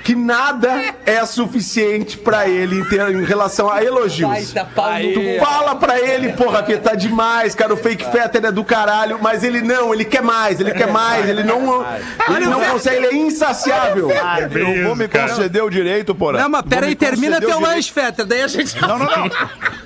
que 0.05 0.15
nada 0.15 0.95
é 1.05 1.25
suficiente 1.25 2.17
pra 2.19 2.49
ele 2.49 2.81
em, 2.81 2.85
ter- 2.85 3.11
em 3.11 3.25
relação 3.25 3.71
a 3.71 3.83
elogios. 3.83 4.53
Tá 4.53 4.65
Tu 4.65 5.45
fala 5.45 5.75
pra 5.77 5.99
ele, 6.01 6.33
porra, 6.33 6.63
que 6.63 6.77
tá 6.77 6.95
demais, 6.95 7.55
cara, 7.55 7.73
o 7.75 7.77
fake 7.77 8.05
fetter 8.11 8.45
é 8.47 8.53
do 8.53 8.65
caralho, 8.65 9.19
mas 9.21 9.43
ele 9.45 9.61
não, 9.63 9.93
ele 9.95 10.05
quer 10.05 10.23
mais, 10.23 10.61
ele 10.61 10.73
quer 10.73 10.89
mais, 10.91 11.29
ele 11.29 11.43
não, 11.43 11.85
ele 12.35 12.47
não 12.47 12.61
consegue, 12.61 12.97
ele 12.97 13.07
é 13.07 13.15
insaciável. 13.15 14.11
Eu 14.11 14.85
vou 14.85 14.97
me 14.97 15.09
conceder 15.09 15.63
o 15.63 15.71
direito, 15.71 16.15
Porã. 16.15 16.41
Não, 16.41 16.49
mas 16.49 16.63
peraí, 16.63 16.95
termina 16.95 17.41
teu 17.41 17.61
lanche, 17.61 17.93
Fetter. 17.93 18.25
Daí 18.27 18.43
a 18.43 18.49
gente. 18.49 18.81
Não, 18.81 18.99
não, 18.99 19.07
não. 19.07 19.31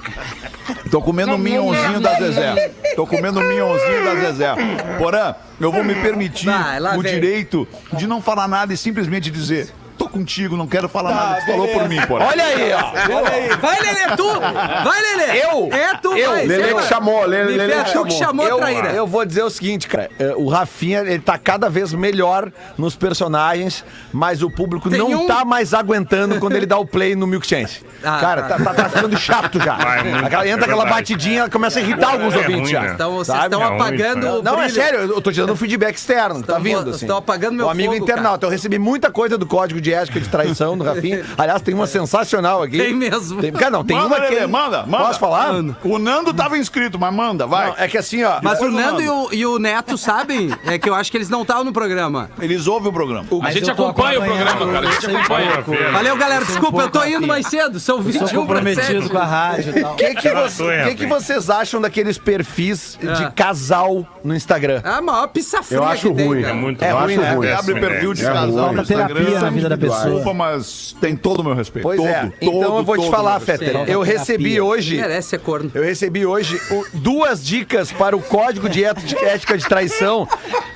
Tô 0.90 1.00
comendo 1.00 1.32
um 1.32 1.38
minhãozinho 1.38 2.00
da 2.00 2.14
Zezé. 2.14 2.72
Tô 2.96 3.06
comendo 3.06 3.38
um 3.40 3.48
minhãozinho 3.48 4.04
da 4.04 4.14
Zezé. 4.16 4.54
Porã, 4.98 5.34
eu 5.60 5.70
vou 5.70 5.84
me 5.84 5.94
permitir 5.94 6.46
Vai, 6.46 6.80
lá 6.80 6.96
o 6.96 7.00
vem. 7.00 7.14
direito 7.14 7.66
de 7.92 8.06
não 8.06 8.20
falar 8.20 8.48
nada 8.48 8.74
e 8.74 8.76
simplesmente 8.76 9.30
dizer: 9.30 9.70
tô 9.96 10.08
contigo, 10.10 10.56
não 10.56 10.66
quero 10.66 10.88
falar 10.88 11.14
nada. 11.14 11.40
Tu 11.40 11.46
falou 11.46 11.68
por 11.68 11.88
mim, 11.88 12.00
Porã. 12.06 12.24
Olha 12.26 12.44
aí, 12.44 12.72
ó. 12.72 13.56
Vai, 13.60 13.80
Lelê, 13.80 14.16
tu! 14.16 14.40
Vai, 14.40 15.00
Lelê! 15.02 15.42
Eu? 15.44 15.68
É 15.72 15.94
tu, 15.96 16.12
Eu? 16.16 16.30
vai. 16.30 16.46
Lelê 16.46 16.74
que 16.74 16.82
chamou, 16.84 17.24
Lelê, 17.24 17.56
Lelê 17.56 17.84
que 17.84 17.92
tu 17.92 18.04
que 18.04 18.12
chamou 18.12 18.44
a 18.46 18.48
Eu, 18.48 18.56
traíra. 18.58 18.90
eu 18.90 19.06
vou 19.06 19.24
dizer 19.24 19.42
o 19.42 19.50
seguinte, 19.50 19.88
cara. 19.88 20.10
é, 20.18 20.34
O 20.36 20.48
Rafinha, 20.48 21.00
ele 21.00 21.18
tá 21.20 21.38
cada 21.38 21.68
vez 21.70 21.92
melhor 21.94 22.50
nos 22.76 22.94
personagens, 22.96 23.84
mas 24.12 24.42
o 24.42 24.50
público 24.50 24.90
Tem 24.90 24.98
não 24.98 25.24
um- 25.24 25.26
tá 25.26 25.44
mais 25.44 25.72
aguentando 25.74 26.38
quando 26.40 26.56
ele 26.56 26.66
dá 26.66 26.78
o 26.78 26.84
play 26.86 27.14
no 27.14 27.26
Milk 27.26 27.46
Chance. 27.46 27.82
Ah, 28.02 28.18
cara, 28.20 28.42
tá. 28.42 28.58
tá, 28.58 28.64
tá, 28.64 28.74
tá 28.74 28.88
ficando 28.88 29.16
chato 29.18 29.58
já. 29.60 29.76
Vai, 29.76 30.02
muito, 30.04 30.26
Aquela- 30.26 30.46
entra 30.48 30.60
é 30.60 30.64
aquela 30.64 30.84
verdade. 30.84 30.90
batidinha, 31.14 31.48
começa 31.50 31.78
a 31.78 31.82
irritar 31.82 32.12
alguns 32.12 32.34
É 32.34 32.38
ouvintes 32.38 32.60
ruim, 32.62 32.70
já. 32.72 32.80
né? 32.82 32.92
Então 32.94 33.12
vocês 33.12 33.26
Sabe? 33.36 33.54
estão 33.54 33.62
É 33.62 33.66
ruim, 33.66 33.76
apagando 33.76 34.26
o 34.38 34.42
Não, 34.42 34.60
é 34.62 34.68
sério, 34.68 35.00
eu 35.00 35.20
tô 35.20 35.30
te 35.30 35.36
dando 35.40 35.52
um 35.52 35.56
feedback 35.56 35.96
externo, 35.96 36.42
tá 36.42 36.58
vindo 36.58 36.90
assim. 36.90 37.04
estão 37.04 37.16
apagando 37.18 37.54
meu 37.56 37.66
O 37.66 37.70
amigo 37.70 37.92
fogo, 37.92 38.04
internauta, 38.04 38.46
eu 38.46 38.50
recebi 38.50 38.78
muita 38.78 39.10
coisa 39.10 39.36
do 39.36 39.46
código 39.46 39.80
de 39.80 39.92
ética 40.00 40.20
de 40.20 40.28
traição 40.28 40.76
do 40.76 40.84
Rafinha. 40.84 41.24
Aliás, 41.36 41.62
tem 41.62 41.74
uma 41.74 41.86
sensacional 41.86 42.62
aqui. 42.62 42.78
Tem 42.78 42.94
mesmo. 42.94 43.40
Tem, 43.40 43.52
cara, 43.52 43.70
não, 43.70 43.84
tem 43.84 43.96
manda, 43.96 44.08
uma 44.08 44.20
que... 44.26 44.34
Lelê, 44.34 44.46
manda, 44.46 44.84
manda. 44.86 45.04
Posso 45.04 45.18
falar? 45.20 45.52
O 45.84 45.98
Nando 45.98 46.32
tava 46.34 46.58
inscrito, 46.58 46.98
mas 46.98 47.12
manda, 47.14 47.46
vai. 47.46 47.68
Não, 47.68 47.74
é 47.78 47.88
que 47.88 47.98
assim, 47.98 48.22
ó... 48.24 48.38
Mas 48.42 48.60
o 48.60 48.70
Nando 48.70 49.02
e 49.02 49.08
o, 49.08 49.28
e 49.32 49.46
o 49.46 49.58
Neto 49.58 49.96
sabem, 49.98 50.50
é 50.66 50.78
que 50.78 50.88
eu 50.88 50.94
acho 50.94 51.10
que 51.10 51.16
eles 51.16 51.28
não 51.28 51.42
estavam 51.42 51.64
no 51.64 51.72
programa. 51.72 52.30
Eles 52.40 52.66
ouvem 52.66 52.88
o 52.90 52.92
programa. 52.92 53.26
A 53.30 53.34
Mas 53.42 53.54
gente 53.54 53.70
acompanha 53.70 54.20
o 54.20 54.24
programa, 54.24 54.72
cara. 54.72 54.88
A 54.88 54.92
gente 54.92 55.06
acompanha. 55.16 55.90
Valeu, 55.92 56.16
galera. 56.16 56.44
Desculpa, 56.44 56.82
eu 56.82 56.90
tô 56.90 57.04
indo 57.04 57.26
mais 57.26 57.46
cedo. 57.46 57.78
São 57.80 57.96
Sou 57.96 58.02
21 58.04 58.26
para 58.26 58.36
comprometido 58.38 59.02
7. 59.02 59.08
com 59.10 59.18
a 59.18 59.24
rádio 59.24 59.72
e 59.76 59.80
tal. 59.82 59.92
O 59.92 59.96
que, 59.96 60.14
que, 60.14 60.30
você- 60.30 60.84
que 60.88 60.94
que 60.94 61.06
vocês 61.06 61.50
acham 61.50 61.80
daqueles 61.80 62.18
perfis 62.18 62.98
Ah. 63.06 63.12
de 63.12 63.30
casal 63.32 64.06
no 64.24 64.34
Instagram? 64.34 64.80
É 64.84 64.88
a 64.90 65.00
maior 65.02 65.26
pizza 65.28 65.62
fria 65.62 65.78
Eu 65.78 65.84
acho 65.84 66.08
que 66.08 66.14
tem, 66.14 66.26
ruim. 66.26 66.42
É 66.42 66.52
muito 66.52 66.82
É 66.84 66.90
Eu 66.92 66.96
ruim, 66.98 67.12
acho 67.14 67.20
né? 67.22 67.34
ruim. 67.34 67.50
Abre 67.50 67.80
perfil 67.80 68.14
de 68.14 68.22
É 68.24 68.28
casal 68.28 68.42
ruim. 68.46 68.56
no 68.56 68.62
Falta 68.76 68.84
terapia 68.84 69.20
Instagram. 69.20 69.40
na 69.40 69.50
vida 69.50 69.68
da 69.68 69.76
Deus. 69.76 69.89
Pessoa. 69.90 70.14
Desculpa, 70.14 70.34
mas 70.34 70.96
tem 71.00 71.16
todo 71.16 71.40
o 71.40 71.44
meu 71.44 71.54
respeito. 71.54 71.82
Pois 71.84 71.96
todo, 71.98 72.08
é. 72.08 72.32
Então 72.40 72.60
todo, 72.60 72.78
eu 72.78 72.84
vou 72.84 72.98
te 72.98 73.10
falar. 73.10 73.40
Fetter. 73.40 73.88
Eu 73.88 74.02
recebi 74.02 74.60
hoje. 74.60 74.96
Merece 74.96 75.28
ser 75.30 75.38
corno. 75.40 75.70
Eu 75.74 75.82
recebi 75.82 76.24
hoje 76.26 76.60
o- 76.70 76.84
duas 76.94 77.44
dicas 77.44 77.90
para 77.92 78.16
o 78.16 78.20
código 78.22 78.68
de 78.68 78.84
ética 78.84 79.56
de, 79.56 79.64
traição 79.68 80.26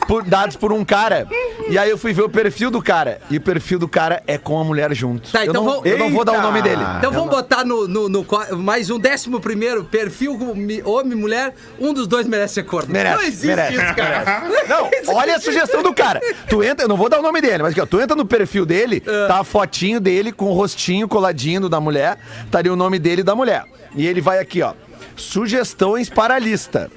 por- 0.07 0.23
dados 0.25 0.57
por 0.57 0.73
um 0.73 0.85
cara. 0.85 1.27
E 1.69 1.79
aí 1.79 1.91
eu 1.91 1.99
fui 1.99 2.13
ver 2.13 2.23
o 2.23 2.29
perfil 2.29 2.71
do 2.71 2.83
cara. 2.83 3.21
E 3.31 3.37
o 3.37 3.41
perfil 3.41 3.79
do 3.79 3.89
cara 3.89 4.23
é 4.27 4.37
com 4.39 4.59
a 4.59 4.65
mulher 4.65 4.93
junto. 4.95 5.31
Tá, 5.33 5.45
eu, 5.45 5.51
então 5.51 5.63
não, 5.65 5.71
vamos- 5.73 5.87
eu 5.87 5.99
não 5.99 6.11
vou 6.11 6.25
dar 6.25 6.39
o 6.39 6.43
nome 6.43 6.63
dele. 6.63 6.83
Então 6.99 7.13
vamos 7.13 7.31
botar 7.31 7.65
no, 7.65 7.87
no, 7.89 8.09
no 8.09 8.27
mais 8.59 8.91
um 8.91 8.99
décimo 8.99 9.41
primeiro 9.41 9.85
perfil 9.85 10.39
homem, 10.85 11.17
mulher, 11.17 11.55
um 11.79 11.93
dos 11.93 12.07
dois 12.07 12.27
merece 12.27 12.55
ser 12.55 12.63
corno. 12.65 12.93
Merece, 12.93 13.17
Não 13.17 13.23
existe 13.23 13.47
merece. 13.47 13.73
isso, 13.75 13.95
cara. 13.95 14.43
Não, 14.69 15.15
olha 15.15 15.37
a 15.37 15.41
sugestão 15.41 15.83
do 15.83 15.93
cara. 15.95 16.21
Tu 16.49 16.63
entra, 16.63 16.85
eu 16.85 16.89
não 16.89 16.97
vou 16.97 17.09
dar 17.09 17.19
o 17.19 17.23
nome 17.23 17.41
dele, 17.41 17.63
mas 17.63 17.73
aqui, 17.73 17.81
ó, 17.81 17.87
tu 17.87 18.01
entra 18.01 18.17
no 18.17 18.25
perfil 18.27 18.65
dele, 18.67 19.03
tá 19.29 19.41
a 19.41 19.45
fotinho 19.45 20.01
dele 20.01 20.33
com 20.33 20.47
o 20.47 20.53
rostinho 20.55 21.07
coladinho 21.09 21.69
da 21.69 21.81
mulher, 21.81 22.19
estaria 22.45 22.73
o 22.73 22.77
nome 22.77 22.99
dele 22.99 23.21
e 23.21 23.25
da 23.25 23.35
mulher. 23.35 23.65
E 23.95 24.07
ele 24.07 24.21
vai 24.21 24.39
aqui, 24.39 24.63
ó. 24.63 24.73
Sugestões 25.17 26.09
para 26.09 26.35
a 26.35 26.39
lista. 26.39 26.91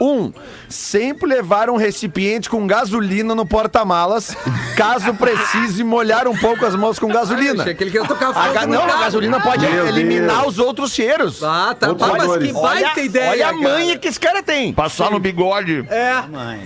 Um, 0.00 0.32
sempre 0.68 1.28
levar 1.28 1.70
um 1.70 1.76
recipiente 1.76 2.50
com 2.50 2.66
gasolina 2.66 3.32
no 3.32 3.46
porta-malas, 3.46 4.36
caso 4.76 5.14
precise 5.14 5.84
molhar 5.84 6.26
um 6.26 6.36
pouco 6.36 6.66
as 6.66 6.74
mãos 6.74 6.98
com 6.98 7.06
gasolina. 7.06 7.62
Achei 7.62 7.74
que 7.76 7.84
ele 7.84 7.90
queria 7.92 8.06
tocar 8.06 8.36
A 8.36 8.48
ga- 8.52 8.66
não, 8.66 8.82
a 8.82 8.98
gasolina 8.98 9.40
pode 9.40 9.64
Meu 9.64 9.86
eliminar 9.86 10.40
Deus. 10.40 10.54
os 10.54 10.58
outros 10.58 10.90
cheiros. 10.92 11.44
Ah, 11.44 11.76
tá. 11.78 11.90
Outros 11.90 12.10
Ah, 12.10 12.14
mas 12.18 12.36
que 12.38 12.52
baita 12.52 12.90
olha, 12.96 13.04
ideia, 13.06 13.30
olha 13.30 13.46
a 13.46 13.50
cara. 13.50 13.62
manha 13.62 13.96
que 13.96 14.08
esse 14.08 14.18
cara 14.18 14.42
tem. 14.42 14.72
Passar 14.72 15.12
no 15.12 15.20
bigode. 15.20 15.86
É. 15.88 16.12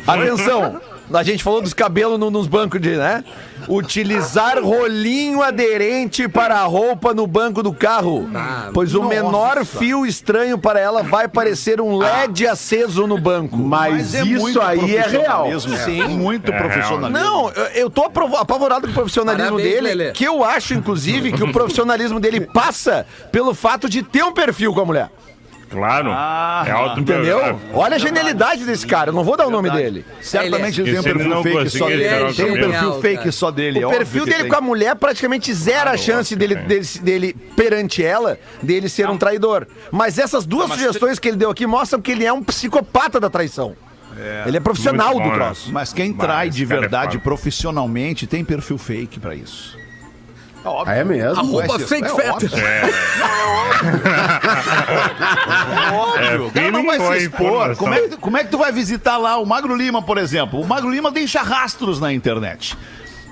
Atenção, 0.06 0.80
a 1.12 1.22
gente 1.22 1.42
falou 1.42 1.60
dos 1.60 1.72
cabelos 1.74 2.18
no- 2.18 2.30
nos 2.30 2.46
bancos 2.46 2.80
de, 2.80 2.96
né? 2.96 3.24
Utilizar 3.68 4.58
rolinho 4.62 5.42
aderente 5.42 6.26
para 6.28 6.56
a 6.56 6.64
roupa 6.64 7.12
no 7.14 7.26
banco 7.26 7.62
do 7.62 7.72
carro. 7.72 8.28
Ah, 8.34 8.70
pois 8.72 8.94
o 8.94 9.02
menor 9.02 9.64
fio 9.64 10.04
estranho 10.06 10.58
para 10.58 10.80
ela 10.80 11.02
vai 11.02 11.28
parecer 11.28 11.80
um 11.80 11.96
LED 11.98 12.46
aceso 12.46 13.06
no 13.06 13.18
banco. 13.18 13.56
Mas, 13.56 14.14
é 14.14 14.22
isso 14.22 14.40
muito 14.40 14.60
aí 14.60 14.96
é 14.96 15.02
real. 15.02 15.48
profissionalismo. 15.48 15.76
Sim. 15.84 16.08
Muito 16.16 16.52
profissionalismo. 16.52 17.10
Não, 17.24 17.50
eu, 17.50 17.64
eu 17.74 17.90
tô 17.90 18.04
aprovo- 18.04 18.36
apavorado 18.36 18.86
com 18.86 18.90
o 18.92 18.94
profissionalismo 18.94 19.52
Parabéns, 19.56 19.74
dele, 19.74 19.94
Lelê. 19.94 20.12
que 20.12 20.24
eu 20.24 20.42
acho, 20.42 20.74
inclusive, 20.74 21.32
que 21.32 21.42
o 21.44 21.52
profissionalismo 21.52 22.18
dele 22.18 22.40
passa 22.40 23.06
pelo 23.30 23.54
fato 23.54 23.88
de 23.88 24.02
ter 24.02 24.22
um 24.24 24.32
perfil 24.32 24.72
com 24.72 24.80
a 24.80 24.84
mulher. 24.84 25.10
Claro. 25.70 26.10
Ah, 26.12 26.64
é 26.66 26.70
auto 26.70 27.00
Entendeu? 27.00 27.60
Olha 27.74 27.96
a 27.96 27.98
genialidade 27.98 28.64
desse 28.64 28.86
cara, 28.86 29.10
eu 29.10 29.14
não 29.14 29.22
vou 29.22 29.36
dar 29.36 29.46
o 29.46 29.50
nome 29.50 29.70
dele. 29.70 30.04
Certamente 30.22 30.80
ele 30.80 30.90
tem 30.90 31.00
um 31.00 31.02
perfil 31.02 31.42
fake 31.42 31.70
só 31.70 31.86
dele. 31.88 32.34
Tem 32.34 32.50
um 32.50 32.54
perfil 32.54 33.00
fake 33.00 33.32
só 33.32 33.50
dele. 33.50 33.78
é 33.80 33.86
O 33.86 33.88
óbvio 33.88 33.98
perfil 33.98 34.26
dele 34.26 34.48
com 34.48 34.56
a 34.56 34.60
mulher 34.60 34.94
praticamente 34.96 35.52
zero 35.52 35.90
a 35.90 35.96
chance 35.96 36.34
dele, 36.34 36.54
dele, 36.54 36.86
dele 37.02 37.36
perante 37.54 38.02
ela, 38.02 38.38
dele 38.62 38.88
ser 38.88 39.10
um 39.10 39.18
traidor. 39.18 39.66
Mas 39.90 40.18
essas 40.18 40.46
duas 40.46 40.70
sugestões 40.70 41.18
que 41.18 41.28
ele 41.28 41.36
deu 41.36 41.50
aqui 41.50 41.66
mostram 41.66 42.00
que 42.00 42.12
ele 42.12 42.24
é 42.24 42.32
um 42.32 42.42
psicopata 42.42 43.20
da 43.20 43.28
traição. 43.28 43.76
Ele 44.46 44.56
é 44.56 44.60
profissional 44.60 45.12
Muito 45.14 45.24
do 45.24 45.30
bom, 45.30 45.36
né? 45.36 45.44
troço. 45.44 45.70
Mas 45.70 45.92
quem 45.92 46.12
Bah, 46.12 46.24
trai 46.24 46.50
de 46.50 46.64
é 46.64 46.66
verdade 46.66 47.12
foda. 47.18 47.24
profissionalmente 47.24 48.26
tem 48.26 48.44
perfil 48.44 48.78
fake 48.78 49.20
pra 49.20 49.34
isso. 49.34 49.76
É 50.64 50.68
óbvio. 50.68 50.92
Ah, 50.92 50.96
é 50.96 51.04
mesmo? 51.04 51.38
Arroba 51.38 51.78
Mas 51.78 51.88
fake 51.88 52.04
é 52.04 52.08
fat. 52.08 52.30
óbvio. 52.32 52.50
É, 52.58 52.82
Óbvio, 55.92 56.46
o 56.46 56.50
cara 56.50 56.70
não 56.70 56.77
feeling 56.77 56.77
vai 56.96 57.18
se 57.18 57.24
expor. 57.26 57.76
Como 57.76 57.94
é, 57.94 58.00
que, 58.08 58.16
como 58.16 58.36
é 58.36 58.44
que 58.44 58.50
tu 58.50 58.58
vai 58.58 58.72
visitar 58.72 59.16
lá 59.18 59.36
o 59.38 59.44
Magro 59.44 59.76
Lima, 59.76 60.00
por 60.00 60.16
exemplo? 60.18 60.60
O 60.60 60.66
Magro 60.66 60.90
Lima 60.90 61.10
deixa 61.10 61.42
rastros 61.42 62.00
na 62.00 62.12
internet. 62.12 62.76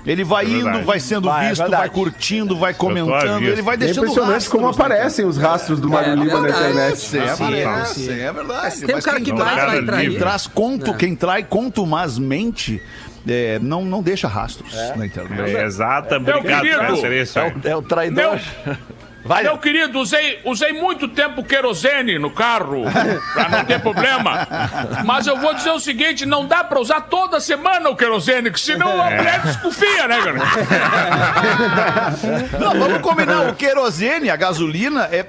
Ele 0.05 0.23
vai 0.23 0.45
É 0.45 0.49
indo, 0.49 0.83
vai 0.85 1.01
sendo 1.01 1.27
Vai, 1.27 1.47
é 1.47 1.49
visto, 1.49 1.61
verdade. 1.63 1.81
vai 1.81 1.89
curtindo, 1.89 2.57
vai 2.57 2.73
comentando, 2.73 3.43
ele 3.43 3.61
vai 3.61 3.73
É 3.75 3.77
deixando 3.77 4.03
impressionante 4.05 4.33
rastros 4.35 4.51
como 4.53 4.63
na 4.65 4.71
aparecem 4.71 5.25
os 5.25 5.37
rastros 5.37 5.81
do 5.81 5.89
Magro 5.89 6.11
É 6.11 6.15
Lima 6.15 6.33
na 6.35 6.39
verdade. 6.39 6.69
internet. 6.71 6.97
Sim, 6.97 7.19
aparece, 7.19 8.09
é 8.11 8.31
verdade. 8.31 8.81
Tem 8.85 8.95
um 8.95 9.01
cara 9.01 9.19
que 9.19 9.33
traz- 9.33 9.55
mais 9.57 9.71
vai 9.73 9.83
trair. 9.83 10.09
Quem 10.11 10.17
traz 10.19 10.47
conto, 10.47 10.91
É. 10.91 10.93
quem 10.93 11.13
trai 11.13 11.43
contumazmente, 11.43 12.81
é, 13.27 13.59
não, 13.61 13.83
não 13.83 14.01
deixa 14.01 14.29
rastros 14.29 14.73
na 14.95 15.05
internet. 15.05 15.53
É, 15.55 15.65
exata, 15.65 16.15
obrigado. 16.15 16.65
isso 17.13 17.37
aí. 17.39 17.51
É 17.65 17.75
o 17.75 17.81
traidor. 17.81 18.39
Vai. 19.27 19.43
Meu 19.43 19.57
querido, 19.57 19.99
usei, 19.99 20.39
usei 20.45 20.71
muito 20.71 21.09
tempo 21.09 21.43
querosene 21.43 22.17
no 22.17 22.31
carro, 22.31 22.85
pra 23.33 23.49
não 23.49 23.65
ter 23.65 23.81
problema. 23.81 24.47
Mas 25.03 25.27
eu 25.27 25.37
vou 25.37 25.53
dizer 25.53 25.71
o 25.71 25.79
seguinte, 25.81 26.25
não 26.25 26.45
dá 26.45 26.63
pra 26.63 26.79
usar 26.79 27.01
toda 27.01 27.41
semana 27.41 27.89
o 27.89 27.95
querosene, 27.95 28.49
que 28.49 28.59
senão 28.59 29.01
a 29.01 29.11
mulher 29.11 29.41
desconfia, 29.41 30.07
né, 30.07 30.21
cara? 30.21 30.37
Não, 32.57 32.79
vamos 32.79 33.01
combinar. 33.01 33.49
O 33.49 33.55
querosene, 33.55 34.29
a 34.29 34.35
gasolina, 34.35 35.09
é, 35.11 35.25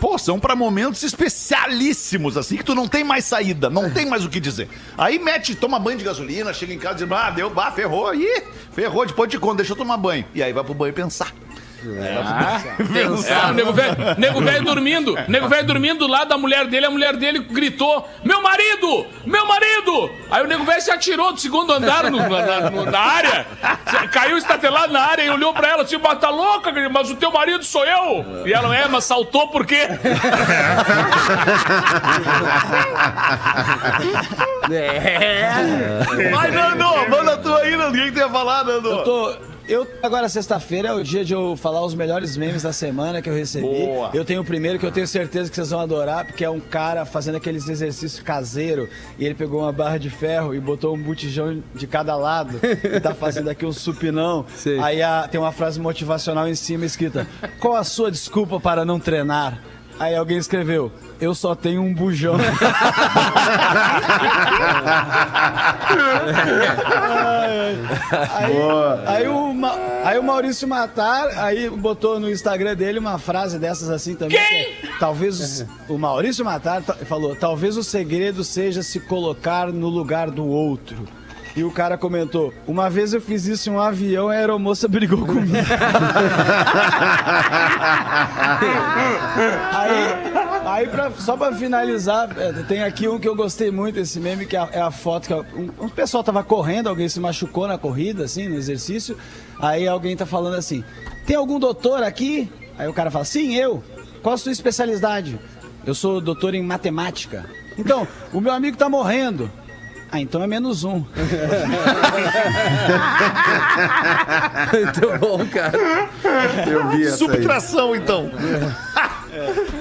pô, 0.00 0.16
são 0.16 0.38
pra 0.38 0.54
momentos 0.54 1.02
especialíssimos, 1.02 2.36
assim, 2.36 2.56
que 2.56 2.64
tu 2.64 2.74
não 2.74 2.86
tem 2.86 3.02
mais 3.02 3.24
saída, 3.24 3.68
não 3.68 3.90
tem 3.90 4.06
mais 4.06 4.24
o 4.24 4.28
que 4.28 4.38
dizer. 4.38 4.68
Aí 4.96 5.18
mete, 5.18 5.54
toma 5.54 5.78
banho 5.78 5.98
de 5.98 6.04
gasolina, 6.04 6.52
chega 6.52 6.72
em 6.72 6.78
casa 6.78 7.02
e 7.02 7.06
diz, 7.06 7.16
ah, 7.16 7.30
deu, 7.30 7.50
bah, 7.50 7.72
ferrou, 7.72 8.14
ih, 8.14 8.42
ferrou, 8.72 9.06
depois 9.06 9.28
de 9.28 9.38
conta, 9.38 9.56
deixa 9.56 9.72
eu 9.72 9.76
tomar 9.76 9.96
banho. 9.96 10.24
E 10.34 10.42
aí 10.42 10.52
vai 10.52 10.62
pro 10.62 10.74
banho 10.74 10.92
pensar. 10.92 11.32
É, 13.30 13.50
o 13.50 13.54
nego 13.54 13.72
velho, 13.72 13.96
nego 14.18 14.40
velho 14.40 14.64
dormindo, 14.64 15.16
nego 15.28 15.48
velho 15.48 15.66
dormindo 15.66 16.06
lá 16.06 16.24
da 16.24 16.36
mulher 16.36 16.66
dele, 16.66 16.86
a 16.86 16.90
mulher 16.90 17.16
dele 17.16 17.38
gritou: 17.40 18.08
Meu 18.24 18.42
marido! 18.42 19.06
Meu 19.24 19.46
marido! 19.46 20.10
Aí 20.30 20.42
o 20.42 20.46
nego 20.46 20.64
velho 20.64 20.80
se 20.82 20.90
atirou 20.90 21.32
do 21.32 21.40
segundo 21.40 21.72
andar 21.72 22.10
no- 22.10 22.18
na, 22.28 22.70
no- 22.70 22.86
na 22.86 22.98
área, 22.98 23.46
caiu 24.12 24.36
estatelado 24.36 24.92
na 24.92 25.00
área 25.00 25.22
e 25.22 25.30
olhou 25.30 25.52
pra 25.54 25.68
ela 25.68 25.82
assim: 25.84 25.98
Mas 25.98 26.18
tá 26.18 26.28
louca, 26.30 26.72
mas 26.90 27.10
o 27.10 27.16
teu 27.16 27.30
marido 27.30 27.64
sou 27.64 27.84
eu! 27.84 28.44
E 28.46 28.52
ela, 28.52 28.74
é, 28.76 28.86
mas 28.88 29.04
saltou 29.04 29.48
por 29.48 29.64
quê? 29.66 29.88
Vai, 36.32 36.50
Nando, 36.50 37.10
manda 37.10 37.36
tu 37.38 37.54
aí, 37.54 37.76
Nando. 37.76 37.90
O 37.90 37.92
que 38.00 38.04
que 38.06 38.12
tu 38.12 38.18
ia 38.18 38.28
falar, 38.28 38.64
Nando? 38.64 38.88
Eu 38.90 39.04
tô. 39.04 39.49
Eu, 39.70 39.86
agora, 40.02 40.28
sexta-feira, 40.28 40.88
é 40.88 40.92
o 40.92 41.04
dia 41.04 41.24
de 41.24 41.32
eu 41.32 41.56
falar 41.56 41.80
os 41.84 41.94
melhores 41.94 42.36
memes 42.36 42.64
da 42.64 42.72
semana 42.72 43.22
que 43.22 43.30
eu 43.30 43.34
recebi. 43.34 43.64
Boa. 43.68 44.10
Eu 44.12 44.24
tenho 44.24 44.40
o 44.40 44.44
primeiro 44.44 44.80
que 44.80 44.84
eu 44.84 44.90
tenho 44.90 45.06
certeza 45.06 45.48
que 45.48 45.54
vocês 45.54 45.70
vão 45.70 45.78
adorar, 45.78 46.24
porque 46.26 46.44
é 46.44 46.50
um 46.50 46.58
cara 46.58 47.04
fazendo 47.04 47.36
aqueles 47.36 47.68
exercícios 47.68 48.20
caseiro 48.20 48.88
e 49.16 49.24
ele 49.24 49.36
pegou 49.36 49.60
uma 49.60 49.70
barra 49.70 49.96
de 49.96 50.10
ferro 50.10 50.56
e 50.56 50.60
botou 50.60 50.96
um 50.96 51.00
botijão 51.00 51.62
de 51.72 51.86
cada 51.86 52.16
lado 52.16 52.58
e 52.82 52.98
tá 52.98 53.14
fazendo 53.14 53.48
aqui 53.48 53.64
um 53.64 53.72
supinão. 53.72 54.44
Sei. 54.56 54.76
Aí 54.80 55.00
a- 55.02 55.28
tem 55.30 55.40
uma 55.40 55.52
frase 55.52 55.78
motivacional 55.78 56.48
em 56.48 56.54
cima 56.56 56.84
escrita: 56.84 57.24
Qual 57.60 57.76
a 57.76 57.84
sua 57.84 58.10
desculpa 58.10 58.58
para 58.58 58.84
não 58.84 58.98
treinar? 58.98 59.60
Aí 60.00 60.16
alguém 60.16 60.38
escreveu: 60.38 60.90
Eu 61.20 61.32
só 61.32 61.54
tenho 61.54 61.80
um 61.82 61.94
bujão. 61.94 62.34
Aí, 68.34 68.54
aí, 69.06 69.28
o, 69.28 69.52
Ma- 69.54 69.76
aí 70.04 70.18
o 70.18 70.22
Maurício 70.22 70.66
Matar 70.68 71.28
aí 71.38 71.68
botou 71.70 72.18
no 72.20 72.30
Instagram 72.30 72.74
dele 72.76 72.98
uma 72.98 73.18
frase 73.18 73.58
dessas 73.58 73.90
assim 73.90 74.14
também. 74.14 74.36
que 74.38 74.86
é, 74.86 74.90
talvez 74.98 75.66
o, 75.88 75.94
o 75.94 75.98
Maurício 75.98 76.44
Matar 76.44 76.82
ta- 76.82 76.94
falou: 77.06 77.34
talvez 77.36 77.76
o 77.76 77.82
segredo 77.82 78.44
seja 78.44 78.82
se 78.82 79.00
colocar 79.00 79.66
no 79.72 79.88
lugar 79.88 80.30
do 80.30 80.46
outro. 80.46 80.96
E 81.56 81.64
o 81.64 81.70
cara 81.70 81.98
comentou: 81.98 82.54
Uma 82.66 82.88
vez 82.88 83.12
eu 83.12 83.20
fiz 83.20 83.44
isso 83.46 83.68
em 83.68 83.72
um 83.72 83.80
avião 83.80 84.32
e 84.32 84.36
a 84.36 84.38
aeromoça 84.38 84.86
brigou 84.86 85.26
comigo. 85.26 85.50
aí, 89.72 90.39
aí 90.74 90.86
pra- 90.88 91.10
só 91.12 91.36
pra 91.36 91.52
finalizar, 91.52 92.28
é, 92.38 92.52
tem 92.64 92.82
aqui 92.82 93.08
um 93.08 93.18
que 93.18 93.28
eu 93.28 93.34
gostei 93.36 93.70
muito 93.70 93.94
desse 93.96 94.18
meme, 94.20 94.46
que 94.46 94.56
é 94.56 94.60
a, 94.60 94.68
é 94.72 94.80
a 94.80 94.90
foto 94.90 95.26
que 95.26 95.34
um, 95.34 95.70
um 95.80 95.88
pessoal 95.88 96.22
tava 96.24 96.42
correndo, 96.42 96.88
alguém 96.88 97.08
se 97.08 97.18
machucou 97.20 97.66
na 97.68 97.76
corrida, 97.78 98.24
assim, 98.24 98.48
no 98.48 98.56
exercício. 98.56 99.16
Aí 99.60 99.86
alguém 99.86 100.16
tá 100.16 100.24
falando 100.26 100.56
assim: 100.56 100.82
Tem 101.26 101.36
algum 101.36 101.58
doutor 101.58 102.02
aqui? 102.02 102.50
Aí 102.78 102.88
o 102.88 102.92
cara 102.92 103.10
fala: 103.10 103.24
Sim, 103.24 103.54
eu. 103.54 103.82
Qual 104.22 104.34
a 104.34 104.38
sua 104.38 104.52
especialidade? 104.52 105.38
Eu 105.86 105.94
sou 105.94 106.20
doutor 106.20 106.54
em 106.54 106.62
matemática. 106.62 107.46
Então, 107.78 108.06
o 108.32 108.40
meu 108.40 108.52
amigo 108.52 108.76
tá 108.76 108.88
morrendo. 108.88 109.50
Ah, 110.12 110.20
então 110.20 110.42
é 110.42 110.46
menos 110.46 110.82
um. 110.84 111.04
Muito 114.72 115.18
bom, 115.18 115.46
cara. 115.46 115.78
Eu 116.68 116.88
vi 116.88 117.02
essa 117.06 117.12
aí. 117.12 117.18
Subtração, 117.18 117.94
então. 117.96 118.30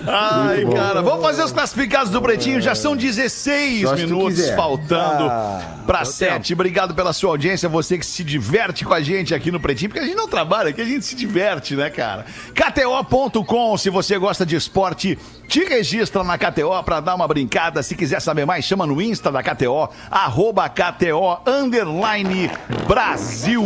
Ai, 0.08 0.66
cara, 0.74 1.02
vamos 1.02 1.22
fazer 1.24 1.44
os 1.44 1.52
classificados 1.52 2.12
do 2.12 2.22
Pretinho. 2.22 2.62
Já 2.62 2.76
são 2.76 2.96
16 2.96 3.82
Só 3.82 3.96
se 3.96 4.04
tu 4.04 4.10
minutos 4.10 4.36
quiser. 4.36 4.56
faltando 4.56 5.32
pra 5.86 6.06
7. 6.06 6.54
Obrigado 6.54 6.94
pela 6.94 7.14
sua 7.14 7.32
audiência, 7.32 7.68
você 7.68 7.98
que 7.98 8.06
se 8.06 8.24
diverte 8.24 8.86
com 8.86 8.94
a 8.94 9.02
gente 9.02 9.34
aqui 9.34 9.52
no 9.52 9.60
Pretinho, 9.60 9.90
porque 9.90 10.04
a 10.04 10.08
gente 10.08 10.16
não 10.18 10.28
trabalha 10.28 10.70
aqui, 10.70 10.82
a 10.82 10.86
gente 10.86 11.06
se 11.06 11.16
diverte, 11.16 11.76
né, 11.76 11.90
cara? 11.90 12.26
KTO.com, 12.54 13.78
se 13.78 13.90
você 13.90 14.18
gosta 14.18 14.46
de 14.46 14.56
esporte, 14.56 15.18
te 15.48 15.64
registra 15.64 16.24
na 16.24 16.38
KTO 16.38 16.84
pra 16.84 17.00
dar 17.00 17.16
uma 17.16 17.28
brincada. 17.28 17.82
Se 17.82 17.96
quiser 17.96 18.20
saber 18.22 18.46
mais, 18.46 18.66
chama 18.66 18.86
no 18.86 19.02
Insta 19.02 19.32
da 19.32 19.42
KTO, 19.42 19.90
arroba 20.12 20.70
KTO, 20.70 21.40
underline 21.48 22.52
Brasil. 22.88 23.64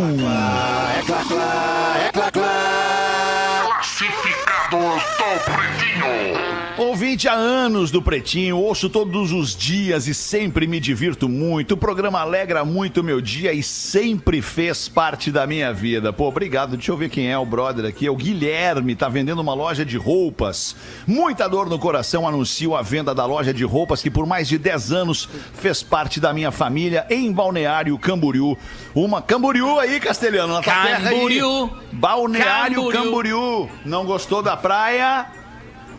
Ouvinte 7.14 7.28
há 7.28 7.34
anos 7.34 7.92
do 7.92 8.02
Pretinho, 8.02 8.58
ouço 8.58 8.90
todos 8.90 9.30
os 9.30 9.54
dias 9.54 10.08
e 10.08 10.14
sempre 10.14 10.66
me 10.66 10.80
divirto 10.80 11.28
muito. 11.28 11.74
O 11.74 11.76
programa 11.76 12.18
alegra 12.18 12.64
muito 12.64 13.02
o 13.02 13.04
meu 13.04 13.20
dia 13.20 13.52
e 13.52 13.62
sempre 13.62 14.42
fez 14.42 14.88
parte 14.88 15.30
da 15.30 15.46
minha 15.46 15.72
vida. 15.72 16.12
Pô, 16.12 16.26
obrigado. 16.26 16.76
Deixa 16.76 16.90
eu 16.90 16.96
ver 16.96 17.08
quem 17.08 17.30
é 17.30 17.38
o 17.38 17.46
brother 17.46 17.84
aqui. 17.84 18.04
É 18.04 18.10
o 18.10 18.16
Guilherme, 18.16 18.96
tá 18.96 19.08
vendendo 19.08 19.40
uma 19.40 19.54
loja 19.54 19.84
de 19.84 19.96
roupas. 19.96 20.74
Muita 21.06 21.46
dor 21.46 21.68
no 21.70 21.78
coração 21.78 22.26
anuncio 22.26 22.74
a 22.74 22.82
venda 22.82 23.14
da 23.14 23.24
loja 23.24 23.54
de 23.54 23.62
roupas 23.62 24.02
que 24.02 24.10
por 24.10 24.26
mais 24.26 24.48
de 24.48 24.58
10 24.58 24.90
anos 24.90 25.28
fez 25.54 25.84
parte 25.84 26.18
da 26.18 26.34
minha 26.34 26.50
família 26.50 27.06
em 27.08 27.30
Balneário 27.30 27.96
Camboriú. 27.96 28.58
Uma 28.92 29.22
Camboriú 29.22 29.78
aí, 29.78 30.00
Castelhano, 30.00 30.54
na 30.54 30.62
tua 30.62 30.82
terra 30.82 31.10
aí. 31.10 31.14
Camboriú. 31.14 31.70
Balneário 31.92 32.88
Camboriú. 32.88 33.04
Camboriú. 33.04 33.68
Não 33.84 34.04
gostou 34.04 34.42
da 34.42 34.56
praia? 34.56 35.43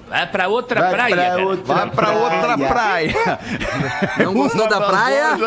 Vai 0.07 0.27
pra 0.27 0.47
outra 0.47 0.81
Vai 0.81 0.91
praia, 0.91 1.15
pra 1.15 1.25
cara. 1.25 1.45
outra 1.45 1.73
Vai 1.75 1.89
pra 1.89 2.11
outra 2.11 2.57
praia. 2.57 3.39
Não 4.23 4.33
gostou 4.33 4.67
da 4.69 4.81
praia? 4.81 5.35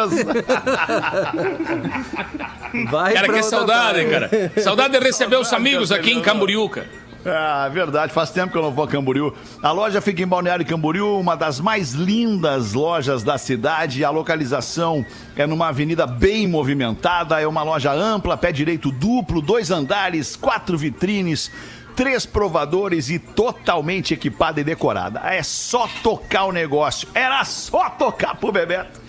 Vai 2.91 3.15
Cara, 3.15 3.27
pra 3.27 3.35
que 3.39 3.43
outra 3.43 3.43
saudade, 3.43 4.05
praia. 4.05 4.29
cara. 4.29 4.53
Saudade 4.63 4.99
de 4.99 5.05
receber 5.05 5.37
os 5.37 5.53
amigos 5.53 5.91
aqui 5.93 6.13
em 6.13 6.21
Camboriú, 6.21 6.69
cara. 6.69 6.87
Ah, 7.27 7.69
verdade, 7.69 8.13
faz 8.13 8.31
tempo 8.31 8.53
que 8.53 8.57
eu 8.59 8.63
não 8.63 8.71
vou 8.71 8.85
a 8.85 8.89
Camboriú. 8.89 9.35
A 9.63 9.73
loja 9.73 10.01
fica 10.01 10.23
em 10.23 10.27
Balneário 10.27 10.65
Camboriú, 10.65 11.19
uma 11.19 11.35
das 11.37 11.61
mais 11.61 11.93
lindas 11.93 12.73
lojas 12.75 13.23
da 13.25 13.37
cidade. 13.37 14.05
A 14.05 14.11
localização 14.11 15.05
é 15.37 15.45
numa 15.47 15.69
avenida 15.69 16.07
bem 16.07 16.47
movimentada, 16.47 17.41
é 17.41 17.47
uma 17.47 17.63
loja 17.63 17.93
ampla, 17.93 18.37
pé 18.37 18.53
direito 18.53 18.91
duplo, 18.93 19.43
dois 19.43 19.71
andares, 19.71 20.37
quatro 20.37 20.79
vitrines. 20.79 21.51
Três 21.99 22.25
provadores 22.25 23.11
e 23.11 23.19
totalmente 23.19 24.15
equipada 24.15 24.61
e 24.61 24.65
decorada. 24.65 25.19
É 25.25 25.43
só 25.43 25.89
tocar 26.01 26.45
o 26.45 26.53
negócio. 26.53 27.09
Era 27.13 27.45
só 27.45 27.91
tocar 27.91 28.37
pro 28.37 28.53
Bebeto. 28.53 29.01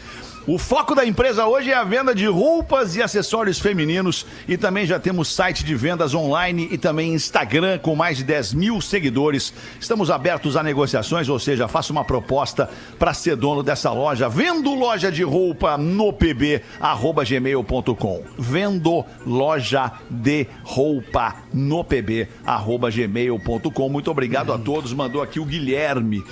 O 0.52 0.58
foco 0.58 0.96
da 0.96 1.06
empresa 1.06 1.46
hoje 1.46 1.70
é 1.70 1.76
a 1.76 1.84
venda 1.84 2.16
de 2.16 2.26
roupas 2.26 2.96
e 2.96 3.04
acessórios 3.04 3.60
femininos 3.60 4.26
e 4.48 4.58
também 4.58 4.84
já 4.84 4.98
temos 4.98 5.32
site 5.32 5.64
de 5.64 5.76
vendas 5.76 6.16
online 6.16 6.68
e 6.72 6.76
também 6.76 7.14
Instagram 7.14 7.78
com 7.78 7.96
mais 7.96 8.18
de 8.18 8.24
10 8.24 8.56
mil 8.56 8.82
seguidores. 8.82 9.54
Estamos 9.80 10.10
abertos 10.10 10.58
a 10.58 10.64
negociações, 10.64 11.30
ou 11.30 11.38
seja, 11.38 11.68
faça 11.68 11.94
uma 11.94 12.04
proposta 12.04 12.68
para 12.98 13.14
ser 13.14 13.36
dono 13.36 13.62
dessa 13.62 13.92
loja. 13.92 14.28
Vendo 14.28 14.74
loja 14.74 15.12
de 15.12 15.22
roupa 15.22 15.78
no 15.78 16.12
pb, 16.12 16.64
arroba 16.82 17.24
gmail.com. 17.24 18.24
Vendo 18.36 19.06
loja 19.28 19.92
de 20.10 20.48
roupa 20.64 21.36
no 21.54 21.84
pb, 21.84 22.28
arroba 22.44 22.90
gmail.com. 22.90 23.88
Muito 23.88 24.10
obrigado 24.10 24.52
a 24.52 24.58
todos. 24.58 24.94
Mandou 24.94 25.22
aqui 25.22 25.40
o 25.40 25.46
Guilherme. 25.46 26.24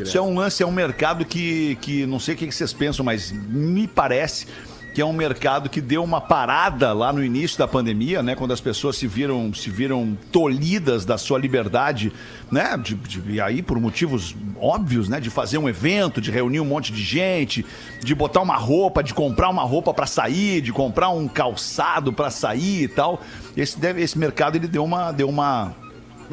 Isso 0.00 0.16
é 0.16 0.22
um 0.22 0.34
lance, 0.34 0.62
é 0.62 0.66
um 0.66 0.72
mercado 0.72 1.26
que, 1.26 1.76
que 1.82 2.06
não 2.06 2.18
sei 2.18 2.34
o 2.34 2.38
que 2.38 2.50
vocês 2.50 2.72
pensam, 2.72 3.04
mas 3.04 3.34
me 3.66 3.86
parece 3.86 4.46
que 4.94 5.02
é 5.02 5.04
um 5.04 5.12
mercado 5.12 5.68
que 5.68 5.78
deu 5.78 6.02
uma 6.02 6.22
parada 6.22 6.94
lá 6.94 7.12
no 7.12 7.22
início 7.22 7.58
da 7.58 7.68
pandemia, 7.68 8.22
né? 8.22 8.34
Quando 8.34 8.52
as 8.52 8.62
pessoas 8.62 8.96
se 8.96 9.06
viram, 9.06 9.52
se 9.52 9.68
viram 9.68 10.16
tolhidas 10.32 11.04
da 11.04 11.18
sua 11.18 11.38
liberdade, 11.38 12.10
né? 12.50 12.74
De, 12.82 12.94
de- 12.94 13.32
e 13.32 13.38
aí, 13.38 13.60
por 13.60 13.78
motivos 13.78 14.34
óbvios, 14.58 15.06
né? 15.06 15.20
De 15.20 15.28
fazer 15.28 15.58
um 15.58 15.68
evento, 15.68 16.18
de 16.18 16.30
reunir 16.30 16.60
um 16.60 16.64
monte 16.64 16.92
de 16.94 17.02
gente, 17.02 17.62
de 18.02 18.14
botar 18.14 18.40
uma 18.40 18.56
roupa, 18.56 19.02
de 19.02 19.12
comprar 19.12 19.50
uma 19.50 19.64
roupa 19.64 19.92
para 19.92 20.06
sair, 20.06 20.62
de 20.62 20.72
comprar 20.72 21.10
um 21.10 21.28
calçado 21.28 22.10
para 22.10 22.30
sair 22.30 22.84
e 22.84 22.88
tal. 22.88 23.20
Esse, 23.54 23.78
deve, 23.78 24.00
esse 24.00 24.18
mercado 24.18 24.56
ele 24.56 24.66
deu 24.66 24.82
uma, 24.82 25.12
deu 25.12 25.28
uma 25.28 25.74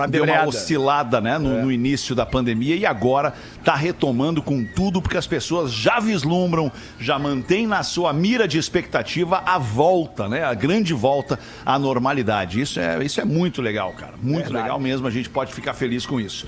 deu 0.09 0.23
uma 0.23 0.45
oscilada, 0.45 1.21
né, 1.21 1.37
no, 1.37 1.63
no 1.63 1.71
início 1.71 2.15
da 2.15 2.25
pandemia 2.25 2.75
e 2.75 2.85
agora 2.85 3.33
tá 3.63 3.75
retomando 3.75 4.41
com 4.41 4.63
tudo 4.65 5.01
porque 5.01 5.17
as 5.17 5.27
pessoas 5.27 5.71
já 5.71 5.99
vislumbram, 5.99 6.71
já 6.99 7.17
mantêm 7.17 7.67
na 7.67 7.83
sua 7.83 8.13
mira 8.13 8.47
de 8.47 8.57
expectativa 8.57 9.43
a 9.45 9.57
volta, 9.57 10.27
né, 10.27 10.43
a 10.43 10.53
grande 10.53 10.93
volta 10.93 11.39
à 11.65 11.77
normalidade. 11.77 12.59
Isso 12.59 12.79
é, 12.79 13.03
isso 13.03 13.19
é 13.21 13.25
muito 13.25 13.61
legal, 13.61 13.93
cara, 13.93 14.13
muito 14.21 14.51
legal 14.51 14.79
mesmo. 14.79 15.07
A 15.07 15.11
gente 15.11 15.29
pode 15.29 15.53
ficar 15.53 15.73
feliz 15.73 16.05
com 16.05 16.19
isso. 16.19 16.47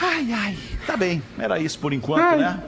Ai, 0.00 0.32
ai, 0.32 0.58
tá 0.86 0.96
bem. 0.96 1.22
Era 1.38 1.58
isso 1.58 1.78
por 1.78 1.92
enquanto, 1.92 2.38
né? 2.38 2.62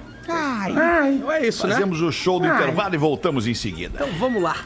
Não 1.21 1.33
é 1.33 1.47
isso, 1.47 1.67
né? 1.67 1.75
Fazemos 1.75 2.01
o 2.01 2.13
show 2.13 2.39
do 2.39 2.47
intervalo 2.47 2.95
e 2.95 2.99
voltamos 2.99 3.47
em 3.47 3.55
seguida. 3.55 3.93
Então 3.95 4.19
vamos 4.19 4.43
lá. 4.43 4.57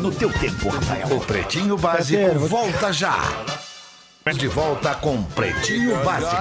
No 0.00 0.10
teu 0.10 0.32
tempo, 0.32 0.68
Rafael. 0.68 1.16
O 1.16 1.20
Pretinho 1.20 1.76
Básico 1.76 2.38
volta 2.40 2.92
já. 2.92 3.18
De 4.34 4.48
volta 4.48 4.92
com 4.96 5.22
Pretinho 5.22 6.02
Básico. 6.02 6.34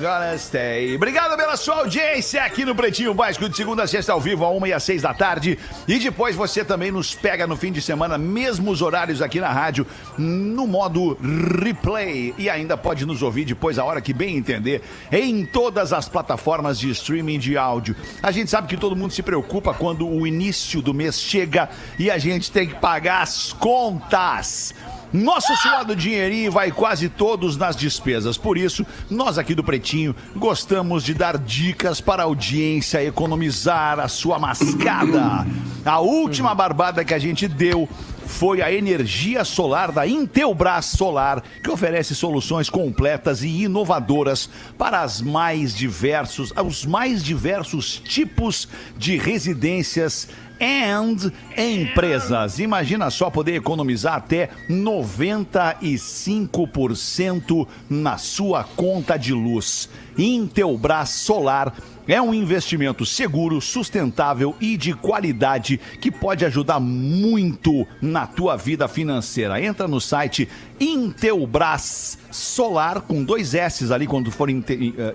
Gonna 0.00 0.34
stay. 0.38 0.96
Obrigado 0.96 1.36
pela 1.36 1.54
sua 1.54 1.80
audiência 1.80 2.42
aqui 2.42 2.64
no 2.64 2.74
Pretinho 2.74 3.12
Básico 3.12 3.46
de 3.46 3.54
segunda 3.54 3.82
a 3.82 3.86
sexta 3.86 4.14
ao 4.14 4.20
vivo, 4.20 4.42
a 4.42 4.48
uma 4.48 4.66
e 4.66 4.72
às 4.72 4.84
seis 4.84 5.02
da 5.02 5.12
tarde. 5.12 5.58
E 5.86 5.98
depois 5.98 6.34
você 6.34 6.64
também 6.64 6.90
nos 6.90 7.14
pega 7.14 7.46
no 7.46 7.58
fim 7.58 7.70
de 7.70 7.82
semana, 7.82 8.16
mesmos 8.16 8.80
horários 8.80 9.20
aqui 9.20 9.38
na 9.38 9.52
rádio, 9.52 9.86
no 10.16 10.66
modo 10.66 11.18
replay. 11.62 12.34
E 12.38 12.48
ainda 12.48 12.74
pode 12.74 13.04
nos 13.04 13.20
ouvir 13.20 13.44
depois, 13.44 13.78
a 13.78 13.84
hora 13.84 14.00
que 14.00 14.14
bem 14.14 14.38
entender, 14.38 14.80
em 15.12 15.44
todas 15.44 15.92
as 15.92 16.08
plataformas 16.08 16.78
de 16.78 16.88
streaming 16.88 17.38
de 17.38 17.58
áudio. 17.58 17.94
A 18.22 18.30
gente 18.30 18.50
sabe 18.50 18.66
que 18.66 18.78
todo 18.78 18.96
mundo 18.96 19.12
se 19.12 19.22
preocupa 19.22 19.74
quando 19.74 20.08
o 20.08 20.26
início 20.26 20.80
do 20.80 20.94
mês 20.94 21.20
chega 21.20 21.68
e 21.98 22.10
a 22.10 22.16
gente 22.16 22.50
tem 22.50 22.66
que 22.66 22.76
pagar 22.76 23.20
as 23.20 23.52
contas. 23.52 24.74
Nosso 25.14 25.54
suado 25.58 25.94
dinheirinho 25.94 26.50
vai 26.50 26.72
quase 26.72 27.08
todos 27.08 27.56
nas 27.56 27.76
despesas. 27.76 28.36
Por 28.36 28.58
isso, 28.58 28.84
nós 29.08 29.38
aqui 29.38 29.54
do 29.54 29.62
Pretinho 29.62 30.12
gostamos 30.34 31.04
de 31.04 31.14
dar 31.14 31.38
dicas 31.38 32.00
para 32.00 32.24
a 32.24 32.26
audiência 32.26 33.00
economizar 33.04 34.00
a 34.00 34.08
sua 34.08 34.40
mascada. 34.40 35.46
A 35.84 36.00
última 36.00 36.52
barbada 36.52 37.04
que 37.04 37.14
a 37.14 37.18
gente 37.20 37.46
deu 37.46 37.88
foi 38.26 38.62
a 38.62 38.72
energia 38.72 39.44
solar 39.44 39.92
da 39.92 40.06
Intelbras 40.06 40.86
Solar, 40.86 41.42
que 41.62 41.70
oferece 41.70 42.14
soluções 42.14 42.70
completas 42.70 43.42
e 43.42 43.64
inovadoras 43.64 44.48
para 44.76 45.02
as 45.02 45.20
mais 45.20 45.74
diversos, 45.74 46.52
os 46.64 46.86
mais 46.86 47.22
diversos 47.22 47.98
tipos 47.98 48.68
de 48.96 49.16
residências 49.16 50.28
and 50.60 51.32
empresas. 51.56 52.58
Imagina 52.58 53.08
só 53.10 53.30
poder 53.30 53.54
economizar 53.56 54.14
até 54.14 54.50
95% 54.68 57.66
na 57.88 58.18
sua 58.18 58.64
conta 58.64 59.16
de 59.16 59.32
luz. 59.32 59.88
Intelbras 60.16 61.10
Solar 61.10 61.74
é 62.06 62.20
um 62.20 62.34
investimento 62.34 63.06
seguro, 63.06 63.60
sustentável 63.60 64.54
e 64.60 64.76
de 64.76 64.92
qualidade 64.94 65.80
que 66.00 66.10
pode 66.10 66.44
ajudar 66.44 66.78
muito 66.80 67.86
na 68.00 68.26
tua 68.26 68.56
vida 68.56 68.86
financeira. 68.88 69.60
Entra 69.62 69.86
no 69.88 70.00
site 70.00 70.48
Intelbras 70.78 72.18
Solar 72.30 73.00
com 73.02 73.24
dois 73.24 73.54
S 73.54 73.92
ali 73.92 74.06
quando 74.06 74.30
for 74.30 74.48
eh, 74.50 74.54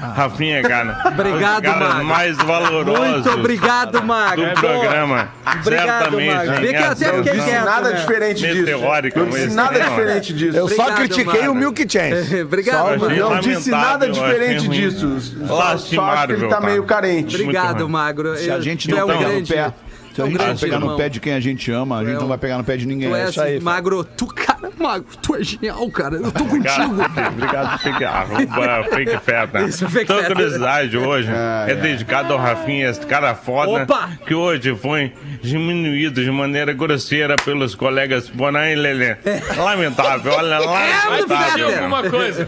Rafinha, 0.00 0.62
cara. 0.62 1.00
Obrigado, 1.06 1.64
Magro. 1.68 2.04
mais 2.04 2.36
valorosos 2.36 3.24
Muito 3.24 3.30
obrigado, 3.30 4.02
Magro. 4.02 4.46
do 4.46 4.60
programa. 4.60 5.28
Obrigado, 5.60 5.86
Certamente. 5.86 6.34
Magro. 6.34 6.60
Vê 6.60 6.68
que 6.72 6.74
eu 6.74 6.84
até 6.90 7.04
fiquei 7.04 7.12
Não 7.12 7.22
disse 7.22 7.44
quieto, 7.44 7.64
nada 7.64 7.90
né? 7.90 7.96
diferente 8.00 8.40
disso. 8.40 8.80
Não 9.14 9.30
disse 9.30 9.54
nada 9.54 9.78
diferente 9.80 10.32
disso. 10.32 10.56
Eu 10.56 10.68
só 10.68 10.92
critiquei 10.94 11.46
o 11.46 11.54
Milk 11.54 11.86
Chance. 11.88 12.34
Obrigado, 12.42 13.04
achei 13.04 13.18
Não 13.20 13.40
disse 13.40 13.70
nada 13.70 14.10
diferente 14.10 14.68
disso. 14.68 15.20
Só, 15.46 15.76
só 15.78 16.02
acho 16.10 16.26
que 16.26 16.32
ele 16.32 16.48
tá 16.48 16.60
meio 16.60 16.82
carente. 16.82 17.36
Obrigado. 17.40 17.88
Magro. 17.88 18.36
Se 18.36 18.50
a 18.50 18.54
Eu- 18.54 18.62
gente 18.62 18.90
não 18.90 18.98
é 18.98 19.04
um 19.04 19.06
pegar 19.06 19.20
no 19.20 19.28
grande, 19.28 19.52
pé, 19.54 19.72
se 20.14 20.20
é 20.20 20.24
a 20.24 20.26
gente 20.26 20.38
não 20.38 20.44
grande 20.44 20.60
pegar 20.60 20.78
no 20.78 20.84
irmão. 20.86 20.96
pé 20.96 21.08
de 21.08 21.20
quem 21.20 21.32
a 21.32 21.40
gente 21.40 21.70
ama, 21.70 21.98
a 21.98 22.04
gente 22.04 22.14
É 22.14 22.18
não 22.18 22.24
um- 22.24 22.28
vai 22.28 22.38
pegar 22.38 22.58
no 22.58 22.64
pé 22.64 22.76
de 22.76 22.86
ninguém. 22.86 23.08
Tu 23.08 23.14
É 23.16 23.20
és, 23.22 23.30
isso 23.30 23.40
aí. 23.40 23.60
Magro, 23.60 24.04
tu, 24.04 24.26
cara, 24.62 24.72
Magro, 24.78 25.06
tu 25.22 25.36
é 25.36 25.42
genial, 25.42 25.90
cara. 25.90 26.16
Eu 26.16 26.30
tô 26.32 26.44
contigo. 26.44 26.94
obrigado, 27.32 27.78
fake, 27.80 28.04
arroba 28.04 28.84
fake 28.90 29.18
feta. 29.18 29.62
Isso, 29.66 29.88
fake 29.88 30.04
então, 30.04 30.16
a 30.16 30.20
feta. 30.22 30.34
curiosidade 30.34 30.96
hoje 30.96 31.28
é 31.68 31.74
dedicado 31.74 32.32
ao 32.32 32.38
Rafinha, 32.38 32.88
esse 32.90 33.04
cara 33.06 33.34
foda, 33.34 33.82
Opa! 33.84 34.10
que 34.26 34.34
hoje 34.34 34.74
foi 34.74 35.12
diminuído 35.42 36.22
de 36.22 36.30
maneira 36.30 36.72
grosseira 36.72 37.36
pelos 37.44 37.74
colegas 37.74 38.28
Bonan 38.28 38.70
e 38.70 38.74
Lelê. 38.76 39.16
Lamentável, 39.56 40.32
olha, 40.32 40.54
É, 40.56 40.58
lamentável. 40.58 41.68
Cara. 41.68 41.78
alguma 41.84 42.10
coisa. 42.10 42.46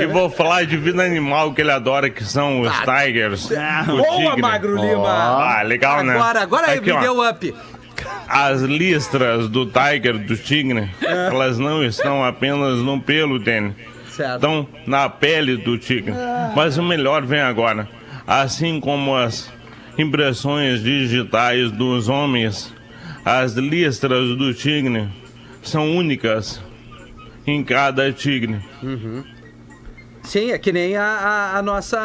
E 0.00 0.06
vou 0.06 0.30
falar 0.30 0.64
de 0.66 0.76
vida 0.76 1.02
animal 1.02 1.52
que 1.54 1.60
ele 1.62 1.70
adora, 1.70 2.10
que 2.10 2.24
são 2.24 2.60
os 2.60 2.72
Tigers. 2.80 3.50
o 3.50 3.54
Ah, 3.56 3.84
Boa, 3.86 4.16
tigre. 4.16 4.42
Magro 4.42 4.76
Lima. 4.76 5.08
Ah, 5.58 5.62
legal, 5.62 6.02
né? 6.02 6.14
Agora, 6.14 6.40
agora 6.42 6.72
Aqui, 6.72 6.86
me 6.86 6.92
ó. 6.92 7.00
deu 7.00 7.28
up. 7.28 7.54
As 8.28 8.62
listras 8.62 9.48
do 9.48 9.66
Tiger, 9.66 10.18
do 10.18 10.36
tigre, 10.36 10.88
elas 11.02 11.58
não 11.58 11.84
estão 11.84 12.24
apenas 12.24 12.78
no 12.78 13.00
pelo 13.00 13.38
dele. 13.38 13.74
Certo. 14.10 14.34
Estão 14.36 14.68
na 14.86 15.08
pele 15.08 15.56
do 15.56 15.76
tigre. 15.78 16.14
Mas 16.54 16.78
o 16.78 16.82
melhor 16.82 17.24
vem 17.24 17.40
agora. 17.40 17.88
Assim 18.26 18.80
como 18.80 19.14
as 19.16 19.52
impressões 19.98 20.82
digitais 20.82 21.70
dos 21.72 22.08
homens, 22.08 22.72
as 23.24 23.54
listras 23.54 24.36
do 24.36 24.54
tigre 24.54 25.08
são 25.62 25.96
únicas 25.96 26.60
em 27.46 27.62
cada 27.62 28.10
tigre. 28.12 28.58
Sim, 30.22 30.52
é 30.52 30.58
que 30.58 30.72
nem 30.72 30.96
a, 30.96 31.04
a- 31.04 31.58
a 31.58 31.62
nossa. 31.62 31.98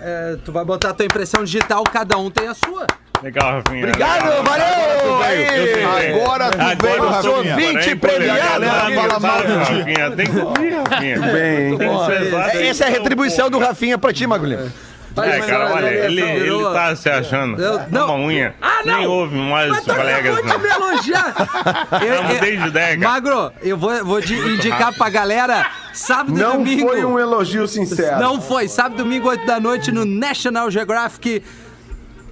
é, 0.00 0.36
tu 0.44 0.52
vai 0.52 0.64
botar 0.64 0.90
a 0.90 0.94
tua 0.94 1.06
impressão 1.06 1.42
digital, 1.42 1.82
cada 1.84 2.16
um 2.16 2.30
tem 2.30 2.46
a 2.46 2.54
sua. 2.54 2.86
Legal, 3.24 3.62
Rafinha. 3.64 3.86
Obrigado, 3.86 4.24
legal. 4.28 4.44
valeu! 4.44 5.22
Aí. 5.24 6.12
Agora 6.12 6.50
tu 6.50 6.58
veio, 6.82 6.94
eu 6.96 7.22
sou 7.22 7.36
Rafinha. 7.36 7.54
Ouvinte 7.56 7.96
Porém, 7.96 8.16
premiado, 8.16 8.64
Rafinha. 8.66 10.10
Tem 10.10 10.26
que 10.26 10.38
ouvir, 10.38 10.74
Rafinha. 10.74 11.20
Bem. 11.20 12.68
Essa 12.68 12.84
é 12.84 12.86
a 12.88 12.90
retribuição 12.90 13.48
do 13.50 13.58
Rafinha 13.58 13.96
pra 13.96 14.12
ti, 14.12 14.26
Magro 14.26 14.46
Lima. 14.46 14.70
É, 15.16 15.38
cara, 15.42 15.72
olha, 15.72 15.86
ele, 15.86 16.20
ele 16.20 16.64
tá 16.72 16.96
se 16.96 17.08
achando. 17.08 17.62
Eu- 17.62 17.80
não. 17.88 18.16
Uma 18.16 18.26
unha. 18.26 18.54
Ah, 18.60 18.80
não! 18.84 18.96
Nem 18.98 19.06
ouve 19.06 19.36
mais 19.36 19.70
Mas 19.70 19.86
os 19.86 19.94
colegas, 19.94 20.36
acabou 20.38 20.42
de 20.42 20.48
não. 20.48 20.58
me 20.58 20.68
elogiar. 20.68 21.34
Eu 22.04 22.22
mudei 22.24 22.56
de 22.56 22.66
ideia, 22.66 22.98
cara. 22.98 23.08
Magro, 23.12 23.52
eu 23.62 23.78
vou, 23.78 24.04
vou 24.04 24.20
de- 24.20 24.34
indicar 24.34 24.92
pra 24.92 25.08
galera, 25.08 25.70
sábado 25.92 26.36
e 26.36 26.42
Não 26.42 26.54
domingo. 26.56 26.88
foi 26.88 27.04
um 27.04 27.16
elogio 27.16 27.68
sincero. 27.68 28.18
Não 28.18 28.40
foi. 28.40 28.66
Sábado 28.66 28.94
e 28.96 28.98
domingo, 29.04 29.28
8 29.28 29.46
da 29.46 29.60
noite, 29.60 29.92
no 29.92 30.04
National 30.04 30.68
Geographic. 30.68 31.44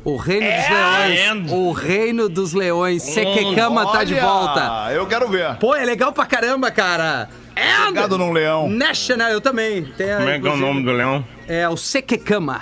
O 0.05 0.17
Reino 0.17 0.47
dos 0.49 0.69
Leões. 0.69 1.53
O 1.53 1.73
Reino 1.73 2.29
dos 2.29 2.53
Leões. 2.53 3.03
Sequecama 3.03 3.91
tá 3.93 4.03
de 4.05 4.15
volta. 4.15 4.91
Eu 4.93 5.07
quero 5.07 5.29
ver. 5.29 5.55
Pô, 5.57 5.75
é 5.75 5.85
legal 5.85 6.13
pra 6.13 6.27
caramba, 6.27 6.71
cara. 6.71 7.29
And 7.57 7.87
Chegado 7.89 8.17
num 8.19 8.33
leão. 8.33 8.69
National, 8.69 9.29
eu 9.29 9.41
também. 9.41 9.85
Tem 9.97 10.11
a- 10.11 10.17
Como 10.17 10.29
é 10.31 10.41
que 10.41 10.49
é 10.49 10.51
o 10.51 10.57
nome 10.57 10.83
do 10.83 10.91
leão? 10.93 11.25
É 11.47 11.69
o 11.69 11.77
Sequecama. 11.77 12.61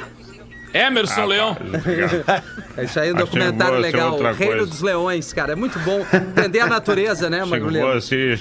Emerson 0.74 1.24
Leão. 1.24 1.56
É 2.76 2.84
isso 2.84 2.98
aí, 3.00 3.12
um 3.12 3.16
documentário 3.16 3.76
legal. 3.78 4.14
O 4.14 4.22
Reino 4.32 4.36
coisa. 4.54 4.66
dos 4.66 4.80
Leões, 4.80 5.32
cara. 5.32 5.52
É 5.52 5.56
muito 5.56 5.78
bom 5.80 6.06
entender 6.12 6.60
a 6.60 6.66
natureza, 6.66 7.28
né, 7.28 7.42
Se 7.42 7.46
Magulho? 7.50 7.80
fosse. 7.80 8.36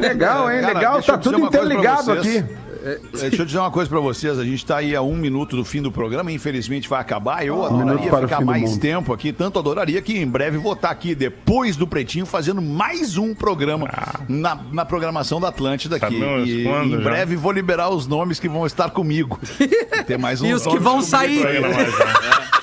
Legal, 0.00 0.50
hein? 0.50 0.60
Cara, 0.60 0.74
Legal, 0.74 1.02
tá 1.02 1.18
tudo 1.18 1.38
interligado 1.40 2.12
aqui. 2.12 2.44
É, 2.82 2.98
Deixa 3.12 3.42
eu 3.42 3.46
dizer 3.46 3.58
uma 3.58 3.70
coisa 3.70 3.88
pra 3.88 4.00
vocês. 4.00 4.38
A 4.38 4.44
gente 4.44 4.64
tá 4.64 4.78
aí 4.78 4.94
a 4.96 5.02
um 5.02 5.16
minuto 5.16 5.56
do 5.56 5.64
fim 5.64 5.82
do 5.82 5.90
programa. 5.92 6.32
Infelizmente 6.32 6.88
vai 6.88 7.00
acabar. 7.00 7.44
Eu 7.44 7.56
minuto 7.56 7.82
adoraria 7.82 8.10
para 8.10 8.24
o 8.24 8.28
ficar 8.28 8.40
mais 8.44 8.76
tempo 8.78 9.12
aqui. 9.12 9.32
Tanto 9.32 9.58
adoraria 9.58 10.00
que 10.02 10.16
em 10.16 10.26
breve 10.26 10.58
vou 10.58 10.72
estar 10.72 10.90
aqui 10.90 11.14
depois 11.14 11.76
do 11.76 11.86
Pretinho 11.86 12.26
fazendo 12.26 12.62
mais 12.62 13.16
um 13.18 13.34
programa 13.34 13.88
na, 14.28 14.58
na 14.72 14.84
programação 14.84 15.40
da 15.40 15.48
Atlântida 15.48 15.96
aqui. 15.96 16.18
Sabemos 16.18 16.48
E 16.48 16.62
quando 16.64 16.86
em 16.86 16.90
já. 16.98 17.10
breve 17.10 17.36
vou 17.36 17.52
liberar 17.52 17.90
os 17.90 18.06
nomes 18.06 18.38
que 18.40 18.48
vão 18.48 18.66
estar 18.66 18.90
comigo. 18.90 19.38
Tem 20.06 20.18
mais 20.18 20.40
um 20.40 20.46
E 20.46 20.54
os 20.54 20.66
que 20.66 20.78
vão 20.78 21.02
sair. 21.02 21.42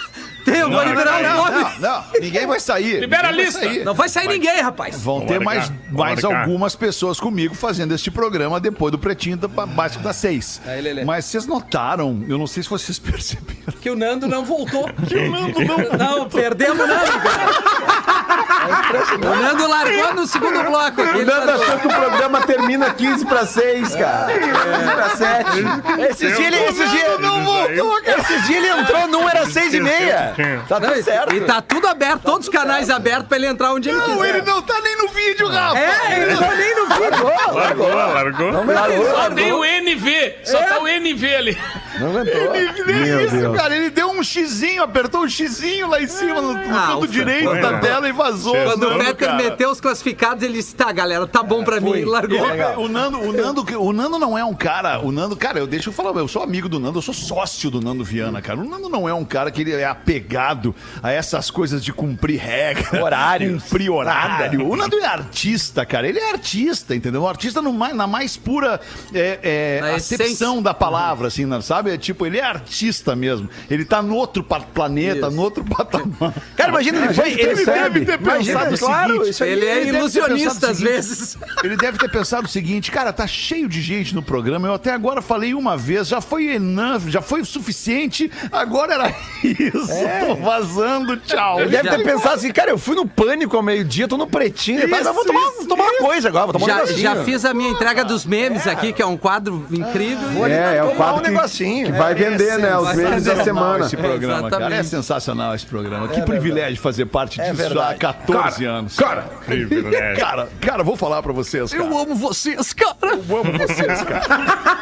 Tem, 0.48 0.60
eu 0.62 0.72
vou 0.72 0.82
liberar 0.82 1.18
os 1.22 1.28
Não, 1.28 1.38
nomes. 1.38 1.80
não, 1.82 1.92
não, 1.92 2.04
ninguém 2.22 2.48
vai 2.48 2.60
sair. 2.60 3.00
Libera 3.02 3.28
a 3.28 3.32
vai 3.32 3.44
lista. 3.44 3.60
sair. 3.60 3.84
Não 3.84 3.94
vai 3.94 4.08
sair 4.08 4.28
ninguém, 4.30 4.62
rapaz. 4.62 4.98
Vão 5.02 5.26
ter 5.26 5.40
mais, 5.42 5.70
mais 5.92 6.24
algumas 6.24 6.74
pessoas 6.74 7.20
comigo 7.20 7.54
fazendo 7.54 7.94
este 7.94 8.10
programa 8.10 8.58
depois 8.60 8.92
do 8.92 8.98
Pretinho 8.98 9.36
da 9.36 9.48
Básico 9.50 10.02
das 10.04 10.16
seis. 10.16 10.62
Aí. 10.66 11.04
Mas 11.04 11.26
vocês 11.26 11.46
notaram, 11.46 12.24
eu 12.30 12.38
não 12.38 12.48
sei 12.48 12.64
se 12.64 12.70
vocês 12.70 12.98
perceberam. 13.00 13.58
Que 13.82 13.90
o 13.90 13.96
Nando 13.96 14.26
não 14.28 14.46
voltou. 14.46 14.90
Que 15.08 15.16
o 15.18 15.32
Nando 15.32 15.60
não 15.66 15.78
Não, 15.98 16.30
perdemos 16.30 16.80
o 16.80 16.88
Nando, 16.88 17.12
cara. 17.20 17.52
O 19.16 19.36
Nando 19.42 19.68
largou 19.68 20.14
no 20.14 20.28
segundo 20.28 20.64
bloco. 20.64 21.02
aqui, 21.02 21.18
O 21.18 21.26
Nando 21.26 21.52
achou 21.52 21.78
que 21.80 21.88
o 21.88 21.90
programa 21.90 22.42
termina 22.42 22.90
15 22.94 23.26
para 23.26 23.46
6, 23.46 23.96
cara. 23.96 24.34
15 24.34 24.50
para 24.96 25.10
7. 25.10 25.50
Esses 26.10 26.38
dias 26.38 26.40
ele, 26.40 26.56
esses 26.64 26.92
dias, 26.92 27.20
não 27.20 27.44
voltou, 27.44 28.00
esses 28.00 28.48
dias 28.48 28.64
ele 28.64 28.70
entrou 28.82 29.08
num, 29.08 29.28
era 29.30 29.46
seis 29.50 29.74
e 29.74 29.80
meia. 29.80 30.34
Tá 30.68 30.80
Não, 30.80 30.90
tudo 30.90 31.00
e- 31.00 31.04
certo. 31.04 31.36
E 31.36 31.42
tá 31.42 31.62
tudo 31.62 31.88
aberto, 31.88 32.22
todos 32.24 32.48
os 32.48 32.54
canais 32.54 32.90
abertos 32.90 33.28
pra 33.28 33.38
ele 33.38 33.48
entrar 33.48 33.74
onde 33.74 33.90
ele 33.90 33.98
Não, 33.98 34.06
quiser. 34.18 34.30
ele 34.38 34.42
não 34.44 34.62
tá 34.62 34.80
nem 34.82 34.98
no 34.98 35.08
vídeo, 35.10 35.48
Rafa! 35.48 35.78
É, 35.80 36.22
ele 36.24 36.38
tá 36.38 36.56
nem 36.56 36.76
no 36.76 36.86
vídeo. 36.88 37.54
Largou, 37.54 37.90
largou. 37.94 38.52
Só 39.12 39.30
tem 39.32 39.52
o 39.52 39.64
NV. 39.66 40.36
Só 40.44 40.60
tá 40.62 40.80
o 40.80 40.88
NV 40.88 41.36
ali. 41.36 41.58
Nem 42.86 42.96
Meu 42.96 43.22
isso, 43.26 43.36
Deus. 43.36 43.58
cara. 43.58 43.76
Ele 43.76 43.90
deu 43.90 44.10
um 44.12 44.24
xizinho, 44.24 44.84
apertou 44.84 45.24
um 45.24 45.30
xizinho 45.30 45.88
lá 45.90 46.00
em 46.02 46.08
cima, 46.08 46.40
no, 46.42 46.54
no 46.54 46.78
Ah, 46.78 46.88
canto 46.94 47.08
direito 47.08 47.50
Fe- 47.50 47.60
da 47.62 47.70
Foi, 47.70 47.80
tela 47.80 48.08
e 48.08 48.12
vazou. 48.12 48.54
Quando 48.56 48.84
o 48.84 48.98
Nando, 48.98 49.16
cara. 49.16 49.34
meteu 49.34 49.72
os 49.72 49.82
classificados, 49.82 50.44
ele 50.44 50.54
disse, 50.54 50.76
tá, 50.76 50.92
galera, 50.92 51.26
tá 51.26 51.42
bom 51.42 51.64
pra 51.64 51.80
mim. 51.80 51.96
E 51.98 52.06
largou. 52.06 52.38
O 52.78 52.88
Nando, 52.88 53.20
o, 53.20 53.34
Nando, 53.34 53.66
o 53.80 53.94
Nando 53.94 54.20
não 54.20 54.38
é 54.38 54.44
um 54.46 54.54
cara. 54.54 55.00
O 55.00 55.12
Nando, 55.12 55.36
cara, 55.36 55.58
eu 55.60 55.66
deixa 55.68 55.90
eu 55.90 55.94
falar, 55.94 56.12
eu 56.20 56.28
sou 56.28 56.44
amigo 56.44 56.70
do 56.70 56.80
Nando, 56.80 57.00
eu 57.00 57.02
sou 57.02 57.14
sócio 57.14 57.72
do 57.72 57.82
Nando 57.82 58.04
Viana, 58.04 58.42
cara. 58.42 58.60
O 58.60 58.64
Nando 58.64 58.90
não 58.90 59.10
é 59.10 59.14
um 59.14 59.26
cara 59.26 59.50
que 59.50 59.62
ele 59.62 59.74
é 59.74 59.86
apegado 59.86 60.27
a 61.02 61.12
essas 61.12 61.50
coisas 61.50 61.84
de 61.84 61.94
cumprir 61.94 62.40
regra, 62.40 63.02
Horários. 63.04 63.64
cumprir 63.64 63.90
horário. 63.90 64.68
O 64.68 64.76
Nando 64.76 64.98
é 65.00 65.06
artista, 65.06 65.86
cara. 65.86 66.08
Ele 66.08 66.20
é 66.20 66.32
artista, 66.32 66.96
entendeu? 66.96 67.24
Um 67.24 67.28
artista 67.28 67.62
no 67.62 67.78
na 67.94 68.08
mais 68.08 68.36
pura 68.36 68.80
é, 69.14 69.80
é, 69.84 69.96
acepção 69.96 70.62
da 70.62 70.74
palavra, 70.74 71.28
assim, 71.28 71.46
sabe? 71.62 71.92
É 71.92 71.98
tipo, 71.98 72.26
ele 72.26 72.38
é 72.38 72.44
artista 72.44 73.16
mesmo. 73.16 73.50
Ele 73.70 73.86
tá 73.86 74.02
no 74.02 74.16
outro 74.16 74.44
planeta, 74.44 75.30
no 75.30 75.42
outro 75.42 75.64
patamar. 75.64 76.34
Cara, 76.56 76.72
imagina, 76.72 77.06
ele 77.06 77.14
foi. 77.14 77.32
Ele 77.32 77.42
Ele 77.42 77.66
deve 77.66 78.06
ter 78.06 78.20
Imagina, 78.20 78.60
pensado 78.66 79.08
o 79.08 79.14
seguinte. 79.14 79.30
isso 79.30 79.44
aí 79.44 79.52
Ele 79.52 79.66
é 79.66 79.88
ilusionista 79.88 80.70
às 80.72 80.80
vezes. 80.80 81.38
Ele 81.64 81.76
deve 81.76 81.98
ter 81.98 82.10
pensado 82.10 82.46
o 82.48 82.50
seguinte, 82.50 82.92
cara, 82.92 83.12
tá 83.12 83.26
cheio 83.28 83.68
de 83.68 83.82
gente 83.82 84.14
no 84.14 84.22
programa. 84.22 84.68
Eu 84.68 84.74
até 84.74 84.92
agora 84.92 85.22
falei 85.22 85.54
uma 85.54 85.76
vez, 85.78 86.08
já 86.08 86.22
foi 86.22 86.54
enough, 86.54 87.08
já 87.08 87.22
foi 87.22 87.42
o 87.42 87.46
suficiente. 87.46 88.32
Agora 88.52 88.94
era 88.94 89.16
isso. 89.44 89.92
Tô 90.26 90.36
vazando, 90.36 91.18
tchau. 91.18 91.60
Ele 91.62 91.70
deve 91.70 91.90
ter 91.90 92.04
pensado 92.04 92.36
assim, 92.36 92.52
cara, 92.52 92.72
eu 92.72 92.78
fui 92.78 92.96
no 92.96 93.08
pânico 93.08 93.56
ao 93.56 93.64
meio-dia, 93.64 94.08
tô 94.08 94.18
no 94.18 94.28
pretinho. 94.28 94.90
tá? 94.90 95.00
Isso, 95.02 95.14
vou 95.14 95.26
tomar, 95.26 95.40
isso, 95.42 95.58
vou 95.58 95.68
tomar 95.68 95.84
uma 95.84 95.98
coisa 95.98 96.28
agora, 96.28 96.46
vou 96.46 96.54
tomar 96.54 96.66
um 96.66 96.68
Já, 96.68 96.76
negocinho. 96.76 97.00
já 97.02 97.16
fiz 97.24 97.46
a 97.46 97.54
minha 97.54 97.70
entrega 97.70 98.04
dos 98.04 98.26
memes 98.26 98.68
aqui, 98.68 98.94
que 98.94 99.02
é 99.02 99.06
um 99.06 99.18
quadro 99.18 99.66
incrível. 99.72 100.46
É, 100.46 100.78
é 100.78 100.84
o 100.84 100.96
quadro 100.96 101.22
um 101.22 101.24
que, 101.24 101.32
negocinho. 101.32 101.86
que 101.88 101.92
vai 101.92 102.14
vender, 102.14 102.58
né? 102.60 102.78
Os 102.78 102.84
vai 102.86 102.96
memes 102.96 103.14
fazer 103.14 103.36
da 103.36 103.44
semana. 103.44 103.86
esse 103.86 103.98
programa, 103.98 104.50
cara. 104.50 104.76
É 104.76 104.84
sensacional 104.84 105.56
esse 105.56 105.66
programa. 105.66 106.08
que 106.08 106.22
privilégio 106.22 106.82
fazer 106.82 107.06
parte 107.06 107.40
disso 107.40 107.52
há 107.52 107.54
verdade. 107.54 108.00
14 108.00 108.66
anos. 108.66 108.96
Cara, 108.96 109.22
Privilégio. 109.46 110.18
Cara, 110.28 110.50
cara, 110.62 110.84
vou 110.84 110.96
falar 110.96 111.22
pra 111.22 111.32
vocês, 111.34 111.72
cara. 111.72 111.84
Eu 111.84 111.98
amo 111.98 112.16
vocês, 112.16 112.74
cara. 112.74 112.96
Eu 113.02 113.38
amo 113.38 113.58
vocês, 113.58 114.02
cara. 114.04 114.24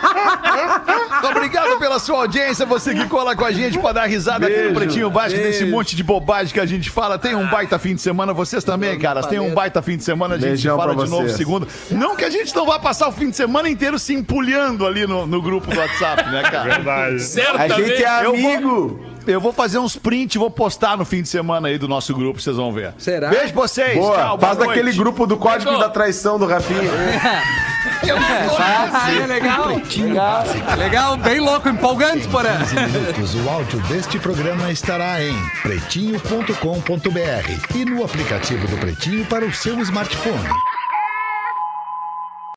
Obrigado 1.29 1.77
pela 1.79 1.99
sua 1.99 2.19
audiência, 2.19 2.65
você 2.65 2.93
que 2.93 3.07
cola 3.07 3.35
com 3.35 3.45
a 3.45 3.51
gente 3.51 3.77
pra 3.79 3.91
dar 3.91 4.05
risada 4.05 4.45
aqui 4.45 4.55
no 4.55 4.61
Beijo. 4.63 4.75
Pretinho 4.75 5.09
Básico, 5.09 5.24
desse 5.33 5.65
monte 5.65 5.95
de 5.95 6.03
bobagem 6.03 6.53
que 6.53 6.59
a 6.59 6.65
gente 6.65 6.89
fala. 6.89 7.17
Tem 7.17 7.35
um 7.35 7.47
baita 7.47 7.77
fim 7.79 7.95
de 7.95 8.01
semana, 8.01 8.33
vocês 8.33 8.63
também, 8.63 8.97
caras. 8.99 9.25
Tem 9.25 9.39
um 9.39 9.53
baita 9.53 9.81
fim 9.81 9.97
de 9.97 10.03
semana, 10.03 10.35
a 10.35 10.37
gente 10.37 10.47
Beijão 10.49 10.77
fala 10.77 10.95
de 10.95 11.09
novo 11.09 11.23
vocês. 11.23 11.37
segunda. 11.37 11.67
Não 11.91 12.15
que 12.15 12.23
a 12.25 12.29
gente 12.29 12.55
não 12.55 12.65
vá 12.65 12.77
passar 12.79 13.07
o 13.07 13.11
fim 13.11 13.29
de 13.29 13.35
semana 13.35 13.69
inteiro 13.69 13.97
se 13.99 14.13
empulhando 14.13 14.85
ali 14.85 15.05
no, 15.07 15.25
no 15.25 15.41
grupo 15.41 15.69
do 15.69 15.77
WhatsApp, 15.79 16.29
né, 16.29 16.43
cara? 16.43 16.63
Verdade. 16.75 17.15
a 17.15 17.19
Certamente. 17.19 17.87
gente 17.87 18.03
é 18.03 18.25
Eu 18.25 18.35
vou- 18.35 18.53
amigo. 18.53 19.14
Eu 19.27 19.41
vou 19.41 19.51
fazer 19.51 19.79
uns 19.79 19.95
print 19.95 20.35
e 20.35 20.37
vou 20.37 20.51
postar 20.51 20.97
no 20.97 21.05
fim 21.05 21.21
de 21.21 21.29
semana 21.29 21.67
aí 21.67 21.77
do 21.77 21.87
nosso 21.87 22.13
grupo, 22.13 22.41
vocês 22.41 22.55
vão 22.55 22.71
ver. 22.71 22.93
Será? 22.97 23.29
Beijo 23.29 23.53
pra 23.53 23.61
vocês. 23.63 23.97
Boa, 23.97 24.15
tchau, 24.15 24.39
faz 24.39 24.57
boa 24.57 24.67
daquele 24.67 24.85
noite. 24.85 24.99
grupo 24.99 25.25
do 25.25 25.37
Código 25.37 25.77
da 25.77 25.89
Traição 25.89 26.37
do 26.37 26.45
Rafinha. 26.45 26.81
Ah, 28.57 29.11
é 29.11 29.27
legal. 29.27 29.67
Legal, 30.77 31.17
bem 31.17 31.39
louco, 31.39 31.69
empolgante, 31.69 32.27
porém. 32.27 32.51
15 32.57 32.75
minutos. 32.75 33.35
O 33.35 33.49
áudio 33.49 33.79
deste 33.83 34.19
programa 34.19 34.71
estará 34.71 35.23
em 35.23 35.33
pretinho.com.br 35.61 37.75
e 37.75 37.85
no 37.85 38.03
aplicativo 38.03 38.67
do 38.67 38.77
Pretinho 38.77 39.25
para 39.25 39.45
o 39.45 39.53
seu 39.53 39.79
smartphone. 39.81 40.49